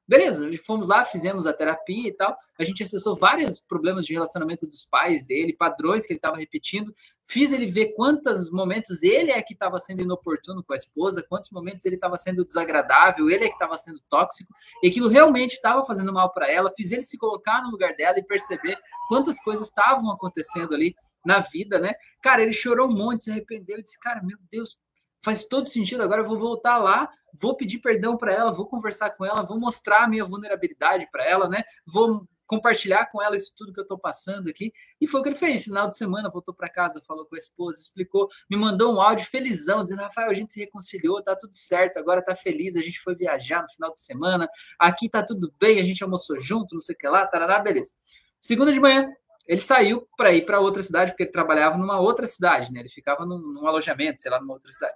Beleza, 0.09 0.49
fomos 0.65 0.87
lá, 0.87 1.05
fizemos 1.05 1.45
a 1.45 1.53
terapia 1.53 2.07
e 2.09 2.11
tal. 2.11 2.35
A 2.57 2.63
gente 2.63 2.81
acessou 2.81 3.15
vários 3.15 3.59
problemas 3.59 4.03
de 4.05 4.13
relacionamento 4.13 4.65
dos 4.65 4.83
pais 4.83 5.23
dele, 5.23 5.55
padrões 5.55 6.03
que 6.03 6.13
ele 6.13 6.17
estava 6.17 6.35
repetindo. 6.35 6.91
Fiz 7.23 7.51
ele 7.51 7.67
ver 7.67 7.93
quantos 7.93 8.49
momentos 8.49 9.03
ele 9.03 9.29
é 9.29 9.39
que 9.39 9.53
estava 9.53 9.79
sendo 9.79 10.01
inoportuno 10.01 10.63
com 10.63 10.73
a 10.73 10.75
esposa, 10.75 11.23
quantos 11.29 11.51
momentos 11.51 11.85
ele 11.85 11.93
estava 11.93 12.17
sendo 12.17 12.43
desagradável, 12.43 13.29
ele 13.29 13.43
é 13.43 13.47
que 13.49 13.53
estava 13.53 13.77
sendo 13.77 13.99
tóxico, 14.09 14.51
e 14.81 14.87
aquilo 14.87 15.09
realmente 15.09 15.53
estava 15.53 15.85
fazendo 15.85 16.11
mal 16.11 16.33
para 16.33 16.51
ela. 16.51 16.71
Fiz 16.75 16.91
ele 16.91 17.03
se 17.03 17.15
colocar 17.19 17.61
no 17.61 17.69
lugar 17.69 17.95
dela 17.95 18.17
e 18.17 18.23
perceber 18.23 18.79
quantas 19.09 19.39
coisas 19.39 19.67
estavam 19.67 20.11
acontecendo 20.11 20.73
ali 20.73 20.95
na 21.23 21.39
vida, 21.39 21.77
né? 21.77 21.93
Cara, 22.23 22.41
ele 22.41 22.51
chorou 22.51 22.89
um 22.89 22.95
monte, 22.95 23.25
se 23.25 23.31
arrependeu 23.31 23.77
e 23.77 23.83
disse: 23.83 23.99
Cara, 23.99 24.21
meu 24.23 24.39
Deus, 24.51 24.79
faz 25.23 25.43
todo 25.43 25.67
sentido. 25.67 26.01
Agora 26.03 26.21
eu 26.21 26.25
vou 26.25 26.37
voltar 26.37 26.77
lá, 26.77 27.09
vou 27.33 27.55
pedir 27.55 27.79
perdão 27.79 28.17
para 28.17 28.33
ela, 28.33 28.51
vou 28.51 28.67
conversar 28.67 29.11
com 29.11 29.25
ela, 29.25 29.43
vou 29.43 29.59
mostrar 29.59 30.03
a 30.03 30.07
minha 30.07 30.25
vulnerabilidade 30.25 31.07
para 31.11 31.25
ela, 31.25 31.47
né? 31.47 31.63
Vou 31.85 32.27
compartilhar 32.49 33.05
com 33.11 33.21
ela 33.21 33.35
isso 33.35 33.53
tudo 33.55 33.71
que 33.71 33.79
eu 33.79 33.83
estou 33.83 33.99
passando 33.99 34.49
aqui. 34.49 34.73
E 34.99 35.07
foi 35.07 35.19
o 35.19 35.23
que 35.23 35.29
ele 35.29 35.35
fez. 35.35 35.63
Final 35.63 35.87
de 35.87 35.95
semana, 35.95 36.31
voltou 36.31 36.53
para 36.53 36.67
casa, 36.67 36.99
falou 37.05 37.25
com 37.27 37.35
a 37.35 37.37
esposa, 37.37 37.79
explicou, 37.79 38.27
me 38.49 38.57
mandou 38.57 38.95
um 38.95 38.99
áudio 38.99 39.27
felizão, 39.27 39.83
dizendo: 39.83 40.01
Rafael, 40.01 40.31
a 40.31 40.33
gente 40.33 40.51
se 40.51 40.59
reconciliou, 40.59 41.21
tá 41.21 41.35
tudo 41.35 41.55
certo, 41.55 41.97
agora 41.97 42.23
tá 42.23 42.35
feliz, 42.35 42.75
a 42.75 42.81
gente 42.81 42.99
foi 42.99 43.15
viajar 43.15 43.61
no 43.61 43.69
final 43.69 43.93
de 43.93 44.01
semana, 44.01 44.49
aqui 44.79 45.07
tá 45.07 45.21
tudo 45.23 45.53
bem, 45.59 45.79
a 45.79 45.83
gente 45.83 46.03
almoçou 46.03 46.39
junto, 46.39 46.73
não 46.73 46.81
sei 46.81 46.95
o 46.95 46.97
que 46.97 47.07
lá, 47.07 47.27
tarará, 47.27 47.59
beleza. 47.59 47.93
Segunda 48.41 48.73
de 48.73 48.79
manhã, 48.79 49.07
ele 49.49 49.61
saiu 49.61 50.07
para 50.15 50.31
ir 50.31 50.45
para 50.45 50.59
outra 50.59 50.83
cidade, 50.83 51.11
porque 51.11 51.23
ele 51.23 51.31
trabalhava 51.31 51.75
numa 51.75 51.99
outra 51.99 52.27
cidade, 52.27 52.71
né? 52.71 52.81
Ele 52.81 52.89
ficava 52.89 53.25
num, 53.25 53.39
num 53.39 53.67
alojamento, 53.67 54.19
sei 54.19 54.29
lá, 54.29 54.39
numa 54.39 54.53
outra 54.53 54.71
cidade. 54.71 54.93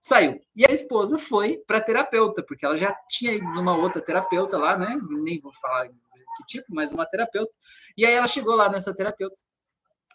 Saiu. 0.00 0.40
E 0.54 0.66
a 0.68 0.72
esposa 0.72 1.16
foi 1.16 1.58
para 1.64 1.80
terapeuta, 1.80 2.42
porque 2.42 2.66
ela 2.66 2.76
já 2.76 2.92
tinha 3.08 3.32
ido 3.32 3.46
numa 3.52 3.76
outra 3.76 4.02
terapeuta 4.02 4.58
lá, 4.58 4.76
né? 4.76 4.98
Nem 5.22 5.40
vou 5.40 5.52
falar 5.54 5.86
que 5.88 6.44
tipo, 6.48 6.66
mas 6.74 6.90
uma 6.90 7.06
terapeuta. 7.06 7.52
E 7.96 8.04
aí 8.04 8.14
ela 8.14 8.26
chegou 8.26 8.56
lá 8.56 8.68
nessa 8.68 8.92
terapeuta 8.92 9.36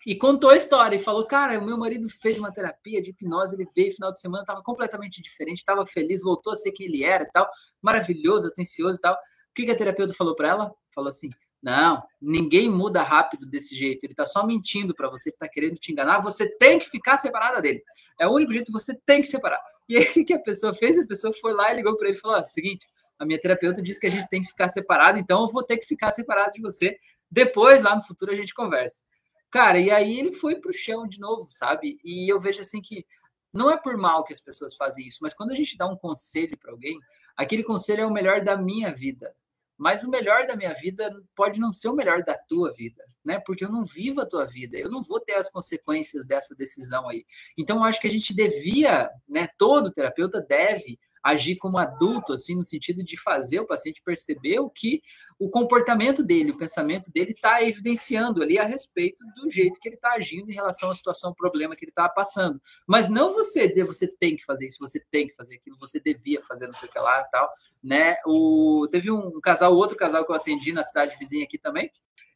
e 0.05 0.13
contou 0.13 0.49
a 0.49 0.57
história 0.57 0.97
e 0.97 0.99
falou: 0.99 1.25
Cara, 1.25 1.57
o 1.57 1.65
meu 1.65 1.77
marido 1.77 2.09
fez 2.09 2.37
uma 2.37 2.51
terapia 2.51 3.01
de 3.01 3.11
hipnose, 3.11 3.55
ele 3.55 3.65
veio 3.73 3.95
final 3.95 4.11
de 4.11 4.19
semana, 4.19 4.43
estava 4.43 4.61
completamente 4.61 5.21
diferente, 5.21 5.59
estava 5.59 5.85
feliz, 5.85 6.21
voltou 6.21 6.51
a 6.51 6.55
ser 6.57 6.73
quem 6.73 6.87
ele 6.87 7.05
era 7.05 7.23
e 7.23 7.31
tal, 7.31 7.49
maravilhoso, 7.81 8.49
atencioso 8.49 8.99
e 8.99 9.01
tal. 9.01 9.13
O 9.13 9.17
que, 9.55 9.63
que 9.63 9.71
a 9.71 9.77
terapeuta 9.77 10.13
falou 10.13 10.35
para 10.35 10.49
ela? 10.49 10.75
Falou 10.93 11.07
assim: 11.07 11.29
não, 11.61 12.01
ninguém 12.21 12.69
muda 12.69 13.03
rápido 13.03 13.45
desse 13.45 13.75
jeito. 13.75 14.03
Ele 14.03 14.13
está 14.13 14.25
só 14.25 14.45
mentindo 14.45 14.95
para 14.95 15.09
você, 15.09 15.29
ele 15.29 15.35
está 15.35 15.47
querendo 15.47 15.75
te 15.75 15.91
enganar. 15.91 16.19
Você 16.19 16.47
tem 16.57 16.79
que 16.79 16.89
ficar 16.89 17.17
separada 17.17 17.61
dele. 17.61 17.83
É 18.17 18.27
o 18.27 18.31
único 18.31 18.53
jeito 18.53 18.67
que 18.67 18.71
você 18.71 18.97
tem 19.05 19.21
que 19.21 19.27
separar. 19.27 19.61
E 19.87 19.97
aí, 19.97 20.05
o 20.21 20.25
que 20.25 20.33
a 20.33 20.39
pessoa 20.39 20.73
fez? 20.73 20.97
A 20.97 21.05
pessoa 21.05 21.33
foi 21.41 21.53
lá 21.53 21.71
e 21.71 21.75
ligou 21.75 21.97
para 21.97 22.07
ele 22.07 22.17
e 22.17 22.21
falou: 22.21 22.37
ó, 22.37 22.43
seguinte, 22.43 22.87
a 23.17 23.25
minha 23.25 23.39
terapeuta 23.39 23.81
disse 23.81 23.99
que 23.99 24.07
a 24.07 24.11
gente 24.11 24.29
tem 24.29 24.41
que 24.41 24.47
ficar 24.47 24.69
separado, 24.69 25.17
então 25.17 25.41
eu 25.41 25.49
vou 25.49 25.63
ter 25.63 25.77
que 25.77 25.85
ficar 25.85 26.11
separado 26.11 26.53
de 26.53 26.61
você. 26.61 26.97
Depois, 27.29 27.81
lá 27.81 27.95
no 27.95 28.03
futuro, 28.03 28.31
a 28.31 28.35
gente 28.35 28.53
conversa. 28.53 29.03
Cara, 29.51 29.79
e 29.79 29.91
aí 29.91 30.19
ele 30.19 30.31
foi 30.31 30.55
pro 30.55 30.73
chão 30.73 31.07
de 31.07 31.19
novo, 31.19 31.47
sabe? 31.49 31.97
E 32.05 32.31
eu 32.31 32.39
vejo 32.39 32.61
assim 32.61 32.81
que 32.81 33.05
não 33.51 33.69
é 33.69 33.77
por 33.77 33.97
mal 33.97 34.23
que 34.23 34.31
as 34.31 34.39
pessoas 34.39 34.75
fazem 34.75 35.05
isso, 35.05 35.19
mas 35.21 35.33
quando 35.33 35.51
a 35.51 35.55
gente 35.55 35.75
dá 35.75 35.87
um 35.87 35.97
conselho 35.97 36.55
para 36.57 36.71
alguém, 36.71 36.99
aquele 37.35 37.63
conselho 37.63 38.01
é 38.01 38.05
o 38.05 38.13
melhor 38.13 38.43
da 38.43 38.55
minha 38.55 38.93
vida 38.93 39.35
mas 39.79 40.03
o 40.03 40.09
melhor 40.09 40.45
da 40.45 40.57
minha 40.57 40.73
vida 40.73 41.09
pode 41.33 41.57
não 41.57 41.71
ser 41.71 41.87
o 41.87 41.95
melhor 41.95 42.21
da 42.21 42.37
tua 42.37 42.73
vida, 42.73 43.01
né? 43.23 43.41
Porque 43.45 43.63
eu 43.63 43.71
não 43.71 43.85
vivo 43.85 44.19
a 44.19 44.27
tua 44.27 44.45
vida, 44.45 44.77
eu 44.77 44.89
não 44.89 45.01
vou 45.01 45.21
ter 45.21 45.35
as 45.35 45.49
consequências 45.49 46.25
dessa 46.25 46.53
decisão 46.53 47.07
aí. 47.07 47.25
Então, 47.57 47.77
eu 47.77 47.83
acho 47.85 48.01
que 48.01 48.07
a 48.07 48.11
gente 48.11 48.35
devia, 48.35 49.09
né? 49.27 49.47
Todo 49.57 49.91
terapeuta 49.91 50.41
deve 50.41 50.99
agir 51.23 51.57
como 51.57 51.77
adulto, 51.77 52.33
assim, 52.33 52.55
no 52.55 52.65
sentido 52.65 53.03
de 53.03 53.19
fazer 53.21 53.59
o 53.59 53.67
paciente 53.67 54.01
perceber 54.03 54.59
o 54.59 54.69
que 54.69 55.01
o 55.37 55.49
comportamento 55.49 56.23
dele, 56.23 56.51
o 56.51 56.57
pensamento 56.57 57.11
dele 57.11 57.31
está 57.31 57.61
evidenciando 57.63 58.41
ali 58.41 58.57
a 58.57 58.65
respeito 58.65 59.23
do 59.35 59.49
jeito 59.49 59.79
que 59.79 59.87
ele 59.87 59.95
está 59.95 60.13
agindo 60.13 60.49
em 60.49 60.55
relação 60.55 60.91
à 60.91 60.95
situação, 60.95 61.33
problema 61.33 61.75
que 61.75 61.85
ele 61.85 61.91
está 61.91 62.07
passando. 62.09 62.61
Mas 62.87 63.09
não 63.09 63.33
você 63.33 63.67
dizer 63.67 63.83
você 63.83 64.07
tem 64.07 64.35
que 64.35 64.45
fazer 64.45 64.67
isso, 64.67 64.77
você 64.79 64.99
tem 65.11 65.27
que 65.27 65.35
fazer 65.35 65.55
aquilo, 65.55 65.77
você 65.77 65.99
devia 65.99 66.41
fazer 66.43 66.67
não 66.67 66.73
sei 66.73 66.89
o 66.89 66.91
que 66.91 66.99
lá 66.99 67.21
e 67.21 67.31
tal, 67.31 67.49
né? 67.83 68.17
O, 68.25 68.87
teve 68.89 69.11
um 69.11 69.39
casal, 69.41 69.73
outro 69.73 69.97
casal 69.97 70.25
que 70.25 70.31
eu 70.31 70.35
atendi 70.35 70.71
na 70.71 70.83
cidade 70.83 71.15
vizinha 71.17 71.43
aqui 71.43 71.57
também, 71.57 71.89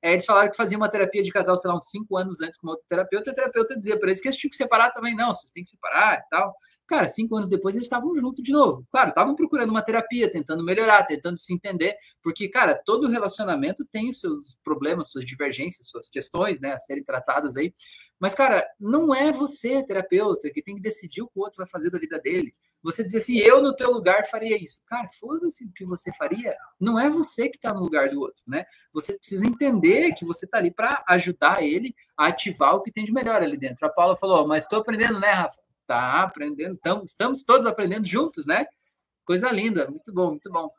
é, 0.04 0.12
eles 0.12 0.26
falaram 0.26 0.52
que 0.52 0.58
faziam 0.58 0.82
uma 0.82 0.90
terapia 0.90 1.24
de 1.24 1.32
casal, 1.32 1.58
sei 1.58 1.72
lá, 1.72 1.78
uns 1.78 1.90
cinco 1.90 2.18
anos 2.18 2.42
antes 2.42 2.60
com 2.60 2.68
outro 2.68 2.86
terapeuta, 2.90 3.30
e 3.30 3.32
a 3.32 3.34
terapeuta 3.34 3.80
dizia 3.80 3.98
para 3.98 4.10
eles 4.10 4.20
que 4.20 4.28
eles 4.28 4.38
tinham 4.38 4.50
que 4.50 4.58
separar 4.58 4.92
também. 4.92 5.16
Não, 5.16 5.34
vocês 5.34 5.50
têm 5.50 5.64
que 5.64 5.70
separar 5.70 6.20
e 6.20 6.30
tal. 6.30 6.54
Cara, 6.86 7.08
cinco 7.08 7.38
anos 7.38 7.48
depois 7.48 7.76
eles 7.76 7.86
estavam 7.86 8.14
juntos 8.14 8.44
de 8.44 8.52
novo. 8.52 8.86
Claro, 8.92 9.10
estavam 9.10 9.34
procurando 9.34 9.70
uma 9.70 9.82
terapia, 9.82 10.30
tentando 10.30 10.62
melhorar, 10.62 11.06
tentando 11.06 11.38
se 11.38 11.54
entender, 11.54 11.96
porque, 12.22 12.50
cara, 12.50 12.76
todo 12.76 13.08
relacionamento 13.08 13.86
tem 13.90 14.10
os 14.10 14.20
seus 14.20 14.60
problemas, 14.62 15.10
suas 15.10 15.24
divergências, 15.24 15.88
suas 15.88 16.10
questões, 16.10 16.60
né, 16.60 16.74
a 16.74 16.78
serem 16.78 17.04
tratadas 17.04 17.56
aí. 17.56 17.74
Mas, 18.20 18.34
cara, 18.34 18.68
não 18.78 19.16
é 19.16 19.32
você, 19.32 19.82
terapeuta, 19.84 20.50
que 20.50 20.62
tem 20.62 20.76
que 20.76 20.82
decidir 20.82 21.22
o 21.22 21.28
que 21.28 21.40
o 21.40 21.44
outro 21.44 21.60
vai 21.60 21.68
fazer 21.68 21.90
da 21.90 21.98
vida 21.98 22.20
dele. 22.20 22.54
Você 22.84 23.04
dizer 23.04 23.20
assim, 23.20 23.38
eu 23.38 23.62
no 23.62 23.76
teu 23.76 23.90
lugar 23.90 24.28
faria 24.28 24.62
isso. 24.62 24.82
Cara, 24.86 25.08
foda-se 25.20 25.66
o 25.66 25.72
que 25.72 25.86
você 25.86 26.12
faria. 26.14 26.56
Não 26.80 27.00
é 27.00 27.10
você 27.10 27.48
que 27.48 27.56
está 27.56 27.74
no 27.74 27.80
lugar 27.80 28.10
do 28.10 28.20
outro, 28.20 28.44
né? 28.46 28.66
Você 28.94 29.18
precisa 29.18 29.46
entender 29.46 30.14
que 30.14 30.26
você 30.26 30.46
está 30.46 30.58
ali 30.58 30.72
para 30.72 31.04
ajudar 31.08 31.64
ele 31.64 31.96
a 32.18 32.28
ativar 32.28 32.76
o 32.76 32.82
que 32.82 32.92
tem 32.92 33.06
de 33.06 33.14
melhor 33.14 33.42
ali 33.42 33.58
dentro. 33.58 33.88
A 33.88 33.90
Paula 33.90 34.18
falou, 34.18 34.46
mas 34.48 34.66
estou 34.66 34.80
aprendendo, 34.80 35.20
né, 35.20 35.32
Rafa? 35.32 35.62
Tá 35.88 36.24
aprendendo, 36.24 36.76
estamos, 36.76 37.12
estamos 37.12 37.44
todos 37.44 37.66
aprendendo 37.66 38.06
juntos, 38.06 38.46
né? 38.46 38.66
Coisa 39.26 39.50
linda, 39.50 39.90
muito 39.90 40.14
bom, 40.14 40.32
muito 40.32 40.52
bom. 40.52 40.70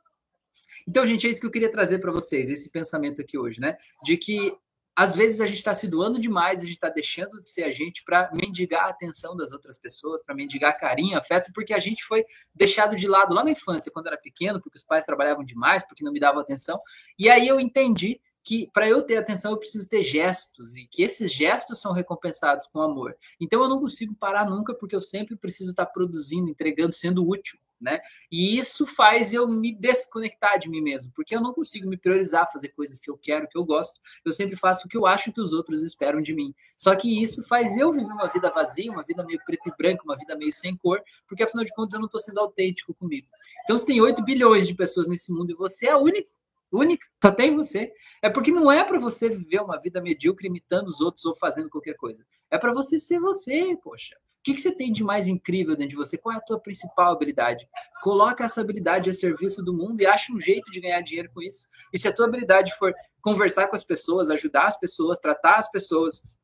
Então, 0.86 1.06
gente, 1.06 1.26
é 1.26 1.30
isso 1.30 1.40
que 1.40 1.46
eu 1.46 1.50
queria 1.50 1.70
trazer 1.70 1.98
para 1.98 2.12
vocês, 2.12 2.50
esse 2.50 2.70
pensamento 2.70 3.20
aqui 3.20 3.38
hoje, 3.38 3.60
né? 3.60 3.76
De 4.02 4.16
que 4.16 4.54
às 4.96 5.14
vezes 5.14 5.40
a 5.40 5.46
gente 5.46 5.58
está 5.58 5.74
se 5.74 5.88
doando 5.88 6.20
demais, 6.20 6.60
a 6.60 6.62
gente 6.62 6.74
está 6.74 6.88
deixando 6.88 7.40
de 7.40 7.48
ser 7.48 7.64
a 7.64 7.72
gente 7.72 8.04
para 8.04 8.30
mendigar 8.32 8.84
a 8.84 8.90
atenção 8.90 9.36
das 9.36 9.50
outras 9.50 9.78
pessoas, 9.78 10.22
para 10.22 10.34
mendigar 10.34 10.78
carinho, 10.78 11.18
afeto, 11.18 11.52
porque 11.52 11.74
a 11.74 11.78
gente 11.78 12.04
foi 12.04 12.24
deixado 12.54 12.94
de 12.94 13.08
lado 13.08 13.34
lá 13.34 13.42
na 13.42 13.50
infância, 13.50 13.90
quando 13.92 14.06
era 14.06 14.16
pequeno, 14.16 14.60
porque 14.60 14.78
os 14.78 14.84
pais 14.84 15.04
trabalhavam 15.04 15.44
demais, 15.44 15.86
porque 15.86 16.04
não 16.04 16.12
me 16.12 16.20
davam 16.20 16.40
atenção. 16.40 16.78
E 17.18 17.28
aí 17.28 17.48
eu 17.48 17.58
entendi 17.58 18.20
que 18.44 18.70
para 18.72 18.88
eu 18.88 19.02
ter 19.02 19.16
atenção 19.16 19.52
eu 19.52 19.58
preciso 19.58 19.88
ter 19.88 20.02
gestos 20.02 20.76
e 20.76 20.86
que 20.86 21.02
esses 21.02 21.32
gestos 21.32 21.80
são 21.80 21.92
recompensados 21.92 22.66
com 22.66 22.80
amor. 22.80 23.16
Então 23.40 23.62
eu 23.62 23.68
não 23.68 23.80
consigo 23.80 24.14
parar 24.14 24.48
nunca 24.48 24.74
porque 24.74 24.94
eu 24.94 25.02
sempre 25.02 25.34
preciso 25.34 25.70
estar 25.70 25.86
tá 25.86 25.92
produzindo, 25.92 26.50
entregando, 26.50 26.94
sendo 26.94 27.26
útil 27.26 27.58
né? 27.80 28.00
E 28.30 28.56
isso 28.58 28.86
faz 28.86 29.32
eu 29.34 29.46
me 29.46 29.72
desconectar 29.74 30.58
de 30.58 30.68
mim 30.68 30.80
mesmo, 30.80 31.12
porque 31.14 31.34
eu 31.34 31.40
não 31.40 31.52
consigo 31.52 31.88
me 31.88 31.96
priorizar, 31.96 32.50
fazer 32.50 32.68
coisas 32.70 33.00
que 33.00 33.10
eu 33.10 33.16
quero, 33.16 33.48
que 33.48 33.58
eu 33.58 33.64
gosto. 33.64 34.00
Eu 34.24 34.32
sempre 34.32 34.56
faço 34.56 34.86
o 34.86 34.88
que 34.88 34.96
eu 34.96 35.06
acho 35.06 35.32
que 35.32 35.40
os 35.40 35.52
outros 35.52 35.82
esperam 35.82 36.22
de 36.22 36.34
mim. 36.34 36.54
Só 36.78 36.94
que 36.96 37.22
isso 37.22 37.46
faz 37.46 37.76
eu 37.76 37.92
viver 37.92 38.12
uma 38.12 38.28
vida 38.28 38.50
vazia, 38.50 38.90
uma 38.90 39.04
vida 39.04 39.24
meio 39.24 39.40
preto 39.44 39.68
e 39.68 39.72
branco, 39.76 40.04
uma 40.04 40.16
vida 40.16 40.36
meio 40.36 40.52
sem 40.52 40.76
cor, 40.76 41.02
porque 41.28 41.42
afinal 41.42 41.64
de 41.64 41.74
contas 41.74 41.94
eu 41.94 42.00
não 42.00 42.06
estou 42.06 42.20
sendo 42.20 42.40
autêntico 42.40 42.94
comigo. 42.94 43.28
Então, 43.64 43.78
se 43.78 43.86
tem 43.86 44.00
8 44.00 44.24
bilhões 44.24 44.66
de 44.66 44.74
pessoas 44.74 45.06
nesse 45.06 45.32
mundo 45.32 45.50
e 45.50 45.54
você 45.54 45.88
é 45.88 45.96
o 45.96 46.00
único 46.00 46.30
única, 46.72 47.06
só 47.22 47.30
tem 47.30 47.54
você. 47.54 47.92
É 48.20 48.28
porque 48.28 48.50
não 48.50 48.70
é 48.70 48.82
para 48.84 48.98
você 48.98 49.28
viver 49.28 49.60
uma 49.60 49.80
vida 49.80 50.00
medíocre 50.00 50.48
imitando 50.48 50.88
os 50.88 51.00
outros 51.00 51.24
ou 51.24 51.34
fazendo 51.34 51.70
qualquer 51.70 51.94
coisa. 51.94 52.24
É 52.50 52.58
para 52.58 52.72
você 52.72 52.98
ser 52.98 53.20
você, 53.20 53.76
poxa. 53.82 54.16
Que, 54.44 54.52
que, 54.52 54.60
você 54.60 54.76
tem 54.76 54.92
de 54.92 55.02
mais 55.02 55.26
incrível 55.26 55.74
dentro 55.74 55.88
de 55.88 55.96
você? 55.96 56.18
Qual 56.18 56.34
é 56.34 56.36
a 56.36 56.40
tua 56.40 56.60
principal 56.60 57.12
habilidade? 57.12 57.66
Coloca 58.02 58.44
essa 58.44 58.60
habilidade 58.60 59.08
a 59.08 59.12
serviço 59.14 59.64
do 59.64 59.72
mundo 59.72 59.98
e 60.02 60.06
acha 60.06 60.34
um 60.34 60.38
jeito 60.38 60.70
de 60.70 60.82
ganhar 60.82 61.00
dinheiro 61.00 61.30
com 61.32 61.40
isso. 61.40 61.70
E 61.90 61.98
se 61.98 62.06
a 62.06 62.12
tua 62.12 62.26
habilidade 62.26 62.76
for 62.76 62.94
conversar 63.22 63.68
com 63.68 63.74
as 63.74 63.82
pessoas, 63.82 64.28
ajudar 64.28 64.66
as 64.66 64.78
pessoas, 64.78 65.18
tratar 65.18 65.56
as 65.56 65.70
pessoas, 65.70 66.36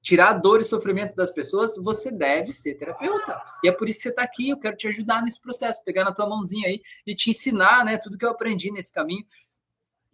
tirar 0.00 0.30
a 0.30 0.32
dor 0.32 0.62
e 0.62 0.64
sofrimento 0.64 1.14
das 1.14 1.30
pessoas, 1.30 1.76
você 1.76 2.10
deve 2.10 2.50
ser 2.50 2.76
terapeuta. 2.76 3.38
E 3.62 3.68
é 3.68 3.72
por 3.72 3.90
isso 3.90 3.98
que 3.98 4.04
você 4.04 4.08
está 4.08 4.22
aqui. 4.22 4.48
Eu 4.48 4.58
quero 4.58 4.78
te 4.78 4.88
ajudar 4.88 5.22
nesse 5.22 5.42
processo, 5.42 5.84
pegar 5.84 6.04
na 6.04 6.14
tua 6.14 6.26
mãozinha 6.26 6.66
aí 6.66 6.80
e 7.06 7.14
te 7.14 7.28
ensinar, 7.28 7.84
né, 7.84 7.98
tudo 7.98 8.16
que 8.16 8.24
eu 8.24 8.30
aprendi 8.30 8.70
nesse 8.70 8.94
caminho, 8.94 9.26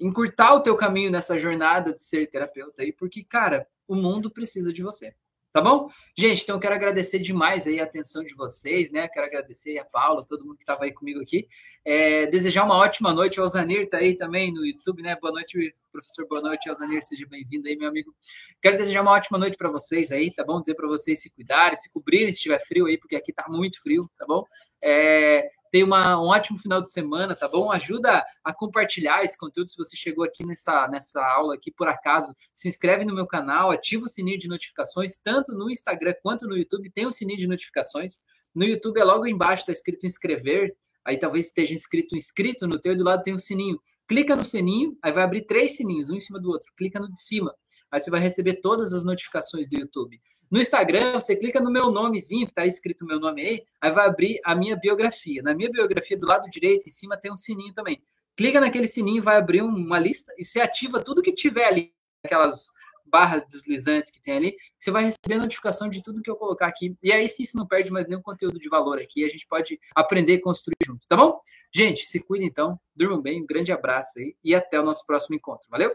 encurtar 0.00 0.55
o 0.55 0.61
teu 0.61 0.77
caminho 0.77 1.12
nessa 1.12 1.38
jornada 1.38 1.94
de 1.94 2.03
ser 2.03 2.27
terapeuta 2.27 2.83
aí, 2.83 2.92
porque, 2.92 3.22
cara, 3.22 3.68
o 3.88 3.94
mundo 3.94 4.29
precisa 4.33 4.72
de 4.72 4.83
você. 4.83 5.14
Tá 5.54 5.60
bom? 5.60 5.88
Gente, 6.18 6.42
então 6.42 6.58
quero 6.58 6.74
agradecer 6.74 7.20
demais 7.20 7.64
aí 7.68 7.78
a 7.78 7.84
atenção 7.84 8.24
de 8.24 8.34
vocês, 8.34 8.90
né? 8.90 9.06
Quero 9.06 9.24
agradecer 9.24 9.78
a 9.78 9.84
Paula, 9.84 10.26
todo 10.26 10.44
mundo 10.44 10.56
que 10.56 10.64
estava 10.64 10.82
aí 10.82 10.92
comigo 10.92 11.20
aqui. 11.20 11.46
É, 11.84 12.26
desejar 12.26 12.64
uma 12.64 12.76
ótima 12.76 13.14
noite. 13.14 13.38
O 13.38 13.42
Alzanir 13.44 13.88
tá 13.88 13.98
aí 13.98 14.16
também 14.16 14.52
no 14.52 14.66
YouTube, 14.66 15.00
né? 15.00 15.14
Boa 15.14 15.32
noite, 15.32 15.72
professor. 15.92 16.26
Boa 16.26 16.40
noite, 16.40 16.68
Alzanir. 16.68 17.00
Seja 17.04 17.24
bem-vindo 17.30 17.68
aí, 17.68 17.76
meu 17.76 17.88
amigo. 17.88 18.12
Quero 18.60 18.76
desejar 18.76 19.02
uma 19.02 19.12
ótima 19.12 19.38
noite 19.38 19.56
para 19.56 19.70
vocês 19.70 20.10
aí, 20.10 20.28
tá 20.34 20.42
bom? 20.42 20.58
Dizer 20.58 20.74
para 20.74 20.88
vocês 20.88 21.22
se 21.22 21.32
cuidarem, 21.32 21.76
se 21.76 21.92
cobrirem 21.92 22.32
se 22.32 22.38
estiver 22.38 22.58
frio 22.66 22.86
aí, 22.86 22.98
porque 22.98 23.14
aqui 23.14 23.32
tá 23.32 23.44
muito 23.48 23.80
frio, 23.80 24.10
tá 24.18 24.26
bom? 24.26 24.42
É, 24.82 25.48
Tenha 25.74 25.84
uma, 25.84 26.22
um 26.22 26.26
ótimo 26.26 26.56
final 26.56 26.80
de 26.80 26.88
semana, 26.88 27.34
tá 27.34 27.48
bom? 27.48 27.68
Ajuda 27.72 28.24
a 28.44 28.54
compartilhar 28.54 29.24
esse 29.24 29.37
conteúdo 29.37 29.68
se 29.68 29.76
você 29.76 29.96
chegou 29.96 30.24
aqui 30.24 30.46
nessa, 30.46 30.87
nessa 30.87 31.20
aula 31.20 31.56
aqui 31.56 31.68
por 31.72 31.88
acaso. 31.88 32.32
Se 32.52 32.68
inscreve 32.68 33.04
no 33.04 33.12
meu 33.12 33.26
canal, 33.26 33.72
ativa 33.72 34.04
o 34.04 34.08
sininho 34.08 34.38
de 34.38 34.46
notificações, 34.46 35.16
tanto 35.20 35.52
no 35.52 35.68
Instagram 35.68 36.14
quanto 36.22 36.46
no 36.46 36.56
YouTube. 36.56 36.92
Tem 36.92 37.06
o 37.06 37.10
sininho 37.10 37.40
de 37.40 37.48
notificações. 37.48 38.20
No 38.54 38.64
YouTube 38.64 39.00
é 39.00 39.02
logo 39.02 39.26
embaixo, 39.26 39.62
está 39.62 39.72
escrito 39.72 40.06
inscrever. 40.06 40.76
Aí 41.04 41.18
talvez 41.18 41.46
esteja 41.46 41.74
escrito 41.74 42.16
inscrito 42.16 42.68
no 42.68 42.78
teu 42.78 42.92
e 42.92 42.96
do 42.96 43.02
lado 43.02 43.24
tem 43.24 43.34
um 43.34 43.38
sininho. 43.40 43.76
Clica 44.06 44.37
no 44.37 44.44
sininho, 44.44 44.96
aí 45.02 45.10
vai 45.10 45.24
abrir 45.24 45.44
três 45.44 45.74
sininhos, 45.76 46.08
um 46.08 46.14
em 46.14 46.20
cima 46.20 46.38
do 46.38 46.50
outro. 46.50 46.72
Clica 46.76 47.00
no 47.00 47.10
de 47.10 47.20
cima. 47.20 47.52
Aí 47.90 47.98
você 47.98 48.12
vai 48.12 48.20
receber 48.20 48.60
todas 48.60 48.92
as 48.92 49.04
notificações 49.04 49.68
do 49.68 49.76
YouTube. 49.76 50.20
No 50.50 50.61
Instagram, 50.61 51.14
você 51.14 51.35
clica 51.35 51.61
no 51.61 51.70
meu 51.70 51.90
nomezinho, 51.90 52.46
que 52.46 52.52
está 52.52 52.66
escrito 52.66 53.04
meu 53.04 53.18
nome 53.18 53.42
aí, 53.42 53.62
aí 53.80 53.90
vai 53.90 54.07
abrir 54.07 54.40
a 54.44 54.54
minha 54.54 54.76
biografia. 54.76 55.42
Na 55.42 55.54
minha 55.54 55.70
biografia, 55.70 56.18
do 56.18 56.26
lado 56.26 56.48
direito, 56.48 56.88
em 56.88 56.92
cima, 56.92 57.16
tem 57.16 57.33
um 57.33 57.37
sininho 57.37 57.72
também. 57.72 58.02
Clica 58.37 58.61
naquele 58.61 58.88
sininho, 58.88 59.22
vai 59.22 59.37
abrir 59.37 59.62
uma 59.62 59.98
lista 59.98 60.33
e 60.38 60.44
você 60.44 60.61
ativa 60.61 61.02
tudo 61.02 61.22
que 61.22 61.33
tiver 61.33 61.64
ali, 61.64 61.92
aquelas 62.24 62.68
barras 63.07 63.44
deslizantes 63.46 64.11
que 64.11 64.20
tem 64.20 64.37
ali, 64.37 64.57
você 64.76 64.90
vai 64.90 65.04
receber 65.04 65.38
notificação 65.38 65.88
de 65.88 66.02
tudo 66.02 66.22
que 66.22 66.30
eu 66.30 66.37
colocar 66.37 66.66
aqui. 66.66 66.96
E 67.02 67.12
aí, 67.12 67.28
se 67.28 67.44
você 67.44 67.57
não 67.57 67.66
perde 67.66 67.90
mais 67.90 68.09
nenhum 68.09 68.22
conteúdo 68.22 68.59
de 68.59 68.68
valor 68.68 68.98
aqui, 68.98 69.24
a 69.24 69.28
gente 69.28 69.46
pode 69.46 69.78
aprender 69.94 70.35
e 70.35 70.40
construir 70.40 70.76
juntos, 70.85 71.07
tá 71.07 71.16
bom? 71.16 71.40
Gente, 71.72 72.07
se 72.07 72.20
cuida 72.20 72.44
então, 72.44 72.78
durmam 72.94 73.20
bem, 73.20 73.42
um 73.42 73.46
grande 73.46 73.70
abraço 73.70 74.18
aí 74.18 74.35
e 74.42 74.54
até 74.54 74.80
o 74.80 74.85
nosso 74.85 75.07
próximo 75.07 75.37
encontro. 75.37 75.68
Valeu? 75.70 75.94